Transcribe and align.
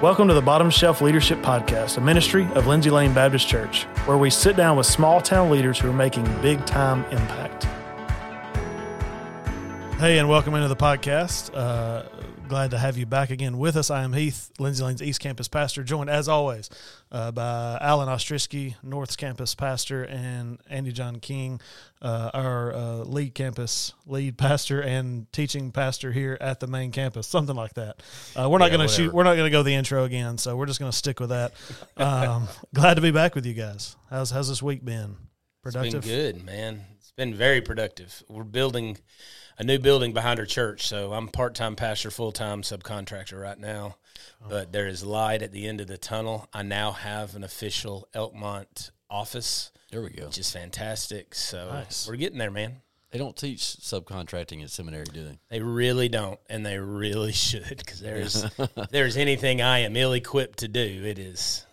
Welcome 0.00 0.28
to 0.28 0.34
the 0.34 0.40
Bottom 0.40 0.70
Shelf 0.70 1.00
Leadership 1.00 1.40
Podcast, 1.40 1.96
a 1.96 2.00
ministry 2.00 2.48
of 2.54 2.68
Lindsay 2.68 2.88
Lane 2.88 3.12
Baptist 3.12 3.48
Church, 3.48 3.82
where 4.06 4.16
we 4.16 4.30
sit 4.30 4.56
down 4.56 4.76
with 4.76 4.86
small 4.86 5.20
town 5.20 5.50
leaders 5.50 5.76
who 5.76 5.90
are 5.90 5.92
making 5.92 6.24
big 6.40 6.64
time 6.66 7.04
impact. 7.06 7.66
Hey, 9.98 10.18
and 10.18 10.28
welcome 10.28 10.54
into 10.54 10.68
the 10.68 10.76
podcast. 10.76 11.50
Uh, 11.52 12.04
glad 12.46 12.70
to 12.70 12.78
have 12.78 12.96
you 12.96 13.04
back 13.04 13.30
again 13.30 13.58
with 13.58 13.76
us. 13.76 13.90
I 13.90 14.04
am 14.04 14.12
Heath, 14.12 14.48
Lindsay 14.60 14.84
Lane's 14.84 15.02
East 15.02 15.18
Campus 15.18 15.48
pastor, 15.48 15.82
joined 15.82 16.08
as 16.08 16.28
always 16.28 16.70
uh, 17.10 17.32
by 17.32 17.76
Alan 17.80 18.08
Ostrisky, 18.08 18.76
North 18.80 19.16
Campus 19.16 19.56
pastor, 19.56 20.04
and 20.04 20.60
Andy 20.70 20.92
John 20.92 21.18
King, 21.18 21.60
uh, 22.00 22.30
our 22.32 22.72
uh, 22.72 22.94
lead 22.98 23.34
campus 23.34 23.92
lead 24.06 24.38
pastor 24.38 24.80
and 24.80 25.30
teaching 25.32 25.72
pastor 25.72 26.12
here 26.12 26.38
at 26.40 26.60
the 26.60 26.68
main 26.68 26.92
campus, 26.92 27.26
something 27.26 27.56
like 27.56 27.74
that. 27.74 28.00
Uh, 28.36 28.48
we're 28.48 28.58
not 28.58 28.70
Yeah, 28.70 28.76
going 28.76 28.88
to 28.88 28.94
shoot. 28.94 29.12
We're 29.12 29.24
not 29.24 29.34
going 29.34 29.46
to 29.46 29.50
go 29.50 29.64
the 29.64 29.74
intro 29.74 30.04
again, 30.04 30.38
so 30.38 30.56
we're 30.56 30.66
just 30.66 30.78
going 30.78 30.92
to 30.92 30.96
stick 30.96 31.18
with 31.18 31.30
that. 31.30 31.54
Um, 31.96 32.46
glad 32.72 32.94
to 32.94 33.00
be 33.00 33.10
back 33.10 33.34
with 33.34 33.46
you 33.46 33.54
guys. 33.54 33.96
How's 34.10 34.30
how's 34.30 34.48
this 34.48 34.62
week 34.62 34.84
been? 34.84 35.16
It's 35.66 35.74
Productive. 35.74 36.02
been 36.02 36.10
good, 36.10 36.44
man. 36.44 36.84
It's 36.98 37.10
been 37.10 37.34
very 37.34 37.60
productive. 37.60 38.22
We're 38.28 38.44
building 38.44 38.96
a 39.58 39.64
new 39.64 39.78
building 39.78 40.12
behind 40.12 40.38
our 40.40 40.46
church, 40.46 40.86
so 40.86 41.12
I'm 41.12 41.28
part 41.28 41.54
time 41.54 41.76
pastor, 41.76 42.10
full 42.10 42.32
time 42.32 42.62
subcontractor 42.62 43.40
right 43.40 43.58
now. 43.58 43.96
Oh. 44.42 44.46
But 44.48 44.72
there 44.72 44.86
is 44.86 45.04
light 45.04 45.42
at 45.42 45.52
the 45.52 45.66
end 45.66 45.80
of 45.80 45.86
the 45.86 45.98
tunnel. 45.98 46.48
I 46.52 46.62
now 46.62 46.92
have 46.92 47.34
an 47.34 47.44
official 47.44 48.08
Elkmont 48.14 48.90
office, 49.10 49.70
There 49.90 50.02
we 50.02 50.10
go. 50.10 50.26
which 50.26 50.38
is 50.38 50.50
fantastic. 50.50 51.34
So 51.34 51.70
Nice. 51.70 52.06
we're 52.08 52.16
getting 52.16 52.38
there, 52.38 52.50
man. 52.50 52.82
They 53.10 53.18
don't 53.18 53.34
teach 53.36 53.60
subcontracting 53.60 54.62
at 54.62 54.68
seminary, 54.70 55.06
do 55.10 55.24
they? 55.24 55.38
They 55.48 55.62
really 55.62 56.10
don't, 56.10 56.38
and 56.50 56.64
they 56.64 56.78
really 56.78 57.32
should, 57.46 57.78
because 57.78 58.00
there's 58.00 58.44
there's 58.90 59.16
anything 59.16 59.62
I 59.62 59.78
am 59.80 59.96
ill 59.96 60.12
equipped 60.12 60.58
to 60.58 60.68
do, 60.68 60.80
it 61.04 61.18
is 61.18 61.64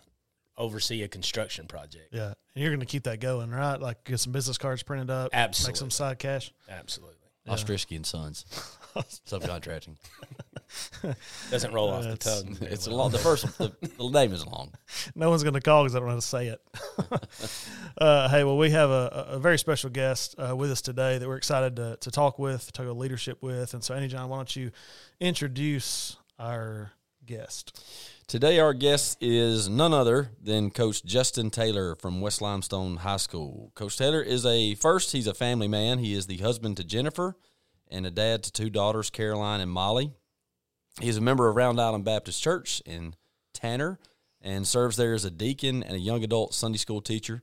oversee 0.57 1.03
a 1.03 1.07
construction 1.09 1.67
project. 1.67 2.13
Yeah, 2.13 2.27
and 2.27 2.35
you're 2.63 2.69
going 2.69 2.79
to 2.79 2.85
keep 2.85 3.03
that 3.03 3.19
going, 3.19 3.49
right? 3.51 3.75
Like 3.79 4.05
get 4.05 4.19
some 4.21 4.31
business 4.31 4.57
cards 4.57 4.81
printed 4.83 5.09
up, 5.09 5.31
absolutely, 5.33 5.71
make 5.73 5.77
some 5.77 5.91
side 5.91 6.19
cash. 6.19 6.53
Absolutely, 6.69 7.17
Ostrisky 7.47 7.95
and 7.95 8.05
Sons 8.05 8.45
subcontracting. 9.27 9.95
doesn't 11.51 11.73
roll 11.73 11.89
off 11.91 12.03
the 12.03 12.09
That's- 12.09 12.41
tongue. 12.43 12.57
It's 12.61 12.87
a 12.87 12.91
long. 12.91 13.11
The 13.11 13.19
first 13.19 13.45
the, 13.57 13.71
the 13.97 14.09
name 14.09 14.33
is 14.33 14.45
long. 14.45 14.73
No 15.13 15.29
one's 15.29 15.43
going 15.43 15.53
to 15.53 15.61
call 15.61 15.83
because 15.83 15.95
I 15.95 15.99
don't 15.99 16.07
know 16.07 16.13
how 16.13 16.19
to 16.19 16.21
say 16.21 16.47
it. 16.47 16.61
uh, 17.97 18.29
hey, 18.29 18.43
well, 18.43 18.57
we 18.57 18.71
have 18.71 18.89
a, 18.89 19.27
a 19.31 19.39
very 19.39 19.57
special 19.59 19.89
guest 19.89 20.35
uh, 20.39 20.55
with 20.55 20.71
us 20.71 20.81
today 20.81 21.17
that 21.17 21.27
we're 21.27 21.37
excited 21.37 21.75
to, 21.75 21.97
to 22.01 22.11
talk 22.11 22.39
with, 22.39 22.71
talk 22.73 22.85
about 22.85 22.97
leadership 22.97 23.41
with. 23.41 23.73
And 23.73 23.83
so, 23.83 23.93
Andy 23.93 24.07
John, 24.07 24.29
why 24.29 24.37
don't 24.37 24.55
you 24.55 24.71
introduce 25.19 26.17
our 26.39 26.91
guest? 27.25 27.83
Today, 28.27 28.59
our 28.59 28.73
guest 28.73 29.17
is 29.21 29.69
none 29.69 29.93
other 29.93 30.31
than 30.41 30.71
Coach 30.71 31.03
Justin 31.03 31.49
Taylor 31.49 31.95
from 31.95 32.21
West 32.21 32.41
Limestone 32.41 32.97
High 32.97 33.17
School. 33.17 33.71
Coach 33.75 33.97
Taylor 33.97 34.21
is 34.21 34.45
a 34.45 34.75
first. 34.75 35.11
He's 35.11 35.27
a 35.27 35.33
family 35.33 35.67
man. 35.67 35.99
He 35.99 36.13
is 36.13 36.27
the 36.27 36.37
husband 36.37 36.77
to 36.77 36.83
Jennifer 36.83 37.35
and 37.89 38.05
a 38.05 38.11
dad 38.11 38.43
to 38.43 38.51
two 38.51 38.69
daughters, 38.69 39.09
Caroline 39.09 39.61
and 39.61 39.71
Molly. 39.71 40.11
He's 40.99 41.17
a 41.17 41.21
member 41.21 41.47
of 41.47 41.55
Round 41.55 41.79
Island 41.79 42.05
Baptist 42.05 42.41
Church 42.41 42.81
in 42.85 43.15
Tanner 43.53 43.99
and 44.41 44.67
serves 44.67 44.97
there 44.97 45.13
as 45.13 45.25
a 45.25 45.31
deacon 45.31 45.83
and 45.83 45.95
a 45.95 45.99
young 45.99 46.23
adult 46.23 46.53
Sunday 46.53 46.77
school 46.77 47.01
teacher. 47.01 47.41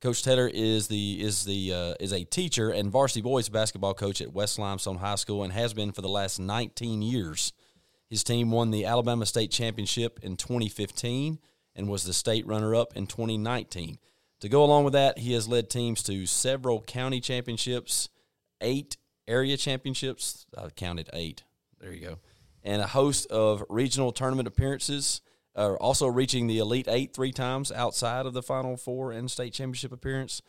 Coach 0.00 0.22
Taylor 0.22 0.48
is 0.52 0.88
the 0.88 1.20
is 1.20 1.44
the 1.44 1.72
uh, 1.72 1.94
is 2.00 2.12
a 2.12 2.24
teacher 2.24 2.70
and 2.70 2.90
varsity 2.90 3.20
boys 3.20 3.48
basketball 3.48 3.94
coach 3.94 4.20
at 4.20 4.32
West 4.32 4.58
Limestone 4.58 4.98
High 4.98 5.16
School 5.16 5.42
and 5.42 5.52
has 5.52 5.74
been 5.74 5.92
for 5.92 6.02
the 6.02 6.08
last 6.08 6.38
19 6.38 7.02
years. 7.02 7.52
His 8.08 8.24
team 8.24 8.50
won 8.50 8.70
the 8.70 8.86
Alabama 8.86 9.26
State 9.26 9.50
Championship 9.50 10.20
in 10.22 10.36
2015 10.36 11.38
and 11.76 11.88
was 11.88 12.04
the 12.04 12.12
state 12.12 12.46
runner 12.46 12.74
up 12.74 12.96
in 12.96 13.06
2019. 13.06 13.98
To 14.40 14.48
go 14.48 14.64
along 14.64 14.84
with 14.84 14.92
that, 14.92 15.18
he 15.18 15.32
has 15.32 15.48
led 15.48 15.68
teams 15.68 16.02
to 16.04 16.24
several 16.26 16.80
county 16.82 17.20
championships, 17.20 18.08
eight 18.60 18.96
area 19.26 19.56
championships. 19.56 20.46
I 20.56 20.68
counted 20.68 21.10
eight. 21.12 21.42
There 21.80 21.92
you 21.92 22.00
go. 22.00 22.18
And 22.62 22.80
a 22.82 22.86
host 22.86 23.26
of 23.30 23.64
regional 23.68 24.12
tournament 24.12 24.48
appearances, 24.48 25.20
uh, 25.54 25.74
also 25.74 26.06
reaching 26.06 26.46
the 26.46 26.58
Elite 26.58 26.88
Eight 26.88 27.14
three 27.14 27.32
times 27.32 27.72
outside 27.72 28.26
of 28.26 28.32
the 28.32 28.42
Final 28.42 28.76
Four 28.76 29.12
and 29.12 29.30
state 29.30 29.52
championship 29.52 29.92
appearance. 29.92 30.40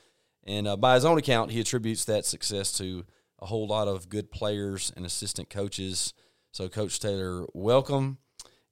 And 0.43 0.67
uh, 0.67 0.77
by 0.77 0.95
his 0.95 1.05
own 1.05 1.17
account, 1.17 1.51
he 1.51 1.59
attributes 1.59 2.05
that 2.05 2.25
success 2.25 2.71
to 2.77 3.05
a 3.39 3.45
whole 3.45 3.67
lot 3.67 3.87
of 3.87 4.09
good 4.09 4.31
players 4.31 4.91
and 4.95 5.05
assistant 5.05 5.49
coaches. 5.49 6.13
So, 6.51 6.67
Coach 6.69 6.99
Taylor, 6.99 7.45
welcome. 7.53 8.17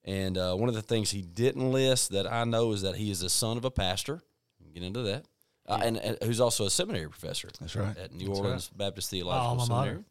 And 0.04 0.38
uh, 0.38 0.56
one 0.56 0.70
of 0.70 0.76
the 0.76 0.82
things 0.82 1.12
he 1.12 1.22
didn't 1.22 1.72
list 1.72 2.12
that 2.12 2.32
I 2.32 2.44
know 2.46 2.72
is 2.72 2.82
that 2.84 2.96
he 2.96 3.12
is 3.12 3.20
the 3.20 3.30
son 3.30 3.58
of 3.58 3.66
a 3.66 3.72
pastor. 3.72 4.22
We'll 4.60 4.72
get 4.74 4.84
into 4.84 5.02
that. 5.04 5.26
Uh, 5.68 5.80
and, 5.84 5.98
and 5.98 6.18
who's 6.24 6.40
also 6.40 6.66
a 6.66 6.70
seminary 6.70 7.10
professor. 7.10 7.50
That's 7.60 7.76
right. 7.76 7.98
At 7.98 8.14
New 8.14 8.34
Orleans 8.34 8.70
Baptist 8.70 9.10
Theological 9.10 9.48
Alma 9.48 9.66
mater. 9.68 9.86
Seminary. 9.90 10.04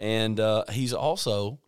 And 0.00 0.40
uh, 0.40 0.64
he's 0.70 0.92
also 0.92 1.60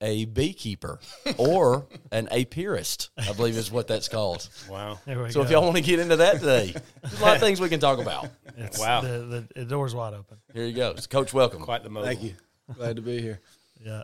a 0.00 0.24
beekeeper 0.24 0.98
or 1.36 1.86
an 2.10 2.26
apiarist, 2.32 3.10
I 3.16 3.32
believe 3.34 3.56
is 3.56 3.70
what 3.70 3.86
that's 3.88 4.08
called. 4.08 4.48
Wow. 4.68 4.98
So 5.06 5.14
go. 5.14 5.42
if 5.42 5.50
y'all 5.50 5.62
want 5.62 5.76
to 5.76 5.82
get 5.82 6.00
into 6.00 6.16
that 6.16 6.40
today, 6.40 6.74
there's 7.02 7.20
a 7.20 7.22
lot 7.22 7.34
of 7.36 7.40
things 7.40 7.60
we 7.60 7.68
can 7.68 7.78
talk 7.78 7.98
about. 8.00 8.24
It's- 8.56 8.80
Wow. 8.80 9.02
the, 9.02 9.08
the, 9.08 9.48
the 9.54 9.64
door's 9.64 9.94
wide 9.94 10.14
open. 10.14 10.38
Here 10.52 10.64
you 10.64 10.74
go. 10.74 10.94
Coach, 11.08 11.32
welcome. 11.32 11.60
Quite 11.62 11.84
the 11.84 11.90
mobile. 11.90 12.06
Thank 12.06 12.22
you. 12.22 12.34
Glad 12.74 12.96
to 12.96 13.02
be 13.02 13.20
here. 13.20 13.40
Yeah. 13.84 14.02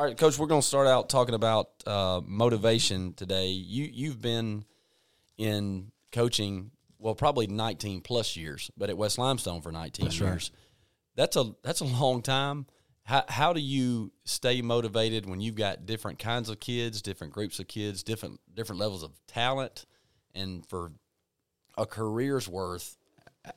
All 0.00 0.06
right, 0.06 0.16
Coach, 0.16 0.38
we're 0.38 0.46
going 0.46 0.62
to 0.62 0.66
start 0.66 0.86
out 0.86 1.10
talking 1.10 1.34
about 1.34 1.68
uh, 1.86 2.22
motivation 2.24 3.12
today. 3.12 3.48
You 3.48 3.84
you've 3.92 4.18
been 4.18 4.64
in 5.36 5.92
coaching, 6.10 6.70
well, 6.98 7.14
probably 7.14 7.48
19 7.48 8.00
plus 8.00 8.34
years, 8.34 8.70
but 8.78 8.88
at 8.88 8.96
West 8.96 9.18
Limestone 9.18 9.60
for 9.60 9.70
19 9.70 10.06
That's 10.06 10.20
right. 10.22 10.28
years. 10.28 10.52
That's 11.16 11.36
a 11.36 11.52
that's 11.62 11.80
a 11.80 11.84
long 11.84 12.22
time. 12.22 12.64
How 13.02 13.24
how 13.28 13.52
do 13.52 13.60
you 13.60 14.10
stay 14.24 14.62
motivated 14.62 15.28
when 15.28 15.42
you've 15.42 15.54
got 15.54 15.84
different 15.84 16.18
kinds 16.18 16.48
of 16.48 16.60
kids, 16.60 17.02
different 17.02 17.34
groups 17.34 17.58
of 17.58 17.68
kids, 17.68 18.02
different 18.02 18.40
different 18.54 18.80
levels 18.80 19.02
of 19.02 19.10
talent, 19.26 19.84
and 20.34 20.64
for 20.64 20.92
a 21.76 21.84
career's 21.84 22.48
worth? 22.48 22.96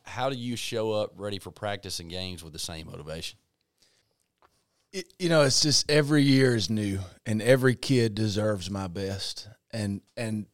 How 0.04 0.30
do 0.30 0.36
you 0.36 0.58
show 0.58 0.92
up 0.92 1.14
ready 1.16 1.40
for 1.40 1.52
practice 1.52 2.02
and 2.02 2.10
games 2.10 2.44
with 2.44 2.52
the 2.52 2.60
same 2.60 2.88
motivation? 2.88 3.40
It, 4.94 5.12
you 5.18 5.28
know, 5.28 5.42
it's 5.42 5.62
just 5.62 5.90
every 5.90 6.22
year 6.22 6.56
is 6.56 6.70
new, 6.70 7.00
and 7.26 7.42
every 7.42 7.76
kid 7.76 8.14
deserves 8.14 8.70
my 8.70 8.88
best, 8.88 9.50
and 9.72 10.02
and 10.16 10.46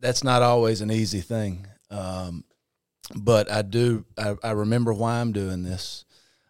that's 0.00 0.24
not 0.24 0.42
always 0.42 0.80
an 0.80 0.90
easy 0.90 1.20
thing. 1.20 1.66
Um, 1.90 2.44
but 3.14 3.50
I 3.50 3.60
do. 3.60 4.06
I, 4.16 4.36
I 4.42 4.50
remember 4.52 4.94
why 4.94 5.20
I'm 5.20 5.32
doing 5.32 5.64
this, 5.64 6.06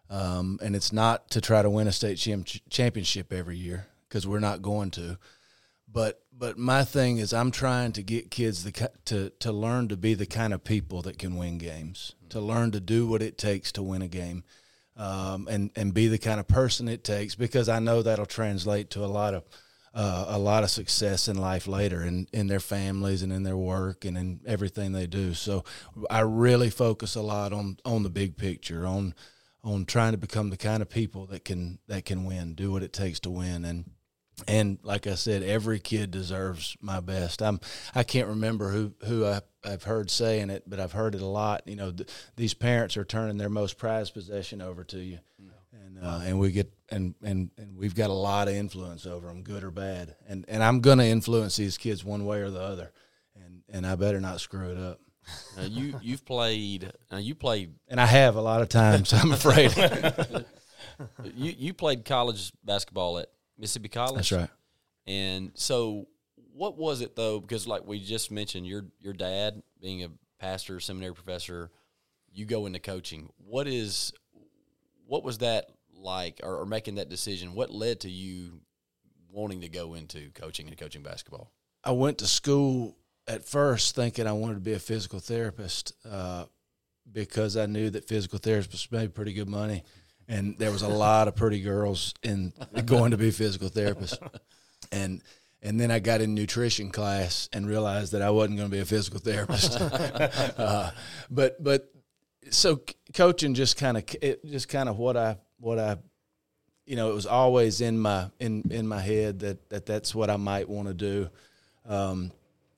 um, 0.09 0.59
and 0.61 0.77
it's 0.77 0.93
not 0.93 1.29
to 1.31 1.41
try 1.41 1.61
to 1.61 1.69
win 1.69 1.87
a 1.87 1.91
state 1.91 2.17
cham- 2.17 2.45
championship 2.69 3.33
every 3.33 3.57
year 3.57 3.87
because 4.07 4.25
we're 4.25 4.39
not 4.39 4.61
going 4.61 4.91
to. 4.91 5.17
But 5.91 6.21
but 6.31 6.57
my 6.57 6.85
thing 6.85 7.17
is, 7.17 7.33
I'm 7.33 7.51
trying 7.51 7.91
to 7.93 8.01
get 8.01 8.31
kids 8.31 8.63
the, 8.63 8.89
to 9.05 9.29
to 9.39 9.51
learn 9.51 9.89
to 9.89 9.97
be 9.97 10.13
the 10.13 10.25
kind 10.25 10.53
of 10.53 10.63
people 10.63 11.01
that 11.01 11.17
can 11.17 11.35
win 11.35 11.57
games, 11.57 12.15
to 12.29 12.39
learn 12.39 12.71
to 12.71 12.79
do 12.79 13.07
what 13.07 13.21
it 13.21 13.37
takes 13.37 13.73
to 13.73 13.83
win 13.83 14.01
a 14.01 14.07
game 14.07 14.45
um, 14.99 15.47
and 15.49 15.71
and 15.75 15.93
be 15.93 16.07
the 16.09 16.17
kind 16.17 16.39
of 16.39 16.47
person 16.47 16.87
it 16.87 17.03
takes 17.03 17.33
because 17.33 17.69
I 17.69 17.79
know 17.79 18.01
that'll 18.01 18.25
translate 18.25 18.91
to 18.91 19.05
a 19.05 19.07
lot 19.07 19.33
of 19.33 19.43
uh, 19.93 20.25
a 20.27 20.37
lot 20.37 20.63
of 20.63 20.69
success 20.69 21.27
in 21.27 21.37
life 21.37 21.67
later 21.67 22.03
in 22.03 22.27
in 22.33 22.47
their 22.47 22.59
families 22.59 23.23
and 23.23 23.31
in 23.31 23.43
their 23.43 23.57
work 23.57 24.03
and 24.03 24.17
in 24.17 24.41
everything 24.45 24.91
they 24.91 25.07
do. 25.07 25.33
So 25.33 25.63
I 26.09 26.19
really 26.19 26.69
focus 26.69 27.15
a 27.15 27.21
lot 27.21 27.53
on 27.53 27.77
on 27.85 28.03
the 28.03 28.09
big 28.09 28.35
picture 28.37 28.85
on 28.85 29.15
on 29.63 29.85
trying 29.85 30.11
to 30.11 30.17
become 30.17 30.49
the 30.49 30.57
kind 30.57 30.81
of 30.81 30.89
people 30.89 31.25
that 31.27 31.45
can 31.45 31.79
that 31.87 32.03
can 32.03 32.25
win, 32.25 32.53
do 32.53 32.71
what 32.71 32.83
it 32.83 32.91
takes 32.91 33.21
to 33.21 33.29
win 33.29 33.63
and 33.63 33.89
and 34.47 34.79
like 34.83 35.07
I 35.07 35.15
said, 35.15 35.43
every 35.43 35.79
kid 35.79 36.11
deserves 36.11 36.77
my 36.81 36.99
best. 36.99 37.41
I'm 37.41 37.59
I 37.93 38.03
can't 38.03 38.27
remember 38.27 38.69
who 38.71 38.93
who 39.05 39.25
I, 39.25 39.41
I've 39.63 39.83
heard 39.83 40.09
saying 40.09 40.49
it, 40.49 40.63
but 40.67 40.79
I've 40.79 40.93
heard 40.93 41.15
it 41.15 41.21
a 41.21 41.27
lot. 41.27 41.63
You 41.65 41.75
know, 41.75 41.91
th- 41.91 42.09
these 42.35 42.53
parents 42.53 42.97
are 42.97 43.05
turning 43.05 43.37
their 43.37 43.49
most 43.49 43.77
prized 43.77 44.13
possession 44.13 44.61
over 44.61 44.83
to 44.85 44.99
you, 44.99 45.19
and 45.73 45.99
uh, 46.03 46.21
and 46.23 46.39
we 46.39 46.51
get 46.51 46.71
and, 46.89 47.15
and 47.23 47.51
and 47.57 47.77
we've 47.77 47.95
got 47.95 48.09
a 48.09 48.13
lot 48.13 48.47
of 48.47 48.53
influence 48.53 49.05
over 49.05 49.27
them, 49.27 49.43
good 49.43 49.63
or 49.63 49.71
bad. 49.71 50.15
And 50.27 50.45
and 50.47 50.63
I'm 50.63 50.81
gonna 50.81 51.05
influence 51.05 51.55
these 51.55 51.77
kids 51.77 52.03
one 52.03 52.25
way 52.25 52.41
or 52.41 52.49
the 52.49 52.61
other, 52.61 52.91
and 53.35 53.63
and 53.69 53.85
I 53.85 53.95
better 53.95 54.19
not 54.19 54.39
screw 54.39 54.69
it 54.71 54.77
up. 54.77 54.99
Now 55.57 55.63
you 55.63 55.99
you've 56.01 56.25
played. 56.25 56.91
Now 57.11 57.17
you 57.17 57.35
played 57.35 57.73
And 57.87 57.99
I 57.99 58.05
have 58.05 58.35
a 58.35 58.41
lot 58.41 58.61
of 58.61 58.69
times. 58.69 59.13
I'm 59.13 59.31
afraid. 59.31 59.75
you 61.35 61.53
you 61.57 61.73
played 61.73 62.05
college 62.05 62.51
basketball 62.63 63.19
at 63.19 63.29
Mississippi 63.59 63.89
College. 63.89 64.15
That's 64.15 64.31
right. 64.31 64.49
And 65.05 65.51
so, 65.55 66.07
what 66.53 66.77
was 66.77 67.01
it 67.01 67.15
though? 67.15 67.39
Because 67.39 67.67
like 67.67 67.85
we 67.85 67.99
just 67.99 68.31
mentioned, 68.31 68.65
your 68.65 68.85
your 68.99 69.13
dad 69.13 69.61
being 69.81 70.03
a 70.03 70.09
pastor, 70.39 70.79
seminary 70.79 71.13
professor, 71.13 71.69
you 72.31 72.45
go 72.45 72.65
into 72.65 72.79
coaching. 72.79 73.29
What 73.37 73.67
is 73.67 74.13
what 75.05 75.23
was 75.23 75.39
that 75.39 75.71
like, 75.93 76.39
or, 76.43 76.57
or 76.57 76.65
making 76.65 76.95
that 76.95 77.09
decision? 77.09 77.53
What 77.53 77.71
led 77.71 78.01
to 78.01 78.09
you 78.09 78.61
wanting 79.31 79.61
to 79.61 79.69
go 79.69 79.93
into 79.95 80.29
coaching 80.31 80.67
and 80.67 80.77
coaching 80.77 81.03
basketball? 81.03 81.51
I 81.83 81.91
went 81.91 82.19
to 82.19 82.27
school 82.27 82.95
at 83.27 83.45
first 83.45 83.95
thinking 83.95 84.27
I 84.27 84.33
wanted 84.33 84.55
to 84.55 84.59
be 84.59 84.73
a 84.73 84.79
physical 84.79 85.19
therapist 85.19 85.93
uh, 86.09 86.45
because 87.11 87.57
I 87.57 87.65
knew 87.65 87.89
that 87.91 88.07
physical 88.07 88.39
therapists 88.39 88.91
made 88.91 89.13
pretty 89.13 89.33
good 89.33 89.49
money, 89.49 89.83
and 90.29 90.57
there 90.59 90.71
was 90.71 90.83
a 90.83 90.87
lot 90.87 91.27
of 91.27 91.35
pretty 91.35 91.59
girls 91.59 92.13
in 92.23 92.53
going 92.85 93.11
to 93.11 93.17
be 93.17 93.31
physical 93.31 93.69
therapists, 93.69 94.19
and 94.91 95.21
and 95.61 95.79
then 95.79 95.91
I 95.91 95.99
got 95.99 96.21
in 96.21 96.35
nutrition 96.35 96.91
class 96.91 97.49
and 97.51 97.67
realized 97.67 98.13
that 98.13 98.21
I 98.21 98.29
wasn't 98.29 98.57
going 98.57 98.69
to 98.69 98.75
be 98.75 98.81
a 98.81 98.85
physical 98.85 99.19
therapist. 99.19 99.81
uh, 99.81 100.91
but 101.29 101.61
but 101.61 101.91
so 102.51 102.81
coaching 103.13 103.55
just 103.55 103.75
kind 103.75 103.97
of 103.97 104.05
just 104.45 104.69
kind 104.69 104.87
of 104.87 104.97
what 104.97 105.17
I 105.17 105.37
what 105.59 105.79
I 105.79 105.97
you 106.85 106.95
know 106.95 107.09
it 107.09 107.15
was 107.15 107.25
always 107.25 107.81
in 107.81 107.99
my 107.99 108.29
in 108.39 108.63
in 108.69 108.87
my 108.87 109.01
head 109.01 109.39
that 109.39 109.69
that 109.69 109.85
that's 109.87 110.13
what 110.13 110.29
I 110.29 110.37
might 110.37 110.69
want 110.69 110.87
to 110.87 110.93
do. 110.93 111.29
Um, 111.87 112.31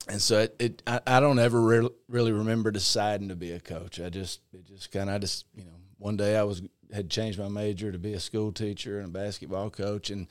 and 0.08 0.20
so 0.20 0.40
it, 0.40 0.56
it 0.58 0.82
I, 0.86 1.00
I, 1.06 1.20
don't 1.20 1.38
ever 1.38 1.60
re- 1.60 1.90
really 2.08 2.32
remember 2.32 2.70
deciding 2.70 3.28
to 3.28 3.36
be 3.36 3.52
a 3.52 3.60
coach. 3.60 4.00
I 4.00 4.08
just 4.08 4.40
it 4.52 4.64
just 4.64 4.90
kind 4.90 5.10
of 5.10 5.20
just 5.20 5.44
you 5.54 5.64
know 5.64 5.72
one 5.98 6.16
day 6.16 6.36
I 6.36 6.42
was 6.42 6.62
had 6.92 7.10
changed 7.10 7.38
my 7.38 7.48
major 7.48 7.92
to 7.92 7.98
be 7.98 8.12
a 8.12 8.20
school 8.20 8.52
teacher 8.52 8.98
and 8.98 9.08
a 9.08 9.10
basketball 9.10 9.70
coach 9.70 10.10
and 10.10 10.26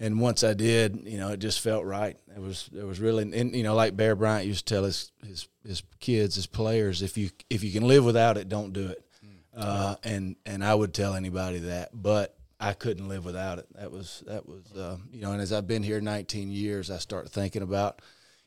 and 0.00 0.20
once 0.20 0.42
I 0.42 0.52
did, 0.52 1.02
you 1.04 1.16
know, 1.16 1.28
it 1.28 1.38
just 1.38 1.60
felt 1.60 1.84
right. 1.84 2.16
It 2.34 2.40
was 2.40 2.68
it 2.76 2.82
was 2.82 2.98
really 2.98 3.22
and 3.22 3.54
you 3.54 3.62
know 3.62 3.76
like 3.76 3.96
Bear 3.96 4.16
Bryant 4.16 4.46
used 4.46 4.66
to 4.66 4.74
tell 4.74 4.84
his 4.84 5.12
his 5.24 5.48
his 5.64 5.82
kids, 6.00 6.34
his 6.34 6.46
players, 6.46 7.02
if 7.02 7.16
you 7.16 7.30
if 7.48 7.62
you 7.62 7.70
can 7.70 7.86
live 7.86 8.04
without 8.04 8.36
it, 8.36 8.48
don't 8.48 8.72
do 8.72 8.88
it. 8.88 9.04
Hmm. 9.20 9.60
Uh, 9.62 9.94
and 10.02 10.36
and 10.44 10.64
I 10.64 10.74
would 10.74 10.92
tell 10.92 11.14
anybody 11.14 11.60
that, 11.60 11.90
but 11.92 12.36
I 12.58 12.72
couldn't 12.72 13.08
live 13.08 13.24
without 13.24 13.58
it. 13.58 13.66
That 13.74 13.92
was 13.92 14.24
that 14.26 14.48
was 14.48 14.72
uh, 14.72 14.96
you 15.12 15.20
know, 15.20 15.32
and 15.32 15.40
as 15.40 15.52
I've 15.52 15.68
been 15.68 15.84
here 15.84 16.00
19 16.00 16.50
years, 16.50 16.90
I 16.90 16.98
start 16.98 17.30
thinking 17.30 17.62
about 17.62 18.02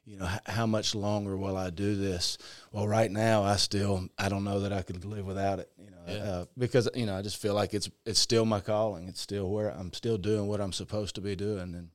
you 0.05 0.17
know, 0.17 0.29
how 0.45 0.67
much 0.67 0.93
longer 0.93 1.35
will 1.35 1.57
I 1.57 1.71
do 1.71 1.95
this? 1.95 2.37
Well, 2.71 2.87
right 2.87 3.11
now, 3.11 3.43
I 3.43 3.55
still, 3.55 4.07
I 4.17 4.29
don't 4.29 4.43
know 4.43 4.59
that 4.59 4.71
I 4.71 4.83
could 4.83 5.03
live 5.03 5.25
without 5.25 5.59
it, 5.59 5.71
you 5.77 5.89
know, 5.89 5.97
yeah. 6.07 6.31
uh, 6.31 6.45
because, 6.57 6.87
you 6.93 7.07
know, 7.07 7.17
I 7.17 7.23
just 7.23 7.41
feel 7.41 7.55
like 7.55 7.73
it's, 7.73 7.89
it's 8.05 8.19
still 8.19 8.45
my 8.45 8.59
calling. 8.59 9.07
It's 9.07 9.21
still 9.21 9.49
where 9.49 9.69
I'm 9.69 9.91
still 9.93 10.17
doing 10.17 10.47
what 10.47 10.61
I'm 10.61 10.73
supposed 10.73 11.15
to 11.15 11.21
be 11.21 11.35
doing. 11.35 11.73
And 11.73 11.89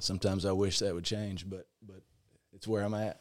sometimes 0.00 0.46
I 0.46 0.52
wish 0.52 0.78
that 0.78 0.94
would 0.94 1.04
change, 1.04 1.48
but, 1.48 1.66
but 1.86 2.02
it's 2.54 2.66
where 2.66 2.82
I'm 2.82 2.94
at. 2.94 3.20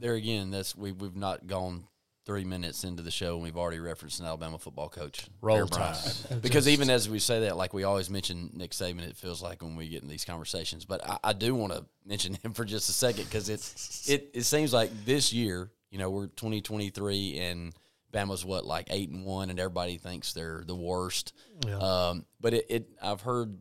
There 0.00 0.14
again, 0.14 0.50
that's, 0.50 0.74
we, 0.74 0.90
we've 0.90 1.16
not 1.16 1.46
gone 1.46 1.84
three 2.28 2.44
minutes 2.44 2.84
into 2.84 3.02
the 3.02 3.10
show 3.10 3.34
and 3.36 3.42
we've 3.42 3.56
already 3.56 3.80
referenced 3.80 4.20
an 4.20 4.26
Alabama 4.26 4.58
football 4.58 4.90
coach. 4.90 5.26
Roll 5.40 5.66
Tide. 5.66 5.96
Because 6.42 6.66
Just, 6.66 6.68
even 6.68 6.90
as 6.90 7.08
we 7.08 7.18
say 7.18 7.40
that, 7.40 7.56
like 7.56 7.72
we 7.72 7.84
always 7.84 8.10
mention 8.10 8.50
Nick 8.52 8.72
Saban, 8.72 9.00
it 9.00 9.16
feels 9.16 9.40
like 9.42 9.62
when 9.62 9.76
we 9.76 9.88
get 9.88 10.02
in 10.02 10.08
these 10.08 10.26
conversations. 10.26 10.84
But 10.84 11.02
I, 11.08 11.18
I 11.24 11.32
do 11.32 11.54
want 11.54 11.72
to 11.72 11.86
mention 12.04 12.34
him 12.34 12.52
for 12.54 12.66
just 12.66 12.90
a 12.90 12.92
second 12.92 13.24
because 13.24 13.48
it's 13.48 14.10
it, 14.10 14.30
it 14.34 14.42
seems 14.42 14.74
like 14.74 14.90
this 15.06 15.32
year, 15.32 15.70
you 15.90 15.98
know, 15.98 16.10
we're 16.10 16.26
2023 16.26 17.38
and 17.38 17.72
Bama's 18.12 18.44
what 18.44 18.66
like 18.66 18.88
eight 18.90 19.08
and 19.08 19.24
one, 19.24 19.48
and 19.48 19.58
everybody 19.58 19.96
thinks 19.96 20.34
they're 20.34 20.62
the 20.66 20.76
worst. 20.76 21.32
Yeah. 21.66 21.78
Um, 21.78 22.26
but 22.40 22.52
it, 22.52 22.66
it, 22.68 22.88
I've 23.02 23.22
heard 23.22 23.58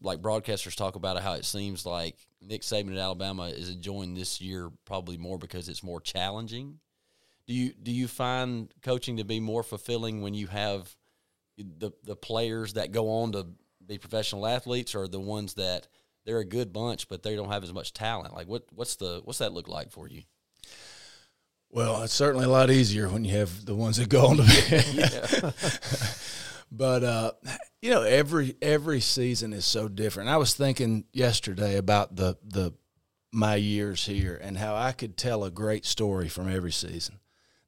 like 0.00 0.20
broadcasters 0.20 0.74
talk 0.74 0.96
about 0.96 1.22
how 1.22 1.34
it 1.34 1.44
seems 1.44 1.86
like 1.86 2.16
Nick 2.40 2.62
Saban 2.62 2.90
at 2.90 2.98
Alabama 2.98 3.44
is 3.44 3.70
enjoying 3.70 4.14
this 4.14 4.40
year 4.40 4.70
probably 4.84 5.16
more 5.16 5.38
because 5.38 5.68
it's 5.68 5.84
more 5.84 6.00
challenging 6.00 6.80
do 7.52 7.58
you 7.58 7.74
do 7.74 7.92
you 7.92 8.08
find 8.08 8.72
coaching 8.82 9.18
to 9.18 9.24
be 9.24 9.38
more 9.38 9.62
fulfilling 9.62 10.22
when 10.22 10.32
you 10.32 10.46
have 10.46 10.96
the 11.58 11.92
the 12.02 12.16
players 12.16 12.72
that 12.72 12.92
go 12.92 13.10
on 13.10 13.32
to 13.32 13.46
be 13.84 13.98
professional 13.98 14.46
athletes, 14.46 14.94
or 14.94 15.06
the 15.06 15.20
ones 15.20 15.52
that 15.54 15.86
they're 16.24 16.38
a 16.38 16.46
good 16.46 16.72
bunch 16.72 17.08
but 17.08 17.22
they 17.22 17.36
don't 17.36 17.50
have 17.50 17.62
as 17.62 17.72
much 17.74 17.92
talent? 17.92 18.32
Like 18.32 18.48
what 18.48 18.64
what's 18.72 18.96
the 18.96 19.20
what's 19.24 19.40
that 19.40 19.52
look 19.52 19.68
like 19.68 19.90
for 19.90 20.08
you? 20.08 20.22
Well, 21.68 22.02
it's 22.02 22.14
certainly 22.14 22.46
a 22.46 22.48
lot 22.48 22.70
easier 22.70 23.06
when 23.10 23.22
you 23.22 23.36
have 23.36 23.66
the 23.66 23.74
ones 23.74 23.98
that 23.98 24.08
go 24.08 24.28
on 24.28 24.38
to 24.38 24.42
be. 24.44 25.50
but 26.72 27.04
uh, 27.04 27.32
you 27.82 27.90
know, 27.90 28.02
every 28.02 28.56
every 28.62 29.00
season 29.00 29.52
is 29.52 29.66
so 29.66 29.88
different. 29.88 30.30
I 30.30 30.38
was 30.38 30.54
thinking 30.54 31.04
yesterday 31.12 31.76
about 31.76 32.16
the 32.16 32.38
the 32.42 32.72
my 33.30 33.56
years 33.56 34.06
here 34.06 34.40
and 34.42 34.56
how 34.56 34.74
I 34.74 34.92
could 34.92 35.18
tell 35.18 35.44
a 35.44 35.50
great 35.50 35.84
story 35.84 36.30
from 36.30 36.50
every 36.50 36.72
season 36.72 37.18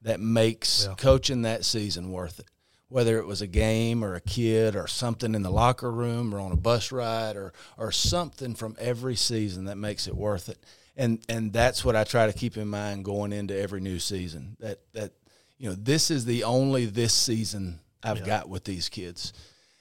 that 0.05 0.21
makes 0.21 0.87
yeah. 0.87 0.95
coaching 0.97 1.43
that 1.43 1.65
season 1.65 2.13
worth 2.13 2.39
it. 2.39 2.47
Whether 2.89 3.19
it 3.19 3.27
was 3.27 3.43
a 3.43 3.47
game 3.49 4.05
or 4.05 4.15
a 4.15 4.21
kid 4.21 4.77
or 4.77 4.87
something 4.87 5.35
in 5.35 5.43
the 5.43 5.51
locker 5.51 5.91
room 5.91 6.33
or 6.33 6.39
on 6.39 6.53
a 6.53 6.57
bus 6.57 6.93
ride 6.93 7.35
or 7.35 7.53
or 7.77 7.91
something 7.91 8.55
from 8.55 8.77
every 8.79 9.17
season 9.17 9.65
that 9.65 9.77
makes 9.77 10.07
it 10.07 10.15
worth 10.15 10.49
it. 10.49 10.59
And 10.97 11.19
and 11.29 11.53
that's 11.53 11.85
what 11.85 11.97
I 11.97 12.05
try 12.05 12.27
to 12.27 12.33
keep 12.33 12.57
in 12.57 12.69
mind 12.69 13.05
going 13.05 13.33
into 13.33 13.59
every 13.59 13.81
new 13.81 13.99
season. 13.99 14.57
That 14.61 14.81
that 14.93 15.13
you 15.59 15.71
know, 15.71 15.75
this 15.75 16.11
is 16.11 16.25
the 16.25 16.45
only 16.45 16.85
this 16.85 17.15
season 17.15 17.81
I've 18.03 18.19
yeah. 18.19 18.27
got 18.27 18.49
with 18.49 18.65
these 18.65 18.89
kids. 18.89 19.33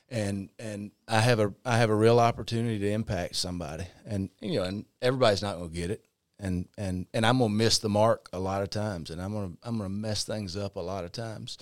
And 0.10 0.50
and 0.58 0.92
I 1.08 1.20
have 1.20 1.40
a 1.40 1.54
I 1.66 1.78
have 1.78 1.90
a 1.90 1.96
real 1.96 2.20
opportunity 2.20 2.80
to 2.80 2.90
impact 2.90 3.36
somebody. 3.36 3.86
And 4.08 4.30
you 4.42 4.60
know, 4.60 4.64
and 4.64 4.86
everybody's 5.02 5.44
not 5.44 5.58
going 5.58 5.70
to 5.70 5.76
get 5.76 5.92
it 5.92 6.04
and 6.44 6.68
and 6.78 7.08
and 7.14 7.26
I'm 7.26 7.40
gonna 7.40 7.54
miss 7.54 7.80
the 7.80 7.90
mark 7.90 8.30
a 8.34 8.40
lot 8.40 8.62
of 8.62 8.70
times, 8.70 9.10
and 9.10 9.22
I'm 9.22 9.34
gonna 9.34 9.54
I'm 9.64 9.78
gonna 9.78 9.90
mess 9.90 10.26
things 10.26 10.56
up 10.58 10.76
a 10.76 10.82
lot 10.82 11.06
of 11.06 11.12
times. 11.12 11.58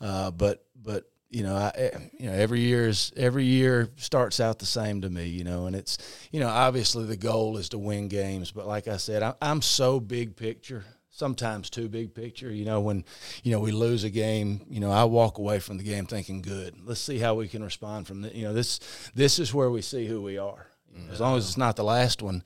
Uh, 0.00 0.30
but 0.30 0.64
but 0.80 1.10
you 1.30 1.42
know 1.42 1.56
I 1.56 1.72
eh, 1.74 1.98
you 2.18 2.26
know 2.26 2.34
every 2.34 2.60
year 2.60 2.86
is 2.86 3.12
every 3.16 3.44
year 3.44 3.88
starts 3.96 4.38
out 4.38 4.58
the 4.58 4.66
same 4.66 5.00
to 5.00 5.10
me, 5.10 5.26
you 5.26 5.42
know, 5.42 5.66
and 5.66 5.74
it's 5.74 5.98
you 6.30 6.38
know 6.38 6.48
obviously 6.48 7.06
the 7.06 7.16
goal 7.16 7.56
is 7.56 7.70
to 7.70 7.78
win 7.78 8.08
games, 8.08 8.50
but 8.50 8.66
like 8.66 8.88
I 8.88 8.98
said, 8.98 9.22
I, 9.22 9.34
I'm 9.40 9.62
so 9.62 9.98
big 9.98 10.36
picture. 10.36 10.84
Sometimes 11.12 11.68
too 11.68 11.88
big 11.88 12.14
picture. 12.14 12.50
You 12.50 12.64
know, 12.64 12.80
when 12.80 13.04
you 13.42 13.52
know 13.52 13.60
we 13.60 13.72
lose 13.72 14.04
a 14.04 14.10
game, 14.10 14.60
you 14.68 14.80
know 14.80 14.90
I 14.90 15.04
walk 15.04 15.38
away 15.38 15.58
from 15.60 15.78
the 15.78 15.84
game 15.84 16.06
thinking, 16.06 16.40
"Good, 16.40 16.76
let's 16.84 17.00
see 17.00 17.18
how 17.18 17.34
we 17.34 17.48
can 17.48 17.64
respond 17.64 18.06
from 18.06 18.22
the, 18.22 18.34
You 18.34 18.44
know, 18.44 18.52
this 18.52 18.80
this 19.14 19.38
is 19.38 19.52
where 19.52 19.70
we 19.70 19.82
see 19.82 20.06
who 20.06 20.22
we 20.22 20.38
are. 20.38 20.66
As 21.10 21.20
long 21.20 21.38
as 21.38 21.46
it's 21.46 21.56
not 21.56 21.76
the 21.76 21.84
last 21.84 22.20
one, 22.20 22.42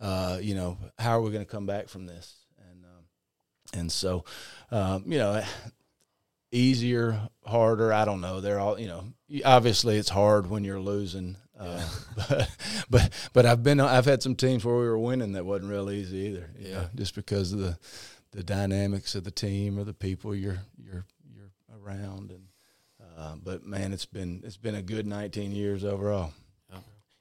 uh, 0.00 0.38
you 0.40 0.54
know, 0.54 0.78
how 0.98 1.18
are 1.18 1.22
we 1.22 1.30
going 1.30 1.44
to 1.44 1.50
come 1.50 1.66
back 1.66 1.88
from 1.88 2.06
this? 2.06 2.34
And 2.70 2.84
um, 2.84 3.80
and 3.80 3.92
so, 3.92 4.24
um, 4.70 5.04
you 5.06 5.18
know, 5.18 5.42
easier, 6.52 7.28
harder. 7.44 7.92
I 7.92 8.04
don't 8.04 8.20
know. 8.20 8.40
They're 8.40 8.60
all, 8.60 8.78
you 8.78 8.88
know, 8.88 9.04
obviously 9.44 9.96
it's 9.96 10.08
hard 10.08 10.48
when 10.48 10.64
you're 10.64 10.80
losing. 10.80 11.36
Uh, 11.58 11.88
but 12.28 12.56
but 12.90 13.30
but 13.32 13.46
I've 13.46 13.62
been 13.62 13.80
I've 13.80 14.04
had 14.04 14.22
some 14.22 14.36
teams 14.36 14.64
where 14.64 14.76
we 14.76 14.86
were 14.86 14.98
winning 14.98 15.32
that 15.32 15.46
wasn't 15.46 15.70
real 15.70 15.90
easy 15.90 16.18
either. 16.18 16.50
yeah, 16.58 16.72
know, 16.72 16.88
just 16.94 17.14
because 17.14 17.52
of 17.52 17.58
the 17.58 17.78
the 18.32 18.42
dynamics 18.42 19.14
of 19.14 19.24
the 19.24 19.30
team 19.30 19.78
or 19.78 19.84
the 19.84 19.94
people 19.94 20.34
you're 20.34 20.60
you're 20.76 21.04
you're 21.34 21.52
around 21.82 22.30
and. 22.30 22.42
Uh, 23.18 23.34
but 23.42 23.64
man, 23.64 23.94
it's 23.94 24.04
been 24.04 24.42
it's 24.44 24.58
been 24.58 24.74
a 24.74 24.82
good 24.82 25.06
19 25.06 25.52
years 25.52 25.86
overall. 25.86 26.34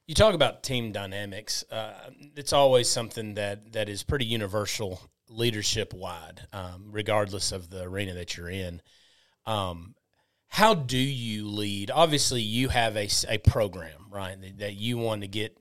You 0.08 0.14
talk 0.14 0.36
about 0.36 0.62
team 0.62 0.92
dynamics. 0.92 1.64
Uh, 1.72 1.94
it's 2.36 2.54
always 2.54 2.88
something 2.88 3.34
that, 3.36 3.74
that 3.74 3.90
is 3.90 4.04
pretty 4.04 4.26
universal 4.26 5.02
leadership 5.30 5.94
wide, 5.94 6.42
um, 6.54 6.90
regardless 6.92 7.52
of 7.52 7.72
the 7.72 7.82
arena 7.82 8.14
that 8.14 8.38
you're 8.38 8.50
in. 8.50 8.84
Um, 9.48 9.96
how 10.48 10.76
do 10.76 10.98
you 10.98 11.48
lead? 11.48 11.90
Obviously, 11.90 12.42
you 12.42 12.70
have 12.70 12.96
a, 12.96 13.10
a 13.28 13.40
program, 13.40 14.08
right, 14.12 14.40
that, 14.40 14.60
that 14.60 14.74
you 14.76 15.00
want 15.00 15.22
to 15.22 15.28
get 15.28 15.58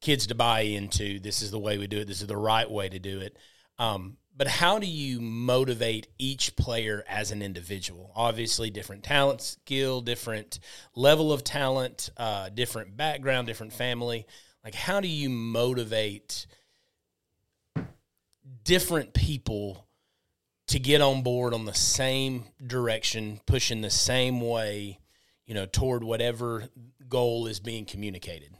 kids 0.00 0.28
to 0.28 0.36
buy 0.36 0.60
into. 0.60 1.18
This 1.18 1.42
is 1.42 1.50
the 1.50 1.58
way 1.58 1.76
we 1.76 1.88
do 1.88 1.98
it. 1.98 2.06
This 2.06 2.20
is 2.20 2.28
the 2.28 2.36
right 2.36 2.70
way 2.70 2.88
to 2.88 2.98
do 3.00 3.20
it. 3.20 3.36
Um, 3.76 4.18
but 4.36 4.46
how 4.46 4.78
do 4.78 4.86
you 4.86 5.20
motivate 5.20 6.08
each 6.18 6.56
player 6.56 7.04
as 7.08 7.30
an 7.30 7.42
individual? 7.42 8.10
Obviously, 8.14 8.70
different 8.70 9.02
talent, 9.02 9.42
skill, 9.42 10.00
different 10.00 10.60
level 10.94 11.32
of 11.32 11.44
talent, 11.44 12.10
uh, 12.16 12.48
different 12.48 12.96
background, 12.96 13.46
different 13.46 13.72
family. 13.72 14.26
Like, 14.64 14.74
how 14.74 15.00
do 15.00 15.08
you 15.08 15.28
motivate 15.28 16.46
different 18.64 19.14
people 19.14 19.86
to 20.68 20.78
get 20.78 21.00
on 21.00 21.22
board 21.22 21.52
on 21.52 21.64
the 21.64 21.74
same 21.74 22.44
direction, 22.64 23.40
pushing 23.46 23.80
the 23.80 23.90
same 23.90 24.40
way, 24.40 25.00
you 25.44 25.54
know, 25.54 25.66
toward 25.66 26.04
whatever 26.04 26.68
goal 27.08 27.46
is 27.46 27.58
being 27.58 27.84
communicated? 27.84 28.54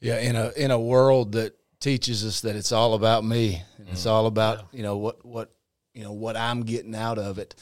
Yeah, 0.00 0.18
in 0.18 0.36
a 0.36 0.50
in 0.56 0.70
a 0.70 0.80
world 0.80 1.32
that 1.32 1.56
teaches 1.82 2.24
us 2.24 2.40
that 2.42 2.56
it's 2.56 2.72
all 2.72 2.94
about 2.94 3.24
me. 3.24 3.62
Mm-hmm. 3.80 3.92
It's 3.92 4.06
all 4.06 4.26
about 4.26 4.58
yeah. 4.58 4.64
you 4.72 4.82
know 4.82 4.96
what 4.96 5.24
what 5.26 5.52
you 5.92 6.04
know 6.04 6.12
what 6.12 6.36
I'm 6.36 6.62
getting 6.62 6.94
out 6.94 7.18
of 7.18 7.38
it. 7.38 7.54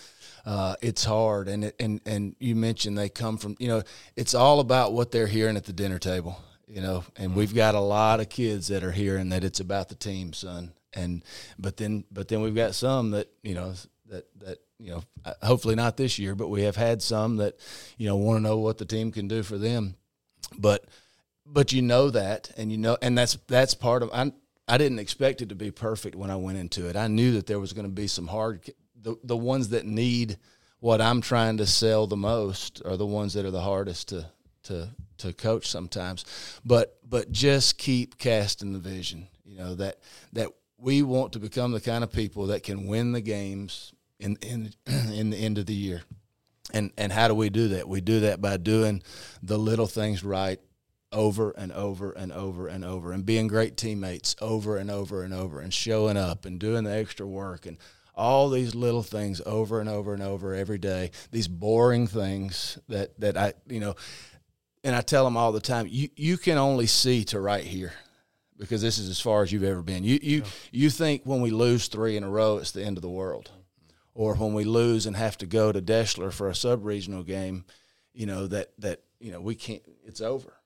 Uh, 0.45 0.77
it's 0.81 1.05
hard, 1.05 1.49
and 1.49 1.65
it, 1.65 1.77
and 1.81 2.01
and 2.07 2.37
you 2.39 2.55
mentioned 2.55 2.97
they 2.97 3.09
come 3.09 3.37
from 3.37 3.57
you 3.59 3.67
know 3.67 3.83
it's 4.17 4.35
all 4.35 4.61
about 4.61 4.93
what 4.93 5.11
they're 5.11 5.27
hearing 5.27 5.57
at 5.57 5.65
the 5.65 5.73
dinner 5.73 5.99
table. 5.99 6.41
You 6.69 6.81
know, 6.81 7.05
and 7.17 7.31
mm-hmm. 7.31 7.39
we've 7.39 7.55
got 7.55 7.75
a 7.75 7.81
lot 7.81 8.21
of 8.21 8.29
kids 8.29 8.69
that 8.69 8.85
are 8.85 8.93
hearing 8.93 9.31
that 9.31 9.43
it's 9.43 9.59
about 9.59 9.89
the 9.89 9.97
team, 9.97 10.33
son. 10.33 10.73
And 10.93 11.25
but 11.59 11.77
then 11.77 12.05
but 12.13 12.29
then 12.29 12.43
we've 12.43 12.55
got 12.55 12.77
some 12.77 13.11
that 13.11 13.29
you 13.43 13.55
know 13.55 13.75
that 14.07 14.27
that 14.39 14.59
you 14.79 14.91
know 14.91 15.03
uh, 15.25 15.35
hopefully 15.43 15.75
not 15.75 15.97
this 15.97 16.19
year, 16.19 16.35
but 16.37 16.49
we 16.49 16.63
have 16.63 16.77
had 16.77 17.03
some 17.03 17.39
that 17.39 17.59
you 17.97 18.07
know 18.07 18.17
want 18.17 18.39
to 18.39 18.43
know 18.43 18.59
what 18.59 18.79
the 18.79 18.85
team 18.85 19.11
can 19.11 19.27
do 19.27 19.43
for 19.43 19.59
them. 19.59 19.97
But 20.59 20.85
but 21.53 21.73
you 21.73 21.83
know 21.83 22.11
that, 22.11 22.51
and 22.57 22.71
you 22.71 22.79
know, 22.79 22.97
and 23.03 23.17
that's 23.17 23.37
that's 23.47 23.75
part 23.75 24.03
of. 24.03 24.11
I 24.13 24.33
I 24.69 24.79
didn't 24.79 25.01
expect 25.01 25.43
it 25.43 25.49
to 25.49 25.55
be 25.55 25.71
perfect 25.71 26.15
when 26.15 26.31
I 26.31 26.37
went 26.37 26.59
into 26.59 26.89
it. 26.89 26.97
I 26.97 27.09
knew 27.09 27.33
that 27.33 27.47
there 27.47 27.59
was 27.59 27.73
going 27.73 27.87
to 27.87 27.93
be 27.93 28.07
some 28.07 28.29
hard 28.29 28.71
the 29.01 29.17
the 29.25 29.37
ones 29.37 29.71
that 29.71 29.87
need 29.87 30.39
what 30.79 31.01
I'm 31.01 31.21
trying 31.21 31.59
to 31.59 31.67
sell 31.67 32.07
the 32.07 32.17
most 32.17 32.83
are 32.85 32.97
the 32.97 33.07
ones 33.07 33.35
that 33.35 33.45
are 33.45 33.51
the 33.51 33.61
hardest 33.61 34.09
to 34.09 34.27
to 34.65 34.89
to 35.19 35.33
coach 35.33 35.69
sometimes. 35.69 36.25
But 36.65 36.99
but 37.09 37.33
just 37.33 37.79
keep 37.79 38.19
casting 38.19 38.73
the 38.73 38.79
vision. 38.79 39.29
You 39.45 39.59
know 39.59 39.75
that 39.75 39.99
that 40.33 40.49
we 40.79 41.03
want 41.03 41.33
to 41.33 41.39
become 41.39 41.73
the 41.73 41.81
kind 41.81 42.05
of 42.05 42.13
people 42.13 42.47
that 42.47 42.63
can 42.63 42.87
win 42.87 43.13
the 43.13 43.21
games 43.21 43.93
in 44.19 44.37
in 44.43 44.73
in 44.87 45.31
the 45.31 45.37
end 45.37 45.59
of 45.59 45.67
the 45.67 45.75
year. 45.75 46.03
And 46.73 46.93
and 46.97 47.13
how 47.13 47.27
do 47.27 47.35
we 47.35 47.51
do 47.51 47.69
that? 47.69 47.89
We 47.89 48.01
do 48.01 48.21
that 48.21 48.41
by 48.41 48.57
doing 48.57 49.03
the 49.43 49.59
little 49.59 49.89
things 49.89 50.23
right 50.23 50.61
over 51.13 51.51
and 51.51 51.73
over 51.73 52.13
and 52.13 52.33
over 52.33 52.69
and 52.69 52.85
over 52.85 53.13
and 53.13 53.27
being 53.27 53.49
great 53.49 53.77
teammates 53.77 54.37
over 54.41 54.77
and 54.77 54.91
over 54.91 55.25
and 55.25 55.35
over 55.35 55.61
and 55.61 55.75
showing 55.75 56.17
up 56.17 56.45
and 56.45 56.61
doing 56.61 56.85
the 56.85 56.93
extra 56.93 57.27
work 57.27 57.67
and 57.67 57.77
all 58.15 58.49
these 58.49 58.75
little 58.75 59.03
things 59.03 59.41
over 59.45 59.81
and 59.81 59.89
over 59.89 60.15
and 60.15 60.23
over 60.23 60.55
every 60.55 60.79
day 60.79 61.11
these 61.33 61.49
boring 61.49 62.07
things 62.07 62.79
that 62.89 63.19
that 63.19 63.37
I 63.37 63.55
you 63.69 63.81
know 63.81 63.97
and 64.85 64.95
I 64.95 65.01
tell 65.01 65.25
them 65.25 65.37
all 65.37 65.53
the 65.53 65.61
time 65.61 65.89
you 65.91 66.09
you 66.17 66.37
can 66.37 66.59
only 66.59 66.87
see 66.87 67.25
to 67.25 67.41
right 67.41 67.65
here 67.65 67.93
because 68.57 68.83
this 68.83 68.99
is 68.99 69.09
as 69.09 69.21
far 69.21 69.43
as 69.43 69.51
you've 69.51 69.65
ever 69.65 69.83
been. 69.83 70.05
You 70.05 70.19
you 70.23 70.39
yeah. 70.39 70.45
you 70.71 70.91
think 70.91 71.23
when 71.25 71.41
we 71.41 71.51
lose 71.51 71.89
3 71.89 72.17
in 72.19 72.25
a 72.25 72.31
row 72.31 72.59
it's 72.59 72.73
the 72.73 72.85
end 72.85 72.99
of 72.99 73.03
the 73.03 73.09
world. 73.09 73.51
Or 74.13 74.35
when 74.35 74.53
we 74.55 74.65
lose 74.65 75.07
and 75.07 75.17
have 75.17 75.39
to 75.39 75.47
go 75.47 75.73
to 75.73 75.81
Deshler 75.81 76.33
for 76.33 76.49
a 76.49 76.55
sub-regional 76.55 77.23
game 77.25 77.65
you 78.13 78.27
know 78.27 78.47
that 78.47 78.73
that 78.79 79.01
you 79.19 79.33
know 79.33 79.41
we 79.41 79.55
can't 79.55 79.83
it's 80.05 80.21
over 80.21 80.60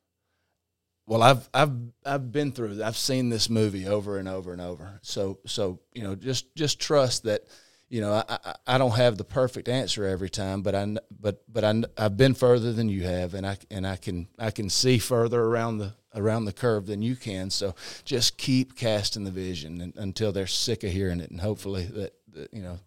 well, 1.07 1.23
I've 1.23 1.49
I've 1.53 1.73
I've 2.05 2.33
been 2.33 2.53
through. 2.53 2.83
I've 2.83 2.97
seen 2.97 3.29
this 3.29 3.51
movie 3.51 3.87
over 3.87 4.19
and 4.19 4.29
over 4.29 4.53
and 4.53 4.61
over. 4.61 5.01
So 5.03 5.39
so 5.47 5.81
you 5.93 6.03
know, 6.03 6.15
just 6.15 6.55
just 6.55 6.81
trust 6.81 7.25
that. 7.25 7.47
You 7.91 8.01
know, 8.01 8.15
I, 8.15 8.25
I, 8.29 8.55
I 8.67 8.79
don't 8.79 8.97
have 8.97 9.19
the 9.19 9.25
perfect 9.25 9.69
answer 9.69 10.05
every 10.05 10.31
time, 10.31 10.63
but 10.63 10.75
I 10.75 10.97
but 11.21 11.45
but 11.53 11.65
I 11.65 11.83
I've 11.97 12.17
been 12.17 12.35
further 12.35 12.73
than 12.73 12.89
you 12.89 13.05
have, 13.05 13.35
and 13.35 13.47
I 13.47 13.59
and 13.71 13.87
I 13.87 13.97
can 13.97 14.27
I 14.39 14.51
can 14.51 14.71
see 14.71 14.99
further 14.99 15.41
around 15.41 15.79
the 15.79 15.93
around 16.15 16.47
the 16.47 16.53
curve 16.53 16.87
than 16.87 17.03
you 17.03 17.15
can. 17.15 17.51
So 17.51 17.75
just 18.05 18.39
keep 18.39 18.75
casting 18.75 19.25
the 19.25 19.31
vision 19.31 19.81
and, 19.81 19.95
until 19.97 20.33
they're 20.33 20.47
sick 20.47 20.83
of 20.83 20.91
hearing 20.91 21.21
it, 21.21 21.31
and 21.31 21.41
hopefully 21.41 21.85
that, 21.85 22.15
that 22.33 22.55
you 22.55 22.63
know 22.63 22.79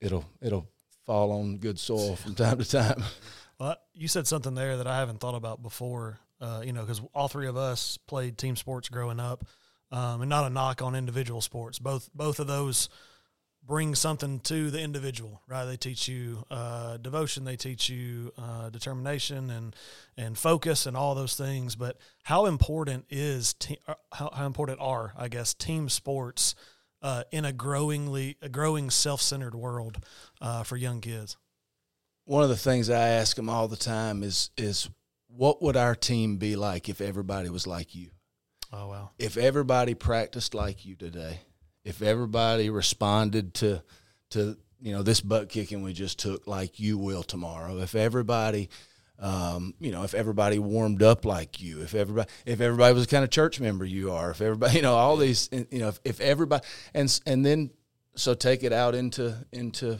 it'll 0.00 0.24
it'll 0.42 0.68
fall 1.06 1.32
on 1.32 1.58
good 1.58 1.78
soil 1.78 2.16
from 2.16 2.34
time 2.34 2.58
to 2.58 2.68
time. 2.68 3.02
Well, 3.58 3.76
you 3.94 4.08
said 4.08 4.26
something 4.26 4.54
there 4.54 4.78
that 4.78 4.86
I 4.88 4.98
haven't 4.98 5.20
thought 5.20 5.36
about 5.36 5.62
before, 5.62 6.18
uh, 6.44 6.60
you 6.60 6.72
know, 6.72 6.82
because 6.82 7.00
all 7.14 7.28
three 7.28 7.46
of 7.46 7.56
us 7.56 7.96
played 8.06 8.36
team 8.36 8.54
sports 8.54 8.90
growing 8.90 9.18
up, 9.18 9.46
um, 9.90 10.20
and 10.20 10.28
not 10.28 10.44
a 10.44 10.50
knock 10.50 10.82
on 10.82 10.94
individual 10.94 11.40
sports. 11.40 11.78
Both 11.78 12.10
both 12.14 12.38
of 12.38 12.46
those 12.46 12.90
bring 13.66 13.94
something 13.94 14.40
to 14.40 14.70
the 14.70 14.80
individual, 14.80 15.40
right? 15.48 15.64
They 15.64 15.78
teach 15.78 16.06
you 16.06 16.44
uh, 16.50 16.98
devotion, 16.98 17.44
they 17.44 17.56
teach 17.56 17.88
you 17.88 18.32
uh, 18.36 18.68
determination 18.68 19.48
and 19.48 19.74
and 20.18 20.36
focus 20.36 20.84
and 20.84 20.96
all 20.96 21.14
those 21.14 21.34
things. 21.34 21.76
But 21.76 21.96
how 22.24 22.44
important 22.44 23.06
is 23.08 23.54
te- 23.54 23.80
uh, 23.88 23.94
how, 24.12 24.30
how 24.34 24.46
important 24.46 24.80
are 24.80 25.14
I 25.16 25.28
guess 25.28 25.54
team 25.54 25.88
sports 25.88 26.54
uh, 27.00 27.24
in 27.32 27.46
a 27.46 27.52
growingly 27.52 28.36
a 28.42 28.50
growing 28.50 28.90
self 28.90 29.22
centered 29.22 29.54
world 29.54 30.04
uh, 30.42 30.62
for 30.62 30.76
young 30.76 31.00
kids? 31.00 31.38
One 32.26 32.42
of 32.42 32.50
the 32.50 32.56
things 32.56 32.90
I 32.90 33.08
ask 33.08 33.34
them 33.34 33.48
all 33.48 33.66
the 33.66 33.76
time 33.76 34.22
is 34.22 34.50
is 34.58 34.90
what 35.28 35.62
would 35.62 35.76
our 35.76 35.94
team 35.94 36.36
be 36.36 36.56
like 36.56 36.88
if 36.88 37.00
everybody 37.00 37.48
was 37.48 37.66
like 37.66 37.94
you? 37.94 38.10
Oh 38.72 38.88
wow! 38.88 39.10
If 39.18 39.36
everybody 39.36 39.94
practiced 39.94 40.54
like 40.54 40.84
you 40.84 40.96
today, 40.96 41.40
if 41.84 42.02
everybody 42.02 42.70
responded 42.70 43.54
to 43.54 43.82
to 44.30 44.56
you 44.80 44.92
know 44.92 45.02
this 45.02 45.20
butt 45.20 45.48
kicking 45.48 45.82
we 45.82 45.92
just 45.92 46.18
took 46.18 46.46
like 46.46 46.80
you 46.80 46.98
will 46.98 47.22
tomorrow, 47.22 47.78
if 47.78 47.94
everybody 47.94 48.68
um, 49.18 49.74
you 49.78 49.92
know, 49.92 50.02
if 50.02 50.12
everybody 50.12 50.58
warmed 50.58 51.02
up 51.02 51.24
like 51.24 51.60
you, 51.60 51.82
if 51.82 51.94
everybody, 51.94 52.28
if 52.44 52.60
everybody 52.60 52.94
was 52.94 53.06
the 53.06 53.10
kind 53.10 53.24
of 53.24 53.30
church 53.30 53.60
member 53.60 53.84
you 53.84 54.10
are, 54.10 54.30
if 54.30 54.40
everybody, 54.40 54.76
you 54.76 54.82
know, 54.82 54.94
all 54.94 55.16
these, 55.16 55.48
you 55.52 55.78
know, 55.78 55.88
if, 55.88 56.00
if 56.04 56.20
everybody, 56.20 56.66
and 56.94 57.20
and 57.26 57.46
then 57.46 57.70
so 58.16 58.34
take 58.34 58.62
it 58.62 58.72
out 58.72 58.94
into 58.94 59.34
into 59.52 59.98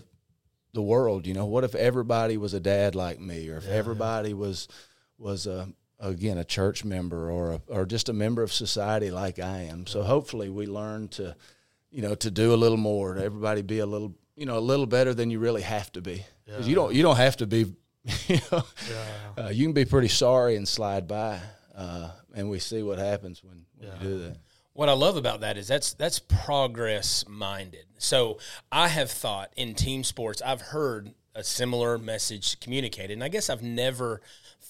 the 0.72 0.82
world. 0.82 1.26
You 1.26 1.34
know, 1.34 1.46
what 1.46 1.64
if 1.64 1.74
everybody 1.74 2.36
was 2.36 2.54
a 2.54 2.60
dad 2.60 2.94
like 2.94 3.20
me, 3.20 3.48
or 3.48 3.56
if 3.56 3.66
yeah, 3.66 3.74
everybody 3.74 4.30
yeah. 4.30 4.36
was 4.36 4.68
was 5.18 5.46
a 5.46 5.68
again 6.00 6.38
a 6.38 6.44
church 6.44 6.84
member 6.84 7.30
or 7.30 7.52
a, 7.52 7.60
or 7.68 7.86
just 7.86 8.08
a 8.08 8.12
member 8.12 8.42
of 8.42 8.52
society 8.52 9.10
like 9.10 9.38
I 9.38 9.62
am. 9.62 9.86
So 9.86 10.02
hopefully 10.02 10.50
we 10.50 10.66
learn 10.66 11.08
to 11.08 11.34
you 11.90 12.02
know 12.02 12.14
to 12.16 12.30
do 12.30 12.52
a 12.52 12.56
little 12.56 12.78
more. 12.78 13.14
To 13.14 13.24
everybody 13.24 13.62
be 13.62 13.78
a 13.78 13.86
little 13.86 14.14
you 14.36 14.46
know 14.46 14.58
a 14.58 14.60
little 14.60 14.86
better 14.86 15.14
than 15.14 15.30
you 15.30 15.38
really 15.38 15.62
have 15.62 15.90
to 15.92 16.02
be. 16.02 16.24
Because 16.44 16.66
yeah. 16.66 16.70
you 16.70 16.74
don't 16.74 16.94
you 16.94 17.02
don't 17.02 17.16
have 17.16 17.36
to 17.38 17.46
be. 17.46 17.66
You 18.28 18.38
know, 18.52 18.62
yeah. 18.90 19.44
uh, 19.44 19.48
you 19.48 19.64
can 19.64 19.72
be 19.72 19.86
pretty 19.86 20.08
sorry 20.08 20.56
and 20.56 20.68
slide 20.68 21.08
by, 21.08 21.40
uh, 21.74 22.10
and 22.34 22.50
we 22.50 22.58
see 22.58 22.82
what 22.82 22.98
happens 22.98 23.42
when, 23.42 23.64
when 23.78 23.88
yeah. 23.88 23.94
you 23.94 24.00
do 24.00 24.18
that. 24.24 24.36
What 24.74 24.90
I 24.90 24.92
love 24.92 25.16
about 25.16 25.40
that 25.40 25.56
is 25.56 25.68
that's 25.68 25.94
that's 25.94 26.18
progress 26.18 27.24
minded. 27.26 27.86
So 27.96 28.38
I 28.70 28.88
have 28.88 29.10
thought 29.10 29.54
in 29.56 29.74
team 29.74 30.04
sports, 30.04 30.42
I've 30.42 30.60
heard 30.60 31.14
a 31.34 31.42
similar 31.42 31.96
message 31.96 32.60
communicated, 32.60 33.14
and 33.14 33.24
I 33.24 33.28
guess 33.28 33.48
I've 33.48 33.62
never 33.62 34.20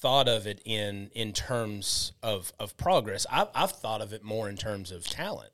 thought 0.04 0.28
of 0.28 0.46
it 0.46 0.60
in 0.66 1.10
in 1.14 1.32
terms 1.32 2.12
of 2.22 2.52
of 2.60 2.76
progress. 2.76 3.24
I've, 3.32 3.48
I've 3.54 3.72
thought 3.72 4.02
of 4.02 4.12
it 4.12 4.22
more 4.22 4.50
in 4.50 4.56
terms 4.58 4.92
of 4.92 5.08
talent. 5.08 5.50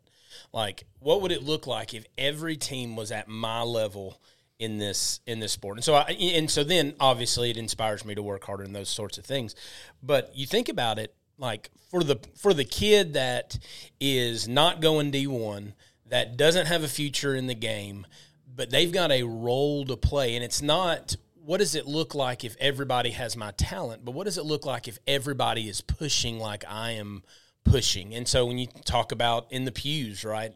Like, 0.53 0.87
what 0.99 1.23
would 1.23 1.31
it 1.31 1.45
look 1.45 1.69
like 1.69 1.95
if 1.95 2.05
every 2.19 2.57
team 2.57 2.97
was 2.97 3.13
at 3.13 3.29
my 3.29 3.63
level 3.63 4.21
in 4.59 4.79
this 4.79 5.21
in 5.25 5.39
this 5.39 5.53
sport? 5.53 5.77
And 5.77 5.85
so, 5.85 5.95
I, 5.95 6.11
and 6.11 6.51
so 6.51 6.65
then 6.65 6.95
obviously 6.99 7.51
it 7.51 7.57
inspires 7.57 8.05
me 8.05 8.17
to 8.17 8.25
work 8.25 8.43
harder 8.43 8.65
and 8.65 8.75
those 8.75 8.89
sorts 8.89 9.19
of 9.19 9.25
things. 9.25 9.55
But 10.03 10.33
you 10.35 10.47
think 10.47 10.69
about 10.69 10.99
it, 10.99 11.15
like 11.39 11.71
for 11.89 12.03
the 12.03 12.19
for 12.37 12.53
the 12.53 12.65
kid 12.65 13.13
that 13.13 13.57
is 14.01 14.49
not 14.49 14.81
going 14.81 15.13
D 15.13 15.29
one, 15.29 15.75
that 16.07 16.37
doesn't 16.37 16.67
have 16.67 16.83
a 16.83 16.89
future 16.89 17.37
in 17.37 17.47
the 17.47 17.55
game, 17.55 18.05
but 18.53 18.71
they've 18.71 18.91
got 18.91 19.13
a 19.13 19.23
role 19.23 19.85
to 19.85 19.97
play, 19.97 20.35
and 20.35 20.45
it's 20.45 20.61
not 20.61 21.15
what 21.51 21.59
does 21.59 21.75
it 21.75 21.85
look 21.85 22.15
like 22.15 22.45
if 22.45 22.55
everybody 22.61 23.11
has 23.11 23.37
my 23.37 23.51
talent, 23.51 24.05
but 24.05 24.13
what 24.13 24.23
does 24.23 24.39
it 24.39 24.45
look 24.45 24.65
like 24.65 24.87
if 24.87 25.01
everybody 25.09 25.69
is 25.69 25.81
pushing 25.81 26.39
like 26.39 26.65
I 26.69 26.93
am 26.93 27.25
pushing? 27.65 28.15
And 28.15 28.29
so 28.29 28.47
when 28.47 28.57
you 28.57 28.69
talk 28.85 29.11
about 29.11 29.51
in 29.51 29.65
the 29.65 29.73
pews, 29.73 30.25
right? 30.25 30.53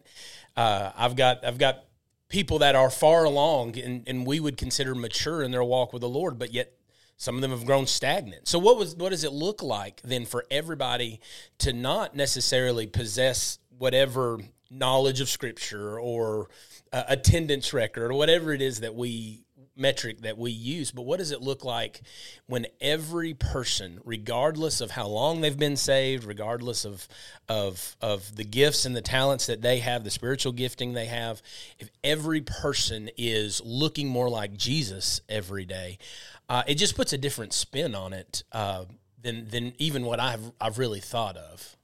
Uh, 0.56 0.92
I've 0.96 1.16
got 1.16 1.44
I've 1.44 1.58
got 1.58 1.86
people 2.28 2.60
that 2.60 2.76
are 2.76 2.90
far 2.90 3.24
along 3.24 3.76
and, 3.76 4.08
and 4.08 4.24
we 4.24 4.38
would 4.38 4.56
consider 4.56 4.94
mature 4.94 5.42
in 5.42 5.50
their 5.50 5.64
walk 5.64 5.92
with 5.92 6.02
the 6.02 6.08
Lord, 6.08 6.38
but 6.38 6.54
yet 6.54 6.74
some 7.16 7.34
of 7.34 7.40
them 7.40 7.50
have 7.50 7.66
grown 7.66 7.88
stagnant. 7.88 8.46
So 8.46 8.60
what 8.60 8.78
was 8.78 8.94
what 8.94 9.10
does 9.10 9.24
it 9.24 9.32
look 9.32 9.64
like 9.64 10.00
then 10.02 10.24
for 10.24 10.44
everybody 10.48 11.20
to 11.58 11.72
not 11.72 12.14
necessarily 12.14 12.86
possess 12.86 13.58
whatever 13.78 14.38
knowledge 14.70 15.20
of 15.20 15.28
scripture 15.28 15.98
or 15.98 16.50
uh, 16.92 17.02
attendance 17.08 17.72
record 17.72 18.12
or 18.12 18.14
whatever 18.14 18.52
it 18.52 18.62
is 18.62 18.78
that 18.78 18.94
we 18.94 19.44
metric 19.76 20.20
that 20.22 20.38
we 20.38 20.50
use, 20.50 20.90
but 20.90 21.02
what 21.02 21.18
does 21.18 21.30
it 21.30 21.40
look 21.40 21.64
like 21.64 22.02
when 22.46 22.66
every 22.80 23.34
person, 23.34 24.00
regardless 24.04 24.80
of 24.80 24.92
how 24.92 25.06
long 25.06 25.40
they've 25.40 25.58
been 25.58 25.76
saved, 25.76 26.24
regardless 26.24 26.84
of 26.84 27.08
of 27.48 27.96
of 28.00 28.36
the 28.36 28.44
gifts 28.44 28.84
and 28.84 28.94
the 28.94 29.02
talents 29.02 29.46
that 29.46 29.62
they 29.62 29.78
have, 29.78 30.04
the 30.04 30.10
spiritual 30.10 30.52
gifting 30.52 30.92
they 30.92 31.06
have, 31.06 31.42
if 31.78 31.90
every 32.02 32.40
person 32.40 33.10
is 33.16 33.60
looking 33.64 34.08
more 34.08 34.30
like 34.30 34.56
Jesus 34.56 35.20
every 35.28 35.64
day, 35.64 35.98
uh, 36.48 36.62
it 36.66 36.76
just 36.76 36.96
puts 36.96 37.12
a 37.12 37.18
different 37.18 37.52
spin 37.52 37.94
on 37.94 38.12
it 38.12 38.44
uh, 38.52 38.84
than 39.20 39.48
than 39.48 39.72
even 39.78 40.04
what 40.04 40.20
I've 40.20 40.52
I've 40.60 40.78
really 40.78 41.00
thought 41.00 41.36
of. 41.36 41.76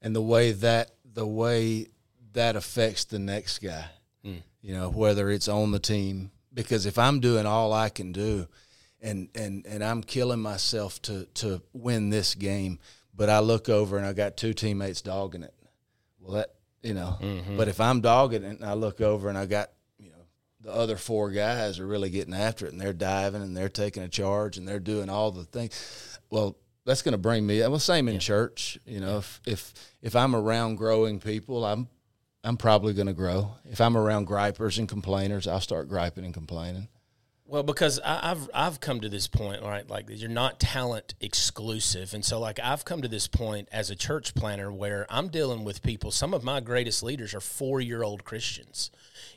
And 0.00 0.14
the 0.14 0.22
way 0.22 0.52
that 0.52 0.90
the 1.04 1.26
way 1.26 1.88
that 2.32 2.56
affects 2.56 3.04
the 3.04 3.18
next 3.18 3.60
guy, 3.60 3.86
mm. 4.24 4.42
you 4.60 4.74
know, 4.74 4.90
whether 4.90 5.30
it's 5.30 5.48
on 5.48 5.70
the 5.70 5.78
team 5.78 6.30
because 6.54 6.86
if 6.86 6.98
I'm 6.98 7.20
doing 7.20 7.46
all 7.46 7.72
I 7.72 7.88
can 7.88 8.12
do, 8.12 8.46
and 9.02 9.28
and 9.34 9.66
and 9.66 9.84
I'm 9.84 10.02
killing 10.02 10.40
myself 10.40 11.00
to 11.02 11.26
to 11.34 11.60
win 11.72 12.10
this 12.10 12.34
game, 12.34 12.78
but 13.14 13.28
I 13.28 13.40
look 13.40 13.68
over 13.68 13.98
and 13.98 14.06
I 14.06 14.12
got 14.12 14.36
two 14.36 14.54
teammates 14.54 15.02
dogging 15.02 15.42
it. 15.42 15.54
Well, 16.20 16.36
that 16.36 16.54
you 16.82 16.94
know, 16.94 17.18
mm-hmm. 17.20 17.56
but 17.56 17.68
if 17.68 17.80
I'm 17.80 18.00
dogging 18.00 18.44
it 18.44 18.60
and 18.60 18.64
I 18.64 18.74
look 18.74 19.00
over 19.00 19.28
and 19.28 19.36
I 19.36 19.46
got 19.46 19.70
you 19.98 20.10
know 20.10 20.24
the 20.60 20.72
other 20.72 20.96
four 20.96 21.30
guys 21.30 21.78
are 21.78 21.86
really 21.86 22.10
getting 22.10 22.34
after 22.34 22.66
it 22.66 22.72
and 22.72 22.80
they're 22.80 22.92
diving 22.92 23.42
and 23.42 23.56
they're 23.56 23.68
taking 23.68 24.02
a 24.02 24.08
charge 24.08 24.56
and 24.56 24.66
they're 24.66 24.80
doing 24.80 25.10
all 25.10 25.30
the 25.30 25.44
things. 25.44 26.18
Well, 26.30 26.56
that's 26.86 27.02
going 27.02 27.12
to 27.12 27.18
bring 27.18 27.46
me. 27.46 27.60
Well, 27.60 27.78
same 27.78 28.08
in 28.08 28.14
yeah. 28.14 28.20
church. 28.20 28.78
You 28.86 29.00
know, 29.00 29.18
if 29.18 29.40
if 29.46 29.74
if 30.02 30.16
I'm 30.16 30.34
around 30.34 30.76
growing 30.76 31.20
people, 31.20 31.64
I'm 31.64 31.88
I'm 32.44 32.58
probably 32.58 32.92
going 32.92 33.06
to 33.06 33.14
grow. 33.14 33.54
If 33.64 33.80
I'm 33.80 33.96
around 33.96 34.26
gripers 34.26 34.78
and 34.78 34.88
complainers, 34.88 35.46
I'll 35.46 35.60
start 35.60 35.88
griping 35.88 36.24
and 36.24 36.34
complaining. 36.34 36.88
Well, 37.46 37.62
because 37.62 38.00
I, 38.00 38.30
I've 38.30 38.50
I've 38.54 38.80
come 38.80 39.00
to 39.00 39.08
this 39.08 39.28
point, 39.28 39.62
right? 39.62 39.88
Like 39.88 40.06
you're 40.08 40.30
not 40.30 40.58
talent 40.58 41.14
exclusive, 41.20 42.14
and 42.14 42.24
so 42.24 42.40
like 42.40 42.58
I've 42.58 42.86
come 42.86 43.02
to 43.02 43.08
this 43.08 43.26
point 43.28 43.68
as 43.70 43.90
a 43.90 43.96
church 43.96 44.34
planter 44.34 44.72
where 44.72 45.06
I'm 45.10 45.28
dealing 45.28 45.62
with 45.62 45.82
people. 45.82 46.10
Some 46.10 46.32
of 46.32 46.42
my 46.42 46.60
greatest 46.60 47.02
leaders 47.02 47.34
are 47.34 47.40
four 47.40 47.82
year 47.82 48.02
old 48.02 48.24
Christians, 48.24 48.90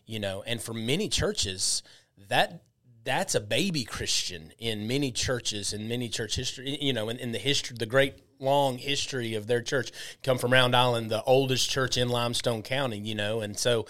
you 0.06 0.20
know, 0.20 0.42
and 0.48 0.62
for 0.62 0.74
many 0.74 1.10
churches 1.10 1.84
that 2.30 2.64
that's 3.04 3.36
a 3.36 3.42
baby 3.42 3.84
Christian 3.84 4.54
in 4.58 4.88
many 4.88 5.12
churches 5.12 5.74
in 5.74 5.90
many 5.90 6.08
church 6.08 6.38
history. 6.38 6.78
You 6.82 6.94
know, 6.94 7.10
in, 7.10 7.18
in 7.18 7.34
the 7.34 7.40
history, 7.40 7.76
the 7.78 7.86
great 7.86 8.16
long 8.39 8.77
history 8.77 9.36
of 9.36 9.48
their 9.48 9.62
church 9.62 9.91
come 10.24 10.38
from 10.38 10.53
Round 10.53 10.75
Island, 10.75 11.10
the 11.10 11.24
oldest 11.24 11.70
church 11.70 11.98
in 11.98 12.10
Limestone 12.10 12.62
County. 12.62 13.00
You 13.00 13.15
know, 13.15 13.41
and 13.41 13.58
so, 13.58 13.86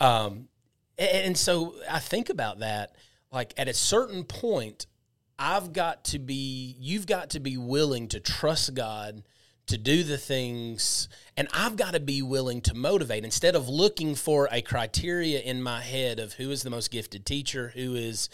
um, 0.00 0.48
and, 0.98 1.36
so 1.36 1.74
I 1.90 1.98
think 1.98 2.30
about 2.30 2.60
that 2.60 2.94
like 3.32 3.54
at 3.56 3.66
a 3.66 3.74
certain 3.74 4.22
point 4.22 4.86
i've 5.38 5.72
got 5.72 6.04
to 6.04 6.18
be 6.18 6.76
you've 6.78 7.06
got 7.06 7.30
to 7.30 7.40
be 7.40 7.56
willing 7.56 8.06
to 8.06 8.20
trust 8.20 8.74
god 8.74 9.22
to 9.66 9.78
do 9.78 10.04
the 10.04 10.18
things 10.18 11.08
and 11.36 11.48
i've 11.54 11.76
got 11.76 11.94
to 11.94 12.00
be 12.00 12.20
willing 12.20 12.60
to 12.60 12.74
motivate 12.74 13.24
instead 13.24 13.56
of 13.56 13.68
looking 13.68 14.14
for 14.14 14.48
a 14.52 14.60
criteria 14.60 15.40
in 15.40 15.62
my 15.62 15.80
head 15.80 16.20
of 16.20 16.34
who 16.34 16.50
is 16.50 16.62
the 16.62 16.70
most 16.70 16.90
gifted 16.90 17.24
teacher 17.24 17.72
who 17.74 17.94
is 17.94 18.28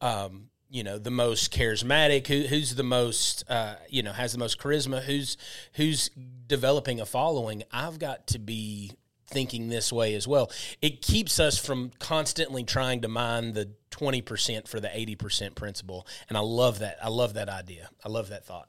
um, 0.00 0.48
you 0.72 0.82
know 0.82 0.98
the 0.98 1.10
most 1.10 1.52
charismatic 1.52 2.26
who, 2.26 2.42
who's 2.48 2.74
the 2.74 2.82
most 2.82 3.44
uh, 3.48 3.74
you 3.88 4.02
know 4.02 4.12
has 4.12 4.32
the 4.32 4.38
most 4.38 4.58
charisma 4.58 5.02
who's 5.02 5.36
who's 5.74 6.10
developing 6.46 7.00
a 7.00 7.06
following 7.06 7.62
i've 7.70 7.98
got 7.98 8.26
to 8.26 8.38
be 8.38 8.92
thinking 9.32 9.68
this 9.68 9.92
way 9.92 10.14
as 10.14 10.28
well. 10.28 10.50
It 10.80 11.02
keeps 11.02 11.40
us 11.40 11.58
from 11.58 11.90
constantly 11.98 12.64
trying 12.64 13.00
to 13.00 13.08
mine 13.08 13.54
the 13.54 13.70
20% 13.90 14.68
for 14.68 14.78
the 14.78 14.88
80% 14.88 15.54
principle. 15.54 16.06
And 16.28 16.36
I 16.38 16.42
love 16.42 16.80
that. 16.80 16.98
I 17.02 17.08
love 17.08 17.34
that 17.34 17.48
idea. 17.48 17.88
I 18.04 18.08
love 18.08 18.28
that 18.28 18.44
thought. 18.44 18.68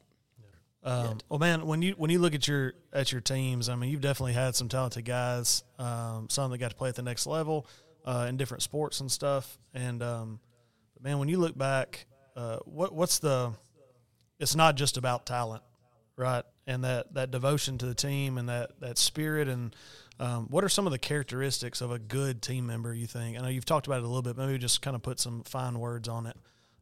Um, 0.85 1.19
well, 1.29 1.39
man, 1.39 1.65
when 1.65 1.81
you 1.81 1.93
when 1.93 2.09
you 2.09 2.19
look 2.19 2.35
at 2.35 2.45
your 2.45 2.73
at 2.91 3.09
your 3.09 3.21
teams, 3.21 3.69
I 3.69 3.75
mean, 3.75 3.89
you've 3.89 4.01
definitely 4.01 4.33
had 4.33 4.53
some 4.53 4.67
talented 4.67 5.05
guys. 5.05 5.63
Um, 5.79 6.27
some 6.29 6.51
that 6.51 6.57
got 6.57 6.71
to 6.71 6.75
play 6.75 6.89
at 6.89 6.95
the 6.95 7.01
next 7.01 7.25
level 7.25 7.67
uh, 8.03 8.25
in 8.27 8.35
different 8.35 8.63
sports 8.63 8.99
and 8.99 9.09
stuff. 9.09 9.57
And 9.73 10.03
um, 10.03 10.39
man, 11.03 11.19
when 11.19 11.27
you 11.27 11.37
look 11.37 11.57
back, 11.57 12.05
uh, 12.35 12.57
what 12.65 12.93
what's 12.93 13.19
the? 13.19 13.51
It's 14.39 14.55
not 14.55 14.75
just 14.75 14.97
about 14.97 15.25
talent, 15.25 15.63
right? 16.15 16.43
And 16.65 16.83
that 16.83 17.13
that 17.13 17.31
devotion 17.31 17.77
to 17.79 17.85
the 17.85 17.95
team 17.95 18.37
and 18.37 18.49
that 18.49 18.79
that 18.79 18.97
spirit 18.97 19.47
and 19.47 19.75
um, 20.19 20.47
what 20.49 20.63
are 20.63 20.69
some 20.69 20.85
of 20.85 20.91
the 20.91 20.99
characteristics 20.99 21.81
of 21.81 21.91
a 21.91 21.99
good 21.99 22.41
team 22.41 22.67
member? 22.67 22.93
You 22.93 23.07
think? 23.07 23.37
I 23.37 23.41
know 23.41 23.47
you've 23.49 23.65
talked 23.65 23.87
about 23.87 23.99
it 23.99 24.03
a 24.03 24.07
little 24.07 24.21
bit. 24.21 24.37
Maybe 24.37 24.57
just 24.57 24.81
kind 24.81 24.95
of 24.95 25.01
put 25.01 25.19
some 25.19 25.43
fine 25.43 25.79
words 25.79 26.07
on 26.07 26.25
it. 26.25 26.37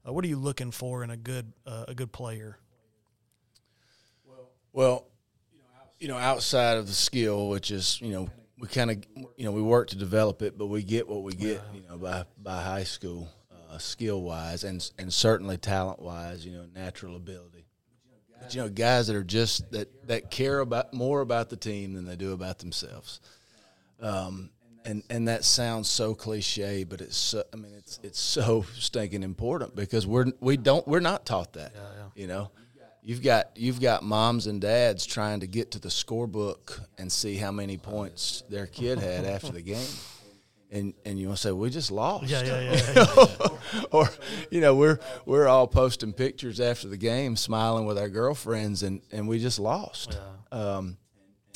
Uh, 0.08 0.14
what 0.14 0.26
are 0.26 0.28
you 0.28 0.38
looking 0.38 0.72
for 0.72 1.04
in 1.04 1.10
a 1.10 1.18
good 1.18 1.52
uh, 1.66 1.86
a 1.88 1.96
good 1.96 2.12
player? 2.12 2.58
Well, 4.74 5.08
you 6.00 6.08
know, 6.08 6.18
outside 6.18 6.78
of 6.78 6.88
the 6.88 6.94
skill, 6.94 7.50
which 7.50 7.72
is 7.72 8.00
you 8.02 8.12
know 8.12 8.30
we 8.60 8.68
kind 8.68 8.92
of 8.92 9.04
you 9.38 9.46
know 9.46 9.52
we 9.52 9.62
work 9.62 9.90
to 9.90 9.96
develop 9.96 10.42
it, 10.42 10.58
but 10.58 10.68
we 10.68 10.84
get 10.84 11.08
what 11.08 11.24
we 11.24 11.34
get 11.34 11.62
you 11.74 11.84
know 11.90 11.98
by 11.98 12.26
by 12.42 12.62
high 12.62 12.84
school, 12.84 13.30
uh, 13.72 13.78
skill 13.78 14.22
wise, 14.22 14.64
and 14.64 14.92
and 15.00 15.14
certainly 15.14 15.58
talent 15.58 16.02
wise, 16.02 16.46
you 16.46 16.52
know, 16.52 16.66
natural 16.76 17.16
ability. 17.16 17.66
But, 18.40 18.56
you 18.56 18.62
know, 18.62 18.70
guys 18.70 19.08
that 19.08 19.16
are 19.16 19.24
just 19.24 19.72
that 19.72 20.08
that 20.08 20.32
care 20.32 20.60
about 20.60 20.94
more 20.94 21.22
about 21.22 21.50
the 21.50 21.58
team 21.58 21.94
than 21.94 22.06
they 22.06 22.16
do 22.16 22.34
about 22.34 22.60
themselves. 22.60 23.22
Um, 24.00 24.50
and 24.84 25.04
and 25.10 25.28
that 25.28 25.44
sounds 25.44 25.90
so 25.90 26.16
cliche, 26.16 26.84
but 26.84 27.02
it's 27.02 27.16
so, 27.18 27.44
I 27.54 27.56
mean 27.56 27.74
it's 27.78 28.00
it's 28.04 28.20
so 28.20 28.66
stinking 28.78 29.24
important 29.24 29.76
because 29.76 30.08
we're 30.08 30.26
we 30.40 30.58
don't 30.58 30.88
we're 30.88 31.00
not 31.00 31.26
taught 31.26 31.54
that. 31.54 31.72
Yeah, 31.76 31.82
yeah. 31.82 32.22
You 32.22 32.28
know, 32.28 32.52
you've 33.04 33.22
got 33.22 33.52
you've 33.56 33.80
got 33.80 34.04
moms 34.04 34.48
and 34.48 34.60
dads 34.60 35.06
trying 35.06 35.42
to 35.42 35.48
get 35.48 35.72
to 35.72 35.80
the 35.80 35.90
scorebook 35.90 36.80
and 36.98 37.12
see 37.12 37.36
how 37.36 37.52
many 37.52 37.78
points 37.78 38.44
their 38.50 38.66
kid 38.66 38.98
had 38.98 39.26
after 39.26 39.52
the 39.52 39.62
game. 39.62 39.88
And, 40.74 40.94
and 41.06 41.20
you 41.20 41.28
want 41.28 41.38
to 41.38 41.42
say 41.48 41.52
we 41.52 41.70
just 41.70 41.92
lost, 41.92 42.30
Yeah, 42.30 42.44
yeah, 42.44 42.62
yeah. 42.96 43.06
yeah. 43.74 43.82
or 43.92 44.10
you 44.50 44.62
know 44.62 44.74
we're 44.74 45.00
we're 45.26 45.48
all 45.48 45.68
posting 45.68 46.14
pictures 46.14 46.62
after 46.62 46.88
the 46.88 46.96
game, 46.96 47.36
smiling 47.36 47.86
with 47.86 47.98
our 47.98 48.08
girlfriends, 48.08 48.82
and, 48.82 49.02
and 49.12 49.28
we 49.28 49.40
just 49.40 49.60
lost. 49.60 50.18
Um, 50.52 50.98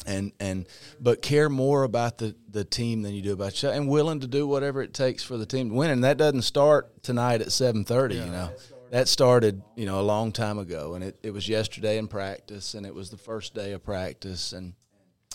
and 0.05 0.33
and 0.41 0.67
but 0.99 1.21
care 1.21 1.49
more 1.49 1.83
about 1.83 2.17
the, 2.17 2.35
the 2.49 2.65
team 2.65 3.01
than 3.03 3.13
you 3.13 3.21
do 3.21 3.31
about 3.31 3.53
yourself, 3.53 3.75
and 3.75 3.87
willing 3.87 4.19
to 4.19 4.27
do 4.27 4.45
whatever 4.45 4.81
it 4.81 4.93
takes 4.93 5.23
for 5.23 5.37
the 5.37 5.45
team 5.45 5.69
to 5.69 5.75
win. 5.75 5.91
And 5.91 6.03
that 6.03 6.17
doesn't 6.17 6.41
start 6.41 7.01
tonight 7.01 7.39
at 7.41 7.53
seven 7.53 7.85
thirty. 7.85 8.15
You 8.15 8.25
know, 8.25 8.49
that 8.91 9.07
started 9.07 9.61
you 9.77 9.85
know 9.85 10.01
a 10.01 10.03
long 10.03 10.33
time 10.33 10.57
ago, 10.59 10.95
and 10.95 11.03
it, 11.05 11.17
it 11.23 11.31
was 11.31 11.47
yesterday 11.47 11.97
in 11.97 12.09
practice, 12.09 12.73
and 12.73 12.85
it 12.85 12.93
was 12.93 13.09
the 13.09 13.17
first 13.17 13.53
day 13.55 13.71
of 13.71 13.83
practice, 13.83 14.51
and 14.51 14.73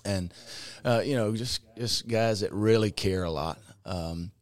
and 0.04 0.34
uh, 0.84 1.02
you 1.04 1.16
know 1.16 1.34
just 1.34 1.62
just 1.78 2.06
guys 2.06 2.40
that 2.40 2.52
really 2.52 2.90
care 2.90 3.24
a 3.24 3.30
lot. 3.30 3.58
Um, 3.84 4.32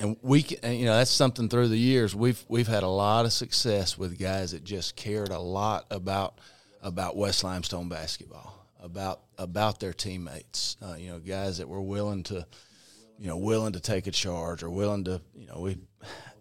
and 0.00 0.16
we 0.22 0.42
can, 0.42 0.74
you 0.74 0.86
know 0.86 0.96
that's 0.96 1.10
something 1.10 1.48
through 1.48 1.68
the 1.68 1.78
years 1.78 2.14
we've 2.16 2.44
we've 2.48 2.66
had 2.66 2.82
a 2.82 2.88
lot 2.88 3.24
of 3.24 3.32
success 3.32 3.96
with 3.96 4.18
guys 4.18 4.50
that 4.50 4.64
just 4.64 4.96
cared 4.96 5.28
a 5.28 5.38
lot 5.38 5.86
about 5.90 6.40
about 6.82 7.16
West 7.16 7.44
Limestone 7.44 7.88
basketball 7.88 8.66
about 8.82 9.20
about 9.38 9.78
their 9.78 9.92
teammates 9.92 10.76
uh, 10.82 10.96
you 10.98 11.08
know 11.08 11.20
guys 11.20 11.58
that 11.58 11.68
were 11.68 11.80
willing 11.80 12.24
to 12.24 12.44
you 13.18 13.28
know 13.28 13.36
willing 13.36 13.72
to 13.72 13.80
take 13.80 14.06
a 14.06 14.10
charge 14.10 14.62
or 14.62 14.70
willing 14.70 15.04
to 15.04 15.20
you 15.36 15.46
know 15.46 15.60
we 15.60 15.78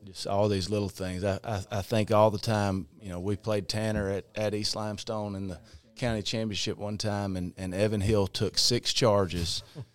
just 0.06 0.28
all 0.28 0.50
these 0.50 0.70
little 0.70 0.90
things. 0.90 1.24
I, 1.24 1.40
I, 1.44 1.62
I 1.72 1.82
think 1.82 2.12
all 2.12 2.32
the 2.32 2.38
time 2.38 2.88
you 3.02 3.10
know 3.10 3.20
we 3.20 3.36
played 3.36 3.68
Tanner 3.68 4.10
at, 4.10 4.26
at 4.36 4.54
East 4.54 4.76
Limestone 4.76 5.36
in 5.36 5.48
the 5.48 5.60
county 5.96 6.22
championship 6.22 6.78
one 6.78 6.98
time 6.98 7.38
and, 7.38 7.54
and 7.56 7.74
Evan 7.74 8.02
Hill 8.02 8.28
took 8.28 8.58
six 8.58 8.92
charges 8.94 9.64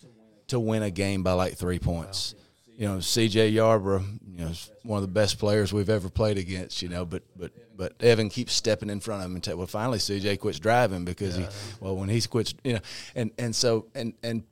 to 0.48 0.58
win 0.60 0.82
a 0.82 0.90
game 0.90 1.22
by 1.22 1.32
like 1.32 1.54
three 1.54 1.78
points. 1.78 2.34
You 2.76 2.86
know, 2.86 3.00
C.J. 3.00 3.48
Yarborough, 3.48 4.04
you 4.24 4.38
know, 4.44 4.46
is 4.50 4.70
one 4.84 4.98
of 4.98 5.02
the 5.02 5.12
best 5.12 5.38
players 5.40 5.72
we've 5.72 5.90
ever 5.90 6.08
played 6.08 6.38
against. 6.38 6.80
You 6.82 6.88
know, 6.88 7.04
but 7.04 7.22
but 7.36 7.50
but 7.76 7.94
Evan 8.00 8.28
keeps 8.28 8.52
stepping 8.52 8.88
in 8.90 9.00
front 9.00 9.22
of 9.22 9.26
him 9.30 9.34
and 9.34 9.42
tell, 9.42 9.56
well, 9.56 9.66
finally 9.66 9.98
C.J. 9.98 10.36
quits 10.36 10.58
driving 10.60 11.04
because 11.04 11.36
he, 11.36 11.46
well, 11.80 11.96
when 11.96 12.08
he 12.08 12.20
quits, 12.22 12.54
you 12.62 12.74
know, 12.74 12.80
and 13.16 13.30
and 13.38 13.54
so 13.54 13.86
and 13.96 14.14
and 14.22 14.44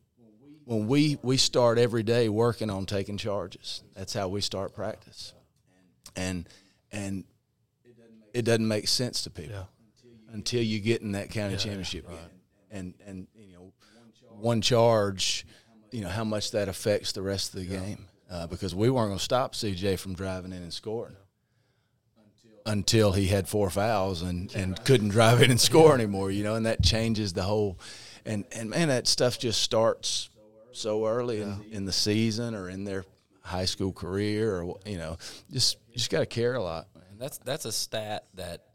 when 0.65 0.89
we 0.89 1.19
we 1.23 1.37
start 1.37 1.79
every 1.79 2.03
day 2.03 2.29
working 2.29 2.69
on 2.69 2.85
taking 2.87 3.17
charges, 3.17 3.85
that's 3.95 4.13
how 4.13 4.27
we 4.27 4.41
start 4.41 4.75
practice, 4.75 5.33
and 6.17 6.49
and 6.91 7.25
it 8.35 8.43
doesn't 8.45 8.67
make 8.67 8.89
sense 8.89 9.23
to 9.23 9.31
people 9.31 9.55
Yeah. 9.55 9.65
until 10.33 10.63
you 10.63 10.81
get 10.81 11.01
in 11.01 11.13
that 11.13 11.31
county 11.31 11.57
championship 11.57 12.09
game, 12.09 12.19
and 12.73 12.95
and 13.07 13.29
you 13.37 13.53
know 13.55 13.73
one 14.39 14.61
charge, 14.61 15.47
you 15.97 16.03
know 16.03 16.11
how 16.11 16.25
much 16.25 16.51
that 16.51 16.69
affects 16.69 17.13
the 17.13 17.23
rest 17.23 17.55
of 17.55 17.61
the 17.61 17.67
game 17.67 18.05
uh, 18.31 18.47
because 18.47 18.75
we 18.75 18.91
weren't 18.91 19.09
going 19.09 19.19
to 19.19 19.25
stop 19.25 19.55
CJ 19.55 19.99
from 19.99 20.13
driving 20.13 20.53
in 20.53 20.61
and 20.61 20.71
scoring 20.71 21.17
until 22.67 23.13
he 23.13 23.29
had 23.29 23.49
four 23.49 23.71
fouls 23.71 24.21
and, 24.21 24.55
and 24.55 24.85
couldn't 24.85 25.09
drive 25.09 25.41
in 25.41 25.51
and 25.51 25.59
score 25.59 25.95
anymore, 25.95 26.31
you 26.31 26.45
know, 26.45 26.55
and 26.55 26.67
that 26.67 26.83
changes 26.83 27.33
the 27.33 27.43
whole 27.43 27.79
and 28.27 28.45
and 28.53 28.69
man 28.69 28.89
that 28.89 29.07
stuff 29.07 29.39
just 29.39 29.63
starts 29.63 30.29
so 30.73 31.07
early 31.07 31.41
in, 31.41 31.65
in 31.71 31.85
the 31.87 31.93
season 31.93 32.55
or 32.55 32.69
in 32.69 32.85
their 32.85 33.07
high 33.41 33.65
school 33.65 33.93
career 33.93 34.61
or 34.61 34.79
you 34.85 34.99
know 34.99 35.17
just 35.51 35.79
you 35.89 35.95
just 35.95 36.11
got 36.11 36.21
to 36.21 36.27
care 36.27 36.57
a 36.57 36.63
lot. 36.63 36.89
And 37.11 37.19
that's 37.19 37.39
that's 37.39 37.65
a 37.65 37.73
stat 37.73 38.27
that 38.35 38.67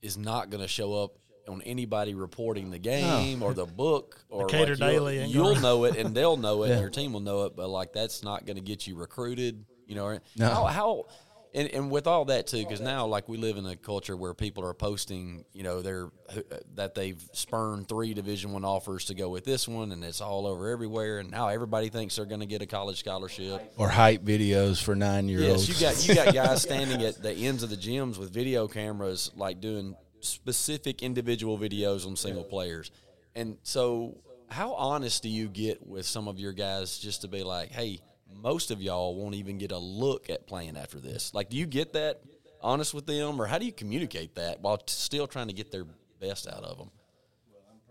is 0.00 0.16
not 0.16 0.48
going 0.48 0.62
to 0.62 0.68
show 0.68 0.94
up 0.94 1.18
on 1.48 1.62
anybody 1.62 2.14
reporting 2.14 2.70
the 2.70 2.78
oh. 2.78 2.80
game 2.80 3.42
or 3.42 3.54
the 3.54 3.66
book 3.82 4.24
or 4.28 4.46
Decatur 4.46 4.76
like 4.76 4.92
you'll- 4.92 5.06
Daily 5.06 5.24
You'll 5.24 5.56
know 5.56 5.84
it 5.84 5.96
and 5.96 6.14
they'll 6.14 6.36
know 6.36 6.62
it 6.64 6.70
and 6.70 6.80
your 6.80 6.90
team 6.90 7.12
will 7.12 7.20
know 7.20 7.44
it, 7.44 7.56
but 7.56 7.68
like 7.68 7.92
that's 7.92 8.22
not 8.22 8.46
going 8.46 8.56
to 8.56 8.62
get 8.62 8.86
you 8.86 8.96
recruited. 8.96 9.64
You 9.86 9.96
know, 9.96 10.18
No. 10.36 10.48
how, 10.48 10.64
how 10.66 11.06
and, 11.52 11.68
and 11.68 11.90
with 11.90 12.06
all 12.06 12.26
that 12.26 12.46
too, 12.46 12.58
because 12.58 12.80
now 12.80 13.06
like 13.06 13.28
we 13.28 13.36
live 13.36 13.56
in 13.56 13.66
a 13.66 13.76
culture 13.76 14.16
where 14.16 14.34
people 14.34 14.64
are 14.64 14.74
posting, 14.74 15.44
you 15.52 15.62
know, 15.62 15.82
they're 15.82 16.10
uh, 16.28 16.40
that 16.74 16.94
they've 16.94 17.20
spurned 17.32 17.88
three 17.88 18.14
Division 18.14 18.52
One 18.52 18.64
offers 18.64 19.06
to 19.06 19.14
go 19.14 19.28
with 19.28 19.44
this 19.44 19.66
one, 19.66 19.92
and 19.92 20.04
it's 20.04 20.20
all 20.20 20.46
over 20.46 20.68
everywhere. 20.68 21.18
And 21.18 21.30
now 21.30 21.48
everybody 21.48 21.88
thinks 21.88 22.16
they're 22.16 22.24
going 22.24 22.40
to 22.40 22.46
get 22.46 22.62
a 22.62 22.66
college 22.66 23.00
scholarship. 23.00 23.72
Or 23.76 23.88
hype 23.88 24.22
videos 24.22 24.82
for 24.82 24.94
nine 24.94 25.28
year 25.28 25.50
olds. 25.50 25.68
Yes, 25.80 26.06
you 26.06 26.14
got 26.14 26.26
you 26.26 26.32
got 26.32 26.46
guys 26.46 26.62
standing 26.70 27.02
at 27.02 27.20
the 27.20 27.32
ends 27.32 27.62
of 27.62 27.70
the 27.70 27.76
gyms 27.76 28.16
with 28.16 28.32
video 28.32 28.68
cameras, 28.68 29.32
like 29.36 29.60
doing 29.60 29.96
specific 30.20 31.02
individual 31.02 31.58
videos 31.58 32.06
on 32.06 32.16
single 32.16 32.44
players. 32.44 32.90
And 33.34 33.58
so, 33.62 34.18
how 34.48 34.74
honest 34.74 35.22
do 35.22 35.28
you 35.28 35.48
get 35.48 35.86
with 35.86 36.06
some 36.06 36.26
of 36.28 36.38
your 36.38 36.52
guys 36.52 36.98
just 36.98 37.22
to 37.22 37.28
be 37.28 37.42
like, 37.42 37.70
hey, 37.70 38.00
most 38.42 38.70
of 38.70 38.82
y'all 38.82 39.14
won't 39.14 39.34
even 39.34 39.58
get 39.58 39.72
a 39.72 39.78
look 39.78 40.30
at 40.30 40.46
playing 40.46 40.76
after 40.76 40.98
this? 40.98 41.32
Like, 41.34 41.50
do 41.50 41.56
you 41.56 41.66
get 41.66 41.92
that 41.92 42.20
honest 42.60 42.94
with 42.94 43.06
them, 43.06 43.40
or 43.40 43.46
how 43.46 43.58
do 43.58 43.66
you 43.66 43.72
communicate 43.72 44.34
that 44.34 44.60
while 44.60 44.76
t- 44.76 44.84
still 44.86 45.26
trying 45.26 45.48
to 45.48 45.54
get 45.54 45.70
their 45.70 45.84
best 46.20 46.46
out 46.46 46.64
of 46.64 46.78
them? 46.78 46.90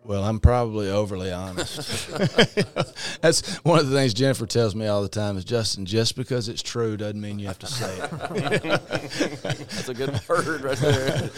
Well, 0.03 0.23
I'm 0.23 0.39
probably 0.39 0.89
overly 0.89 1.31
honest. 1.31 2.07
That's 3.21 3.57
one 3.57 3.79
of 3.79 3.89
the 3.89 3.95
things 3.95 4.13
Jennifer 4.13 4.45
tells 4.45 4.73
me 4.73 4.88
all 4.88 5.03
the 5.03 5.09
time 5.09 5.38
is 5.38 5.43
Justin, 5.43 5.85
just 5.85 6.15
because 6.15 6.47
it's 6.49 6.63
true 6.63 6.97
doesn't 6.97 7.19
mean 7.19 7.38
you 7.38 7.47
have 7.47 7.59
to 7.59 7.67
say 7.67 7.95
it. 7.97 8.63
That's 9.43 9.89
a 9.89 9.93
good 9.93 10.19
word 10.27 10.62
right 10.62 10.77
there. 10.77 11.29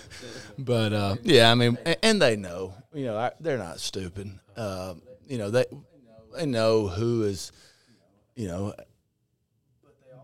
but 0.58 0.92
uh, 0.92 1.16
yeah, 1.22 1.50
I 1.50 1.54
mean, 1.54 1.76
and 2.02 2.22
they 2.22 2.36
know, 2.36 2.74
you 2.94 3.04
know, 3.06 3.16
I, 3.16 3.32
they're 3.40 3.58
not 3.58 3.80
stupid. 3.80 4.30
Uh, 4.56 4.94
you 5.26 5.36
know, 5.36 5.50
they 5.50 5.64
they 6.36 6.46
know 6.46 6.86
who 6.86 7.24
is, 7.24 7.52
you 8.36 8.46
know, 8.48 8.74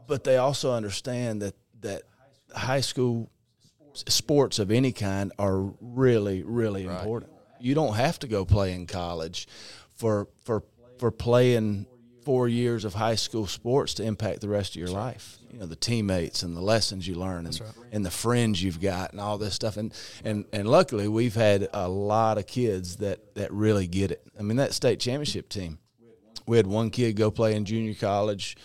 but 0.07 0.25
they 0.25 0.37
also 0.37 0.73
understand 0.73 1.43
that 1.43 1.55
that 1.81 2.03
high 2.55 2.81
school 2.81 3.31
sports 3.93 4.59
of 4.59 4.71
any 4.71 4.93
kind 4.93 5.33
are 5.39 5.61
really 5.81 6.45
really 6.45 6.85
important. 6.85 7.33
You 7.61 7.75
don't 7.75 7.95
have 7.95 8.19
to 8.21 8.29
go 8.29 8.45
play 8.45 8.73
in 8.75 8.87
college 8.87 9.47
for 9.97 10.29
for 10.45 10.65
for 10.99 11.11
playing 11.11 11.87
four 12.25 12.49
years 12.49 12.85
of 12.85 12.95
high 12.95 13.15
school 13.15 13.47
sports 13.47 13.95
to 13.95 14.05
impact 14.05 14.41
the 14.41 14.49
rest 14.49 14.71
of 14.71 14.77
your 14.77 14.91
life. 14.91 15.39
You 15.51 15.61
know 15.61 15.67
the 15.67 15.77
teammates 15.77 16.43
and 16.43 16.57
the 16.57 16.61
lessons 16.61 17.09
you 17.09 17.15
learn 17.15 17.47
and, 17.47 17.61
and 17.93 18.05
the 18.05 18.11
friends 18.11 18.63
you've 18.63 18.81
got 18.81 19.13
and 19.13 19.21
all 19.21 19.39
this 19.39 19.55
stuff. 19.55 19.77
And 19.77 19.93
and 20.25 20.45
and 20.53 20.69
luckily 20.69 21.09
we've 21.09 21.35
had 21.35 21.69
a 21.73 21.89
lot 21.89 22.39
of 22.39 22.47
kids 22.47 22.97
that 22.97 23.35
that 23.35 23.53
really 23.53 23.87
get 23.87 24.11
it. 24.11 24.23
I 24.39 24.43
mean 24.43 24.59
that 24.59 24.75
state 24.75 25.01
championship 25.01 25.49
team. 25.49 25.79
We 26.47 26.57
had 26.57 26.67
one 26.67 26.91
kid 26.91 27.17
go 27.17 27.31
play 27.31 27.55
in 27.55 27.65
junior 27.65 27.95
college 27.95 28.57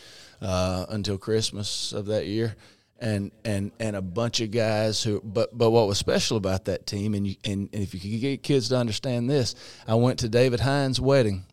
uh, 0.42 0.86
until 0.90 1.18
Christmas 1.18 1.94
of 1.94 2.08
that 2.08 2.26
year, 2.28 2.56
and 3.00 3.32
and 3.44 3.72
and 3.80 3.96
a 3.96 4.02
bunch 4.02 4.42
of 4.42 4.52
guys 4.52 5.04
who. 5.04 5.22
But 5.24 5.58
but 5.58 5.72
what 5.72 5.88
was 5.88 5.98
special 5.98 6.38
about 6.38 6.66
that 6.66 6.86
team, 6.88 7.14
and 7.14 7.28
you 7.28 7.36
and, 7.44 7.70
and 7.74 7.84
if 7.84 7.94
you 7.94 8.00
could 8.00 8.22
get 8.22 8.44
kids 8.44 8.70
to 8.70 8.78
understand 8.78 9.30
this, 9.30 9.56
I 9.88 9.96
went 9.96 10.20
to 10.20 10.30
David 10.30 10.60
Hines' 10.62 11.00
wedding, 11.00 11.46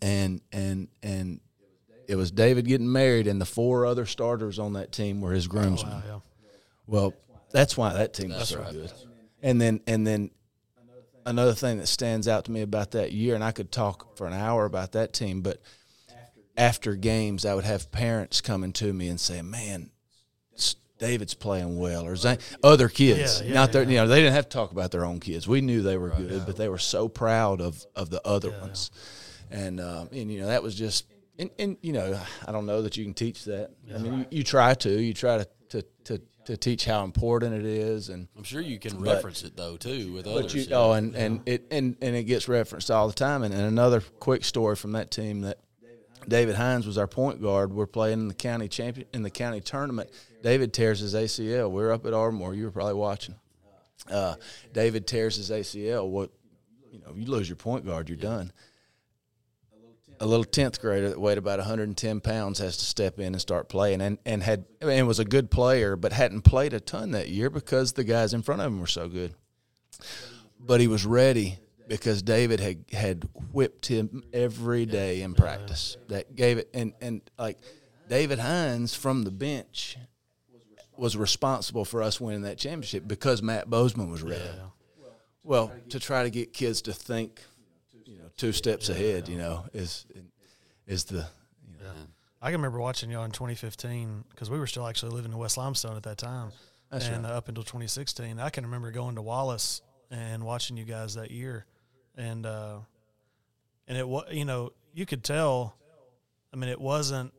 and 0.00 0.40
and 0.52 0.88
and 1.02 1.40
it 2.06 2.16
was 2.16 2.30
David 2.30 2.66
getting 2.66 2.90
married, 2.90 3.26
and 3.26 3.40
the 3.40 3.46
four 3.46 3.86
other 3.86 4.06
starters 4.06 4.58
on 4.58 4.74
that 4.74 4.92
team 4.92 5.20
were 5.20 5.32
his 5.32 5.46
groomsmen. 5.46 5.92
Oh, 5.92 5.96
wow, 5.96 6.02
yeah. 6.06 6.20
Well, 6.86 7.14
that's 7.50 7.76
why 7.76 7.94
that 7.94 8.12
team 8.14 8.30
was 8.30 8.48
so 8.48 8.62
good. 8.72 8.92
And 9.42 9.60
then 9.60 9.80
and 9.86 10.06
then 10.06 10.30
another 11.26 11.54
thing 11.54 11.78
that 11.78 11.86
stands 11.86 12.28
out 12.28 12.44
to 12.44 12.52
me 12.52 12.60
about 12.62 12.92
that 12.92 13.12
year, 13.12 13.34
and 13.34 13.42
I 13.42 13.52
could 13.52 13.72
talk 13.72 14.16
for 14.16 14.26
an 14.26 14.32
hour 14.34 14.64
about 14.66 14.92
that 14.92 15.12
team, 15.12 15.40
but 15.40 15.60
after 16.56 16.94
games, 16.94 17.44
I 17.44 17.54
would 17.54 17.64
have 17.64 17.90
parents 17.90 18.40
coming 18.40 18.72
to 18.74 18.92
me 18.92 19.08
and 19.08 19.20
saying, 19.20 19.50
"Man, 19.50 19.90
S- 19.92 19.93
David's 20.98 21.34
playing 21.34 21.78
well," 21.78 22.06
or 22.06 22.16
Zane, 22.16 22.38
other 22.62 22.88
kids, 22.88 23.40
Yeah, 23.40 23.48
yeah, 23.48 23.54
not 23.54 23.72
their, 23.72 23.82
yeah. 23.82 23.88
you 23.88 23.96
know, 23.96 24.08
they 24.08 24.20
didn't 24.20 24.34
have 24.34 24.48
to 24.48 24.56
talk 24.56 24.70
about 24.72 24.90
their 24.90 25.04
own 25.04 25.20
kids. 25.20 25.48
We 25.48 25.60
knew 25.60 25.82
they 25.82 25.96
were 25.96 26.10
good, 26.10 26.46
but 26.46 26.56
they 26.56 26.68
were 26.68 26.78
so 26.78 27.08
proud 27.08 27.60
of 27.60 27.84
of 27.96 28.10
the 28.10 28.26
other 28.26 28.50
ones, 28.50 28.90
and 29.50 29.80
um, 29.80 30.08
and 30.12 30.30
you 30.30 30.40
know 30.40 30.46
that 30.48 30.62
was 30.62 30.74
just. 30.74 31.06
And, 31.36 31.50
and 31.58 31.76
you 31.82 31.92
know, 31.92 32.20
I 32.46 32.52
don't 32.52 32.64
know 32.64 32.82
that 32.82 32.96
you 32.96 33.02
can 33.02 33.12
teach 33.12 33.46
that. 33.46 33.70
I 33.92 33.98
mean, 33.98 34.18
you, 34.20 34.26
you 34.30 34.44
try 34.44 34.72
to. 34.74 34.88
You 34.88 35.12
try 35.12 35.38
to, 35.38 35.48
to, 35.70 35.82
to, 36.04 36.22
to 36.44 36.56
teach 36.56 36.84
how 36.84 37.02
important 37.02 37.54
it 37.54 37.64
is, 37.64 38.08
and 38.08 38.28
I'm 38.36 38.44
sure 38.44 38.60
you 38.60 38.78
can 38.78 39.00
reference 39.00 39.42
it 39.42 39.56
though 39.56 39.76
too 39.76 40.12
with 40.12 40.28
others. 40.28 40.54
you 40.54 40.62
yeah. 40.62 40.76
oh, 40.76 40.92
and, 40.92 41.14
and 41.16 41.40
it 41.46 41.66
and, 41.72 41.96
and 42.00 42.14
it 42.14 42.24
gets 42.24 42.48
referenced 42.48 42.88
all 42.88 43.08
the 43.08 43.14
time. 43.14 43.42
And, 43.42 43.52
and 43.52 43.64
another 43.64 44.00
quick 44.20 44.44
story 44.44 44.76
from 44.76 44.92
that 44.92 45.10
team 45.10 45.40
that 45.40 45.58
David 46.28 46.54
Hines 46.54 46.86
was 46.86 46.98
our 46.98 47.06
point 47.06 47.42
guard. 47.42 47.72
We're 47.72 47.86
playing 47.86 48.20
in 48.20 48.28
the 48.28 48.34
county 48.34 48.68
champion 48.68 49.08
in 49.12 49.22
the 49.22 49.30
county 49.30 49.60
tournament. 49.60 50.10
David 50.44 50.72
tears 50.72 51.00
his 51.00 51.14
ACL. 51.14 51.70
We're 51.70 51.90
up 51.90 52.06
at 52.06 52.14
Ardmore. 52.14 52.54
You 52.54 52.66
were 52.66 52.70
probably 52.70 52.94
watching. 52.94 53.34
Uh, 54.08 54.36
David 54.72 55.06
tears 55.06 55.36
his 55.36 55.50
ACL. 55.50 56.08
What 56.08 56.30
you 56.92 57.00
know, 57.00 57.14
you 57.16 57.26
lose 57.26 57.48
your 57.48 57.56
point 57.56 57.84
guard, 57.84 58.08
you're 58.08 58.16
done. 58.16 58.52
A 60.20 60.26
little 60.26 60.44
tenth 60.44 60.80
grader 60.80 61.08
that 61.08 61.20
weighed 61.20 61.38
about 61.38 61.58
110 61.58 62.20
pounds 62.20 62.60
has 62.60 62.76
to 62.76 62.84
step 62.84 63.18
in 63.18 63.34
and 63.34 63.40
start 63.40 63.68
playing, 63.68 64.00
and 64.00 64.18
and 64.24 64.44
had 64.44 64.64
and 64.80 65.08
was 65.08 65.18
a 65.18 65.24
good 65.24 65.50
player, 65.50 65.96
but 65.96 66.12
hadn't 66.12 66.42
played 66.42 66.72
a 66.72 66.78
ton 66.78 67.10
that 67.10 67.28
year 67.30 67.50
because 67.50 67.94
the 67.94 68.04
guys 68.04 68.32
in 68.32 68.42
front 68.42 68.60
of 68.60 68.68
him 68.68 68.78
were 68.78 68.86
so 68.86 69.08
good 69.08 69.34
but 70.66 70.80
he 70.80 70.88
was 70.88 71.04
ready 71.04 71.58
because 71.88 72.22
David 72.22 72.60
had 72.60 72.84
had 72.92 73.28
whipped 73.52 73.86
him 73.86 74.24
every 74.32 74.86
day 74.86 75.22
in 75.22 75.34
practice. 75.34 75.96
That 76.08 76.34
gave 76.34 76.58
it, 76.58 76.70
and 76.72 76.94
and 77.00 77.20
like 77.38 77.58
David 78.08 78.38
Hines 78.38 78.94
from 78.94 79.22
the 79.22 79.30
bench 79.30 79.96
was 80.96 81.16
responsible 81.16 81.84
for 81.84 82.02
us 82.02 82.20
winning 82.20 82.42
that 82.42 82.58
championship 82.58 83.06
because 83.06 83.42
Matt 83.42 83.68
Bozeman 83.68 84.10
was 84.10 84.22
ready. 84.22 84.42
Well, 85.42 85.72
to 85.90 86.00
try 86.00 86.22
to 86.22 86.30
get 86.30 86.52
kids 86.52 86.82
to 86.82 86.92
think, 86.92 87.42
you 88.06 88.16
know, 88.18 88.30
two 88.36 88.52
steps 88.52 88.88
ahead, 88.88 89.28
you 89.28 89.36
know, 89.36 89.64
is 89.74 90.06
is 90.86 91.04
the 91.04 91.26
you 91.68 91.78
know, 91.82 91.90
I 92.40 92.46
can 92.46 92.60
remember 92.60 92.78
watching 92.78 93.10
y'all 93.10 93.24
in 93.24 93.30
2015 93.30 94.24
because 94.30 94.48
we 94.50 94.58
were 94.58 94.66
still 94.66 94.86
actually 94.86 95.12
living 95.12 95.32
in 95.32 95.38
West 95.38 95.56
Limestone 95.56 95.96
at 95.96 96.02
that 96.04 96.16
time, 96.18 96.50
and 97.14 97.26
uh, 97.26 97.30
up 97.30 97.48
until 97.48 97.62
2016, 97.64 98.38
I 98.38 98.50
can 98.50 98.64
remember 98.64 98.90
going 98.90 99.16
to 99.16 99.22
Wallace 99.22 99.82
and 100.10 100.44
watching 100.44 100.76
you 100.76 100.84
guys 100.84 101.14
that 101.14 101.30
year, 101.30 101.66
and 102.16 102.46
uh, 102.46 102.78
and 103.88 103.98
it 103.98 104.06
was 104.08 104.24
you 104.30 104.44
know 104.46 104.72
you 104.94 105.04
could 105.04 105.24
tell, 105.24 105.76
I 106.52 106.56
mean 106.56 106.70
it 106.70 106.80
wasn't 106.80 107.34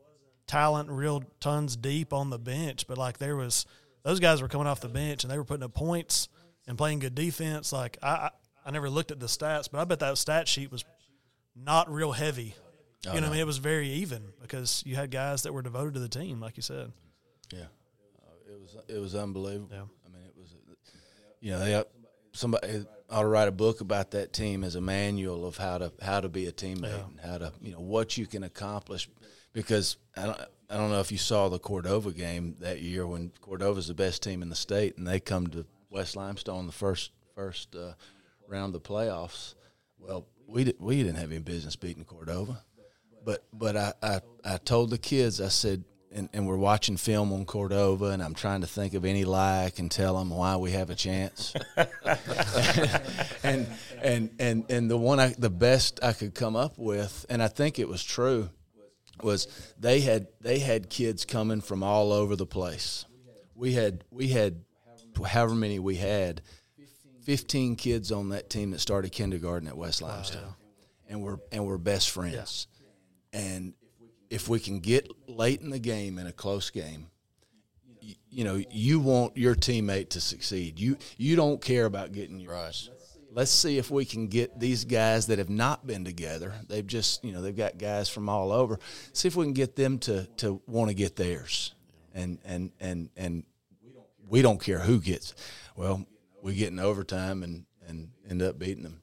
talent 0.47 0.89
real 0.89 1.23
tons 1.39 1.75
deep 1.75 2.13
on 2.13 2.29
the 2.29 2.39
bench, 2.39 2.87
but 2.87 2.97
like 2.97 3.17
there 3.17 3.35
was 3.35 3.65
those 4.03 4.19
guys 4.19 4.41
were 4.41 4.47
coming 4.47 4.67
off 4.67 4.81
the 4.81 4.89
bench 4.89 5.23
and 5.23 5.31
they 5.31 5.37
were 5.37 5.43
putting 5.43 5.63
up 5.63 5.73
points 5.73 6.29
and 6.67 6.77
playing 6.77 6.99
good 6.99 7.15
defense. 7.15 7.71
Like 7.73 7.97
I 8.01 8.07
I, 8.07 8.29
I 8.65 8.71
never 8.71 8.89
looked 8.89 9.11
at 9.11 9.19
the 9.19 9.27
stats, 9.27 9.69
but 9.71 9.79
I 9.79 9.83
bet 9.83 9.99
that 9.99 10.17
stat 10.17 10.47
sheet 10.47 10.71
was 10.71 10.83
not 11.55 11.91
real 11.91 12.11
heavy. 12.11 12.55
you 13.05 13.11
know, 13.11 13.13
what 13.13 13.23
I 13.23 13.29
mean, 13.29 13.39
it 13.39 13.47
was 13.47 13.57
very 13.57 13.89
even 13.89 14.23
because 14.41 14.83
you 14.85 14.95
had 14.95 15.11
guys 15.11 15.43
that 15.43 15.53
were 15.53 15.61
devoted 15.61 15.93
to 15.93 15.99
the 15.99 16.09
team, 16.09 16.39
like 16.39 16.57
you 16.57 16.63
said. 16.63 16.91
Yeah, 17.51 17.59
uh, 17.61 18.51
it 18.51 18.59
was 18.59 18.77
it 18.87 18.99
was 18.99 19.15
unbelievable. 19.15 19.69
Yeah. 19.71 19.83
I 20.05 20.09
mean, 20.09 20.25
it 20.25 20.35
was, 20.35 20.55
you 21.39 21.51
know, 21.51 21.59
they 21.59 21.83
somebody 22.33 22.85
ought 23.09 23.21
to 23.21 23.27
write 23.27 23.47
a 23.47 23.51
book 23.51 23.81
about 23.81 24.11
that 24.11 24.33
team 24.33 24.63
as 24.63 24.75
a 24.75 24.81
manual 24.81 25.45
of 25.45 25.57
how 25.57 25.77
to 25.77 25.91
how 26.01 26.19
to 26.19 26.29
be 26.29 26.47
a 26.47 26.51
teammate 26.51 27.05
and 27.05 27.19
how 27.23 27.37
to 27.37 27.51
you 27.61 27.71
know 27.71 27.79
what 27.79 28.17
you 28.17 28.25
can 28.25 28.43
accomplish. 28.43 29.09
Because 29.55 29.97
I 30.15 30.25
don't 30.27 30.39
I 30.69 30.77
don't 30.77 30.91
know 30.91 30.99
if 30.99 31.11
you 31.11 31.17
saw 31.17 31.49
the 31.49 31.59
Cordova 31.59 32.11
game 32.11 32.55
that 32.59 32.81
year 32.81 33.07
when 33.07 33.31
Cordova's 33.41 33.87
the 33.87 33.93
best 33.95 34.21
team 34.21 34.43
in 34.43 34.49
the 34.49 34.55
state 34.55 34.97
and 34.97 35.07
they 35.07 35.19
come 35.19 35.47
to 35.47 35.65
West 35.89 36.15
Limestone 36.15 36.67
the 36.67 36.71
first 36.73 37.11
first 37.33 37.75
uh, 37.75 37.93
round 38.47 38.75
of 38.75 38.83
the 38.83 38.87
playoffs. 38.87 39.55
Well, 39.97 40.27
we 40.47 40.65
did, 40.65 40.75
we 40.79 41.01
didn't 41.01 41.15
have 41.15 41.31
any 41.31 41.39
business 41.39 41.75
beating 41.75 42.05
Cordova 42.05 42.63
but 43.25 43.43
but 43.51 43.75
I, 43.75 43.93
I, 44.01 44.21
I 44.45 44.57
told 44.57 44.91
the 44.91 44.97
kids 44.97 45.41
I 45.41 45.49
said 45.49 45.83
and, 46.11 46.29
and 46.31 46.47
we're 46.47 46.55
watching 46.55 46.95
film 46.95 47.33
on 47.33 47.43
Cordova 47.43 48.05
and 48.05 48.23
I'm 48.23 48.35
trying 48.35 48.61
to 48.61 48.67
think 48.67 48.93
of 48.93 49.03
any 49.03 49.25
lie 49.25 49.65
I 49.65 49.69
can 49.71 49.89
tell 49.89 50.17
them 50.17 50.29
why 50.29 50.55
we 50.55 50.71
have 50.71 50.89
a 50.89 50.95
chance 50.95 51.53
and 53.43 53.67
and 54.01 54.29
and 54.39 54.65
and 54.69 54.89
the 54.89 54.97
one 54.97 55.19
I, 55.19 55.33
the 55.37 55.49
best 55.49 55.99
I 56.03 56.13
could 56.13 56.35
come 56.35 56.55
up 56.55 56.77
with 56.77 57.25
and 57.29 57.43
I 57.43 57.47
think 57.47 57.79
it 57.79 57.89
was 57.89 58.03
true 58.03 58.49
was 59.21 59.47
they 59.79 60.01
had 60.01 60.27
they 60.41 60.59
had 60.59 60.89
kids 60.89 61.25
coming 61.25 61.61
from 61.61 61.83
all 61.83 62.11
over 62.11 62.35
the 62.35 62.45
place. 62.45 63.05
We 63.55 63.73
had 63.73 64.03
we 64.11 64.29
had 64.29 64.63
however 65.25 65.55
many 65.55 65.79
we 65.79 65.95
had 65.95 66.41
15 67.23 67.75
kids 67.77 68.11
on 68.11 68.29
that 68.29 68.49
team 68.49 68.71
that 68.71 68.79
started 68.79 69.11
kindergarten 69.11 69.67
at 69.67 69.77
West 69.77 70.01
Limestone 70.01 70.55
and 71.07 71.21
we're 71.21 71.37
and 71.51 71.65
we're 71.65 71.77
best 71.77 72.09
friends. 72.09 72.67
And 73.33 73.73
if 74.29 74.47
we 74.49 74.59
can 74.59 74.79
get 74.79 75.09
late 75.27 75.61
in 75.61 75.69
the 75.69 75.79
game 75.79 76.17
in 76.19 76.27
a 76.27 76.31
close 76.31 76.69
game, 76.69 77.07
you, 77.99 78.15
you 78.29 78.43
know, 78.43 78.61
you 78.69 78.99
want 78.99 79.37
your 79.37 79.55
teammate 79.55 80.09
to 80.09 80.21
succeed. 80.21 80.79
You 80.79 80.97
you 81.17 81.35
don't 81.35 81.61
care 81.61 81.85
about 81.85 82.11
getting 82.11 82.39
yours. 82.39 82.89
Let's 83.35 83.51
see 83.51 83.77
if 83.77 83.91
we 83.91 84.05
can 84.05 84.27
get 84.27 84.61
these 84.61 84.85
guys 84.85 85.27
that 85.27 85.39
have 85.39 85.49
not 85.49 85.85
been 85.85 86.05
together. 86.05 86.53
They've 86.69 86.87
just, 86.87 87.21
you 87.25 87.33
know, 87.33 87.41
they've 87.41 87.55
got 87.55 87.77
guys 87.77 88.07
from 88.07 88.29
all 88.29 88.53
over. 88.53 88.79
See 89.11 89.27
if 89.27 89.35
we 89.35 89.43
can 89.43 89.51
get 89.51 89.75
them 89.75 89.99
to 89.99 90.25
to 90.37 90.61
want 90.67 90.87
to 90.89 90.93
get 90.93 91.17
theirs. 91.17 91.73
And 92.13 92.39
and 92.45 92.71
and 92.79 93.09
and 93.17 93.43
we 94.29 94.41
don't 94.41 94.61
care 94.61 94.79
who 94.79 95.01
gets. 95.01 95.35
Well, 95.75 96.05
we 96.41 96.55
get 96.55 96.71
in 96.71 96.79
overtime 96.79 97.43
and 97.43 97.65
and 97.85 98.09
end 98.29 98.41
up 98.41 98.57
beating 98.57 98.83
them. 98.83 99.01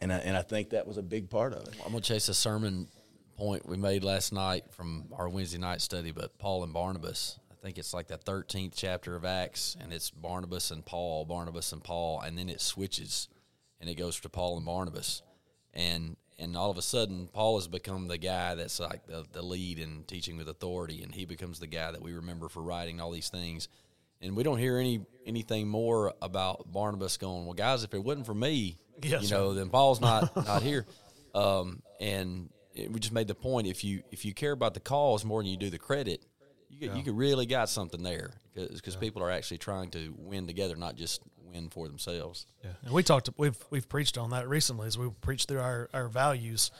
And 0.00 0.12
I, 0.12 0.16
and 0.16 0.36
I 0.36 0.42
think 0.42 0.70
that 0.70 0.88
was 0.88 0.98
a 0.98 1.02
big 1.02 1.30
part 1.30 1.52
of 1.52 1.68
it. 1.68 1.74
I'm 1.84 1.92
gonna 1.92 2.00
chase 2.00 2.28
a 2.28 2.34
sermon 2.34 2.88
point 3.36 3.64
we 3.68 3.76
made 3.76 4.02
last 4.02 4.32
night 4.32 4.64
from 4.72 5.04
our 5.12 5.28
Wednesday 5.28 5.58
night 5.58 5.80
study, 5.80 6.10
but 6.10 6.36
Paul 6.38 6.64
and 6.64 6.72
Barnabas. 6.72 7.38
I 7.52 7.54
think 7.62 7.78
it's 7.78 7.94
like 7.94 8.08
the 8.08 8.18
13th 8.18 8.72
chapter 8.74 9.14
of 9.14 9.24
Acts, 9.24 9.76
and 9.80 9.92
it's 9.92 10.10
Barnabas 10.10 10.72
and 10.72 10.84
Paul, 10.84 11.24
Barnabas 11.24 11.72
and 11.72 11.84
Paul, 11.84 12.20
and 12.20 12.36
then 12.36 12.48
it 12.48 12.60
switches, 12.60 13.28
and 13.80 13.88
it 13.88 13.94
goes 13.94 14.18
to 14.20 14.28
Paul 14.28 14.56
and 14.56 14.66
Barnabas, 14.66 15.22
and 15.74 16.16
and 16.38 16.56
all 16.56 16.70
of 16.70 16.78
a 16.78 16.82
sudden 16.82 17.28
Paul 17.32 17.58
has 17.58 17.68
become 17.68 18.08
the 18.08 18.18
guy 18.18 18.54
that's 18.54 18.80
like 18.80 19.06
the, 19.06 19.24
the 19.32 19.42
lead 19.42 19.78
in 19.78 20.04
teaching 20.04 20.36
with 20.36 20.48
authority, 20.48 21.02
and 21.02 21.14
he 21.14 21.24
becomes 21.24 21.60
the 21.60 21.66
guy 21.66 21.90
that 21.90 22.02
we 22.02 22.12
remember 22.12 22.48
for 22.48 22.62
writing 22.62 23.00
all 23.00 23.10
these 23.10 23.28
things, 23.28 23.68
and 24.20 24.36
we 24.36 24.42
don't 24.42 24.58
hear 24.58 24.78
any 24.78 25.04
anything 25.26 25.68
more 25.68 26.14
about 26.22 26.72
Barnabas 26.72 27.16
going. 27.16 27.44
Well, 27.44 27.54
guys, 27.54 27.84
if 27.84 27.94
it 27.94 28.02
wasn't 28.02 28.26
for 28.26 28.34
me, 28.34 28.78
Yes, 29.02 29.22
you 29.22 29.28
sir. 29.28 29.36
know, 29.36 29.54
then 29.54 29.68
Paul's 29.70 30.00
not 30.00 30.34
not 30.46 30.62
here. 30.62 30.86
Um, 31.34 31.82
and 32.00 32.50
it, 32.74 32.90
we 32.90 33.00
just 33.00 33.12
made 33.12 33.28
the 33.28 33.34
point: 33.34 33.66
if 33.66 33.84
you 33.84 34.02
if 34.10 34.24
you 34.24 34.34
care 34.34 34.52
about 34.52 34.74
the 34.74 34.80
cause 34.80 35.24
more 35.24 35.42
than 35.42 35.50
you 35.50 35.56
do 35.56 35.70
the 35.70 35.78
credit, 35.78 36.24
you 36.68 36.78
could, 36.88 36.96
you 36.96 37.02
could 37.04 37.16
really 37.16 37.46
got 37.46 37.68
something 37.68 38.02
there 38.02 38.32
because 38.54 38.96
people 38.96 39.22
are 39.22 39.30
actually 39.30 39.58
trying 39.58 39.90
to 39.90 40.14
win 40.18 40.46
together, 40.46 40.76
not 40.76 40.96
just 40.96 41.22
win 41.52 41.68
for 41.68 41.88
themselves. 41.88 42.46
Yeah, 42.64 42.70
and 42.84 42.92
we 42.92 43.02
talked. 43.02 43.28
We've 43.36 43.56
we've 43.70 43.88
preached 43.88 44.18
on 44.18 44.30
that 44.30 44.48
recently 44.48 44.86
as 44.86 44.98
we 44.98 45.08
preached 45.20 45.48
through 45.48 45.60
our 45.60 45.88
our 45.92 46.08
values 46.08 46.70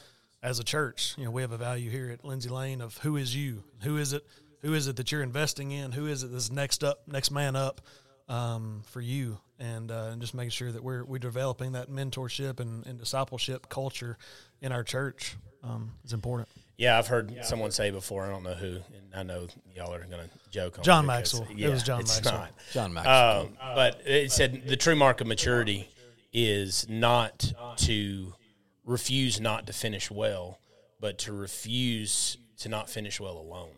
as 0.43 0.59
a 0.59 0.65
church. 0.65 1.15
You 1.17 1.25
know, 1.25 1.31
we 1.31 1.43
have 1.43 1.53
a 1.53 1.59
value 1.59 1.91
here 1.91 2.11
at 2.11 2.25
Lindsay 2.25 2.49
Lane 2.49 2.81
of 2.81 2.99
who 2.99 3.17
is 3.17 3.35
you, 3.35 3.65
who 3.83 3.97
is 3.97 4.13
it, 4.13 4.27
who 4.63 4.75
is 4.75 4.89
it 4.89 4.97
that 4.97 5.13
you're 5.13 5.23
investing 5.23 5.71
in, 5.71 5.93
who 5.93 6.07
is 6.07 6.23
it 6.23 6.33
that's 6.33 6.51
next 6.51 6.83
up, 6.85 7.03
next 7.07 7.31
man 7.31 7.57
up 7.57 7.81
um, 8.29 8.83
for 8.87 9.01
you, 9.01 9.39
and 9.59 9.91
uh, 9.91 10.11
and 10.13 10.21
just 10.21 10.35
making 10.35 10.51
sure 10.51 10.73
that 10.73 10.83
we're 10.83 11.05
we're 11.05 11.19
developing 11.19 11.73
that 11.73 11.91
mentorship 11.91 12.61
and, 12.61 12.87
and 12.87 12.99
discipleship 12.99 13.69
culture 13.69 14.17
in 14.61 14.73
our 14.73 14.85
church 14.85 15.37
um, 15.63 15.93
is 16.05 16.13
important. 16.13 16.49
Yeah, 16.81 16.99
I've 16.99 17.09
heard 17.09 17.45
someone 17.45 17.73
say 17.73 17.91
before. 17.91 18.25
I 18.25 18.31
don't 18.31 18.43
know 18.43 18.55
who, 18.55 18.77
and 18.77 19.15
I 19.15 19.23
know 19.23 19.49
y'all 19.77 19.93
are 19.93 19.99
going 19.99 20.27
to 20.27 20.51
joke 20.51 20.79
on 20.79 20.85
John 20.85 21.05
me 21.07 21.13
because- 21.19 21.41
Maxwell. 21.41 21.59
It 21.59 21.69
was 21.69 21.83
John 21.83 22.01
it's 22.01 22.17
Maxwell. 22.17 22.41
Not. 22.41 22.53
John 22.73 22.95
Maxwell. 22.95 23.41
Um, 23.43 23.57
but 23.75 24.01
it 24.07 24.33
said 24.33 24.63
the 24.67 24.77
true 24.77 24.97
mark 24.97 25.21
of 25.21 25.27
maturity 25.27 25.91
is 26.33 26.89
not 26.89 27.53
to 27.81 28.33
refuse 28.87 29.41
not 29.41 29.67
to 29.67 29.75
finish 29.75 30.11
well, 30.11 30.59
but 31.01 31.19
to 31.19 31.35
refuse 31.35 32.39
to 32.61 32.71
not 32.71 32.89
finish 32.89 33.21
well 33.21 33.37
alone. 33.37 33.75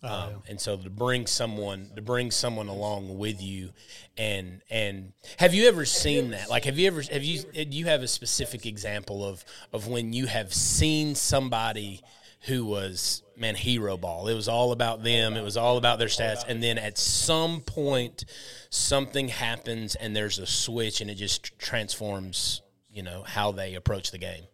Um, 0.00 0.44
and 0.48 0.60
so 0.60 0.76
to 0.76 0.90
bring 0.90 1.26
someone 1.26 1.90
to 1.96 2.02
bring 2.02 2.30
someone 2.30 2.68
along 2.68 3.18
with 3.18 3.42
you, 3.42 3.70
and 4.16 4.62
and 4.70 5.12
have 5.38 5.54
you 5.54 5.66
ever 5.66 5.84
seen 5.84 6.30
that? 6.30 6.48
Like, 6.48 6.66
have 6.66 6.78
you 6.78 6.86
ever 6.86 7.02
have 7.02 7.24
you 7.24 7.42
do 7.42 7.76
you 7.76 7.86
have 7.86 8.02
a 8.04 8.08
specific 8.08 8.64
example 8.64 9.24
of 9.24 9.44
of 9.72 9.88
when 9.88 10.12
you 10.12 10.26
have 10.26 10.54
seen 10.54 11.16
somebody 11.16 12.00
who 12.42 12.64
was 12.64 13.22
man 13.36 13.54
hero 13.54 13.96
ball? 13.96 14.28
It 14.28 14.34
was 14.34 14.48
all 14.48 14.72
about 14.72 15.02
them. 15.02 15.34
It 15.34 15.42
was 15.42 15.56
all 15.56 15.76
about 15.76 15.98
their 15.98 16.08
stats, 16.08 16.44
and 16.46 16.62
then 16.62 16.78
at 16.78 16.98
some 16.98 17.60
point, 17.60 18.24
something 18.70 19.28
happens, 19.28 19.94
and 19.94 20.14
there's 20.14 20.38
a 20.38 20.46
switch, 20.46 21.00
and 21.00 21.10
it 21.10 21.16
just 21.16 21.58
transforms. 21.58 22.62
You 22.90 23.02
know 23.02 23.22
how 23.26 23.52
they 23.52 23.74
approach 23.74 24.10
the 24.10 24.18
game. 24.18 24.44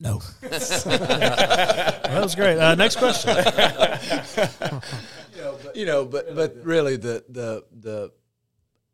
No. 0.00 0.20
That 2.12 2.22
was 2.22 2.34
great. 2.34 2.58
Uh, 2.58 2.74
next 2.74 2.96
question. 2.96 3.34
you 5.74 5.86
know, 5.86 6.04
but 6.04 6.34
but 6.34 6.56
really 6.64 6.96
the 6.96 7.24
the 7.28 7.64
the 7.72 8.12